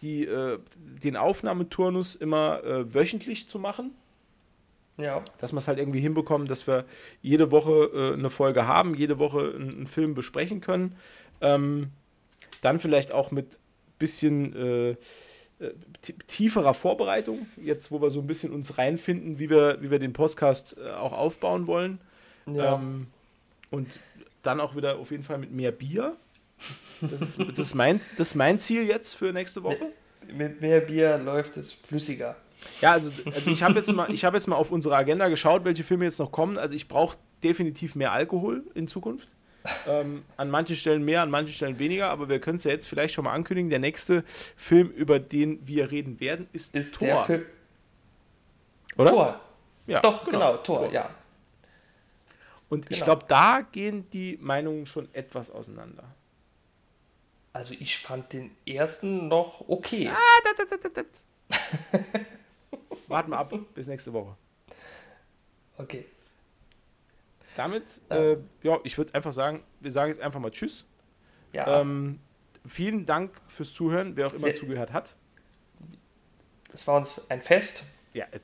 die, 0.00 0.24
äh, 0.26 0.58
den 1.02 1.16
Aufnahmeturnus 1.16 2.14
immer 2.14 2.62
äh, 2.62 2.94
wöchentlich 2.94 3.48
zu 3.48 3.58
machen. 3.58 3.92
ja, 4.96 5.22
Dass 5.38 5.52
wir 5.52 5.58
es 5.58 5.68
halt 5.68 5.78
irgendwie 5.78 6.00
hinbekommen, 6.00 6.46
dass 6.46 6.66
wir 6.66 6.84
jede 7.20 7.50
Woche 7.50 7.90
äh, 7.92 8.14
eine 8.14 8.30
Folge 8.30 8.66
haben, 8.66 8.94
jede 8.94 9.18
Woche 9.18 9.52
einen, 9.54 9.70
einen 9.70 9.86
Film 9.86 10.14
besprechen 10.14 10.60
können. 10.60 10.96
Ähm, 11.40 11.90
dann 12.62 12.80
vielleicht 12.80 13.12
auch 13.12 13.30
mit 13.30 13.58
bisschen 13.98 14.54
äh, 14.56 14.90
äh, 14.90 14.96
tieferer 16.26 16.74
Vorbereitung, 16.74 17.46
jetzt 17.56 17.90
wo 17.90 18.00
wir 18.00 18.10
so 18.10 18.20
ein 18.20 18.26
bisschen 18.26 18.52
uns 18.52 18.78
reinfinden, 18.78 19.38
wie 19.38 19.50
wir, 19.50 19.78
wie 19.80 19.90
wir 19.90 19.98
den 19.98 20.12
Podcast 20.12 20.76
äh, 20.78 20.90
auch 20.90 21.12
aufbauen 21.12 21.66
wollen. 21.66 22.00
ja. 22.46 22.74
Ähm, 22.74 23.08
und 23.70 23.98
dann 24.42 24.60
auch 24.60 24.76
wieder 24.76 24.98
auf 24.98 25.10
jeden 25.10 25.24
Fall 25.24 25.36
mit 25.38 25.52
mehr 25.52 25.72
Bier. 25.72 26.16
Das 27.02 27.20
ist, 27.20 27.38
das 27.38 27.58
ist, 27.58 27.74
mein, 27.74 27.98
das 28.16 28.28
ist 28.28 28.34
mein 28.34 28.58
Ziel 28.58 28.84
jetzt 28.86 29.14
für 29.14 29.32
nächste 29.32 29.62
Woche. 29.62 29.92
mit 30.32 30.60
mehr 30.60 30.80
Bier 30.80 31.18
läuft 31.18 31.56
es 31.56 31.72
flüssiger. 31.72 32.34
Ja, 32.80 32.92
also, 32.92 33.10
also 33.26 33.50
ich 33.50 33.62
habe 33.62 33.74
jetzt, 33.74 33.92
mal- 33.92 34.12
ich 34.12 34.24
hab 34.24 34.34
jetzt 34.34 34.46
mal 34.48 34.56
auf 34.56 34.70
unsere 34.70 34.96
Agenda 34.96 35.28
geschaut, 35.28 35.64
welche 35.64 35.84
Filme 35.84 36.04
jetzt 36.06 36.18
noch 36.18 36.32
kommen. 36.32 36.56
Also 36.56 36.74
ich 36.74 36.88
brauche 36.88 37.16
definitiv 37.42 37.94
mehr 37.94 38.12
Alkohol 38.12 38.64
in 38.74 38.88
Zukunft. 38.88 39.28
Ähm, 39.86 40.24
an 40.36 40.50
manchen 40.50 40.76
Stellen 40.76 41.04
mehr, 41.04 41.22
an 41.22 41.30
manchen 41.30 41.52
Stellen 41.52 41.78
weniger, 41.78 42.10
aber 42.10 42.28
wir 42.28 42.40
können 42.40 42.56
es 42.56 42.64
ja 42.64 42.70
jetzt 42.70 42.88
vielleicht 42.88 43.14
schon 43.14 43.24
mal 43.24 43.32
ankündigen. 43.32 43.70
Der 43.70 43.78
nächste 43.78 44.24
Film, 44.56 44.90
über 44.90 45.18
den 45.18 45.66
wir 45.66 45.90
reden 45.90 46.20
werden, 46.20 46.48
ist, 46.52 46.74
Ist 46.74 46.94
Tor. 46.94 47.06
der 47.08 47.18
Film. 47.24 47.46
oder? 48.96 49.10
Tor. 49.10 49.40
Ja, 49.86 50.00
Doch, 50.00 50.24
genau, 50.24 50.56
Tor, 50.58 50.92
ja. 50.92 51.10
Und 52.68 52.84
ich 52.90 52.96
genau. 52.98 53.04
glaube, 53.04 53.24
da 53.28 53.62
gehen 53.72 54.08
die 54.10 54.38
Meinungen 54.40 54.84
schon 54.86 55.08
etwas 55.14 55.50
auseinander. 55.50 56.04
Also 57.52 57.74
ich 57.78 57.98
fand 57.98 58.32
den 58.34 58.50
ersten 58.66 59.28
noch 59.28 59.64
okay. 59.68 60.10
Warten 63.08 63.30
wir 63.30 63.38
ab, 63.38 63.54
bis 63.74 63.86
nächste 63.86 64.12
Woche. 64.12 64.36
Okay. 65.78 66.04
Damit, 67.58 68.00
Ja. 68.08 68.16
äh, 68.16 68.38
ja, 68.62 68.78
ich 68.84 68.96
würde 68.96 69.14
einfach 69.14 69.32
sagen, 69.32 69.62
wir 69.80 69.90
sagen 69.90 70.10
jetzt 70.12 70.20
einfach 70.20 70.38
mal 70.38 70.50
Tschüss. 70.52 70.86
Ja, 71.52 71.80
Ähm, 71.80 72.20
vielen 72.66 73.04
Dank 73.04 73.32
fürs 73.48 73.72
Zuhören, 73.72 74.14
wer 74.16 74.28
auch 74.28 74.32
immer 74.32 74.42
Sehr- 74.42 74.54
zugehört 74.54 74.92
hat. 74.92 75.16
es 76.72 76.86
war 76.86 76.96
uns 76.96 77.28
ein 77.30 77.42
Fest. 77.42 77.82
Ja, 78.12 78.26
äh, 78.30 78.38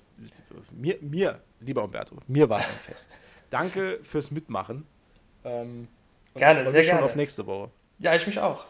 mir, 0.72 0.98
mir, 1.00 1.40
lieber 1.60 1.84
Umberto, 1.84 2.16
mir 2.26 2.48
war 2.48 2.58
es 2.58 2.66
ein 2.68 2.74
Fest. 2.74 3.16
Danke 3.50 4.00
fürs 4.02 4.30
Mitmachen. 4.32 4.84
Ähm, 5.44 5.86
Gerne, 6.34 6.62
ich 6.62 6.68
sehr 6.70 6.78
mich 6.78 6.86
schon 6.88 6.96
gerne. 6.96 7.06
auf 7.06 7.14
nächste 7.14 7.46
Woche. 7.46 7.70
Ja, 8.00 8.14
ich 8.16 8.26
mich 8.26 8.40
auch. 8.40 8.66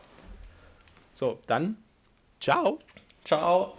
So, 1.12 1.40
dann, 1.46 1.78
ciao. 2.40 2.78
Ciao. 3.24 3.78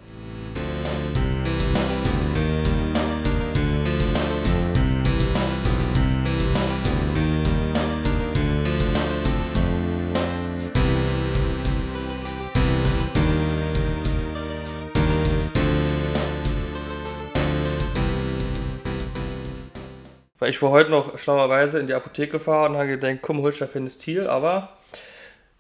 Weil 20.46 20.52
ich 20.52 20.62
war 20.62 20.70
heute 20.70 20.92
noch 20.92 21.18
schlauerweise 21.18 21.80
in 21.80 21.88
die 21.88 21.96
Apotheke 21.96 22.34
gefahren 22.34 22.74
und 22.74 22.78
habe 22.78 22.90
gedacht, 22.90 23.18
komm, 23.24 23.42
holst 23.42 23.62
du 23.62 23.68
Fenestil, 23.68 24.28
aber 24.28 24.78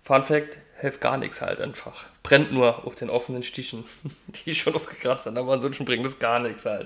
Fun 0.04 0.24
Fact, 0.24 0.60
hilft 0.78 1.02
gar 1.02 1.18
nichts 1.18 1.42
halt 1.42 1.60
einfach. 1.60 2.06
Brennt 2.22 2.52
nur 2.52 2.86
auf 2.86 2.94
den 2.94 3.10
offenen 3.10 3.42
Stichen, 3.42 3.86
die 4.46 4.54
schon 4.54 4.76
aufgekratzt 4.76 5.24
sind, 5.24 5.40
aber 5.40 5.54
ansonsten 5.54 5.86
bringt 5.86 6.06
es 6.06 6.20
gar 6.20 6.38
nichts 6.38 6.66
halt. 6.66 6.84